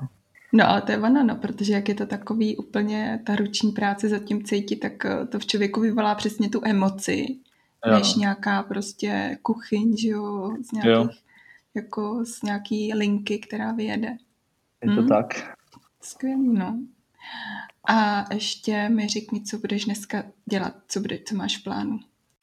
No 0.53 0.69
ale 0.69 0.81
to 0.81 0.91
je 0.91 0.97
ono, 0.97 1.23
no, 1.23 1.35
protože 1.35 1.73
jak 1.73 1.89
je 1.89 1.95
to 1.95 2.05
takový 2.05 2.57
úplně 2.57 3.19
ta 3.23 3.35
ruční 3.35 3.71
práce 3.71 4.09
za 4.09 4.19
tím 4.19 4.43
cítit, 4.43 4.75
tak 4.75 4.93
to 5.29 5.39
v 5.39 5.45
člověku 5.45 5.79
vyvolá 5.79 6.15
přesně 6.15 6.49
tu 6.49 6.61
emoci, 6.63 7.25
jo. 7.87 7.93
než 7.93 8.15
nějaká 8.15 8.63
prostě 8.63 9.37
kuchyň, 9.41 9.97
že 9.97 10.07
jo, 10.07 10.51
z 10.61 10.71
nějakých, 10.71 10.93
jo. 10.93 11.09
jako 11.75 12.25
z 12.25 12.41
nějaký 12.41 12.93
linky, 12.93 13.39
která 13.39 13.71
vyjede. 13.71 14.17
Je 14.83 14.89
to 14.95 15.01
hmm? 15.01 15.07
tak. 15.07 15.55
Skvělý, 16.01 16.53
no. 16.53 16.79
A 17.89 18.25
ještě 18.33 18.89
mi 18.89 19.07
řekni, 19.07 19.41
co 19.41 19.57
budeš 19.57 19.85
dneska 19.85 20.23
dělat, 20.45 20.73
co, 20.87 20.99
bude, 20.99 21.19
co 21.27 21.35
máš 21.35 21.57
v 21.57 21.63
plánu. 21.63 21.99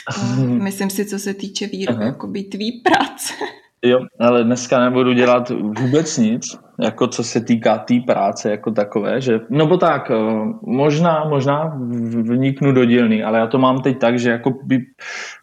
Myslím 0.46 0.90
si, 0.90 1.06
co 1.06 1.18
se 1.18 1.34
týče 1.34 1.66
výroby, 1.66 2.04
jako 2.04 2.26
by 2.26 2.42
tvý 2.42 2.80
práce. 2.80 3.34
Jo, 3.82 3.98
ale 4.20 4.44
dneska 4.44 4.80
nebudu 4.80 5.12
dělat 5.12 5.50
vůbec 5.50 6.18
nic, 6.18 6.56
jako 6.80 7.08
co 7.08 7.24
se 7.24 7.40
týká 7.40 7.78
té 7.78 7.84
tý 7.84 8.00
práce 8.00 8.50
jako 8.50 8.70
takové, 8.70 9.20
že, 9.20 9.40
no 9.50 9.66
bo 9.66 9.76
tak, 9.76 10.10
eh, 10.10 10.14
možná, 10.62 11.24
možná 11.24 11.76
vniknu 12.22 12.72
do 12.72 12.84
dílny, 12.84 13.24
ale 13.24 13.38
já 13.38 13.46
to 13.46 13.58
mám 13.58 13.82
teď 13.82 13.98
tak, 13.98 14.18
že 14.18 14.30
jako 14.30 14.50
by 14.62 14.86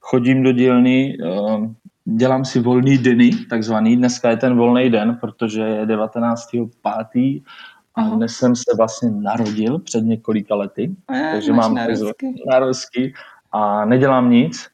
chodím 0.02 0.44
do 0.44 0.52
dílny, 0.52 1.18
eh, 1.24 1.70
dělám 2.06 2.46
si 2.46 2.60
volný 2.60 2.98
dny, 2.98 3.32
takzvaný, 3.50 3.98
dneska 3.98 4.30
je 4.30 4.38
ten 4.38 4.58
volný 4.58 4.90
den, 4.90 5.18
protože 5.22 5.62
je 5.62 5.86
19.5. 5.86 7.44
a 7.96 8.02
dnes 8.02 8.34
jsem 8.34 8.56
se 8.56 8.72
vlastně 8.78 9.12
narodil 9.12 9.80
před 9.80 10.02
několika 10.02 10.56
lety, 10.56 10.92
a 11.08 11.14
takže 11.32 11.54
mám 11.54 11.76
narozky 12.48 13.14
a 13.52 13.86
nedělám 13.86 14.32
nic. 14.32 14.68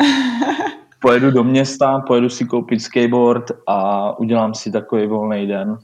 pojedu 1.04 1.30
do 1.30 1.44
města, 1.44 2.00
pojedu 2.00 2.28
si 2.28 2.44
koupit 2.44 2.80
skateboard 2.80 3.50
a 3.66 4.18
udělám 4.18 4.54
si 4.54 4.72
takový 4.72 5.06
volný 5.06 5.46
den. 5.46 5.78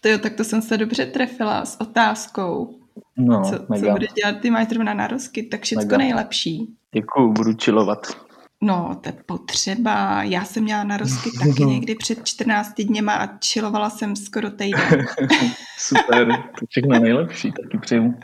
To 0.00 0.08
jo, 0.08 0.18
tak 0.18 0.34
to 0.34 0.44
jsem 0.44 0.62
se 0.62 0.76
dobře 0.76 1.06
trefila 1.06 1.64
s 1.64 1.80
otázkou. 1.80 2.80
No, 3.16 3.42
co, 3.44 3.66
mega. 3.68 3.86
co 3.86 3.92
budeš 3.92 4.12
dělat, 4.12 4.40
ty 4.40 4.50
máš 4.50 4.68
zrovna 4.68 4.94
narozky, 4.94 5.42
tak 5.42 5.62
všechno 5.62 5.84
mega. 5.84 5.96
nejlepší. 5.96 6.74
Děkuju, 6.94 7.32
budu 7.32 7.52
chillovat. 7.62 8.16
No, 8.60 9.00
to 9.00 9.08
je 9.08 9.12
potřeba. 9.26 10.22
Já 10.22 10.44
jsem 10.44 10.62
měla 10.62 10.84
narozky 10.84 11.30
taky 11.38 11.64
někdy 11.64 11.94
před 11.94 12.24
14 12.24 12.80
dněma 12.80 13.14
a 13.14 13.38
čilovala 13.38 13.90
jsem 13.90 14.16
skoro 14.16 14.50
týden. 14.50 15.06
Super, 15.78 16.26
to 16.60 16.66
všechno 16.68 16.98
nejlepší, 16.98 17.52
taky 17.52 17.78
přeju. 17.78 18.14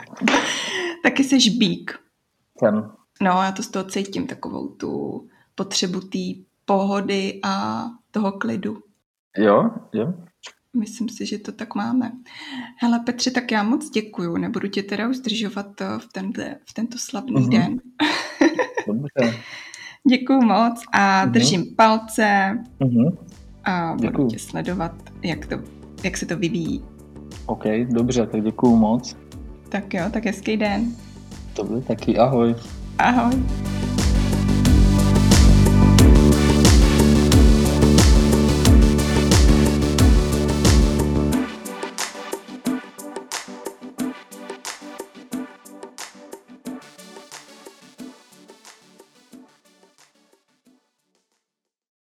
taky 1.03 1.23
jsi 1.23 1.39
žbík. 1.39 1.99
Jsem. 2.59 2.91
No, 3.21 3.31
já 3.31 3.51
to 3.51 3.63
z 3.63 3.67
toho 3.67 3.85
cítím, 3.85 4.27
takovou 4.27 4.67
tu 4.67 5.23
potřebu 5.55 5.99
té 5.99 6.19
pohody 6.65 7.39
a 7.43 7.83
toho 8.11 8.31
klidu. 8.31 8.83
Jo, 9.37 9.69
jo. 9.93 10.13
Myslím 10.79 11.09
si, 11.09 11.25
že 11.25 11.37
to 11.37 11.51
tak 11.51 11.75
máme. 11.75 12.11
Hele 12.75 12.99
Petře, 12.99 13.31
tak 13.31 13.51
já 13.51 13.63
moc 13.63 13.89
děkuju. 13.89 14.37
Nebudu 14.37 14.67
tě 14.67 14.83
teda 14.83 15.09
už 15.09 15.17
zdržovat 15.17 15.81
eh, 15.81 15.85
v, 15.99 16.13
tenhle, 16.13 16.55
v 16.69 16.73
tento 16.73 16.97
slavný 16.97 17.35
uh-huh. 17.35 17.49
den. 17.49 17.77
Dobře. 18.87 19.37
Děkuju 20.09 20.41
moc 20.41 20.83
a 20.93 21.25
uh-huh. 21.25 21.31
držím 21.31 21.75
palce 21.75 22.59
uh-huh. 22.79 23.17
a 23.63 23.93
budu 23.95 24.07
děkuju. 24.07 24.27
tě 24.27 24.39
sledovat, 24.39 24.91
jak, 25.23 25.45
to, 25.45 25.55
jak 26.03 26.17
se 26.17 26.25
to 26.25 26.37
vyvíjí. 26.37 26.85
OK, 27.45 27.63
dobře, 27.89 28.27
tak 28.27 28.43
děkuju 28.43 28.75
moc. 28.75 29.17
Tak 29.69 29.93
jo, 29.93 30.03
tak 30.13 30.25
hezký 30.25 30.57
den. 30.57 30.95
Dobře, 31.55 31.81
taky 31.81 32.17
ahoj. 32.17 32.55
Ahoj. 32.97 33.43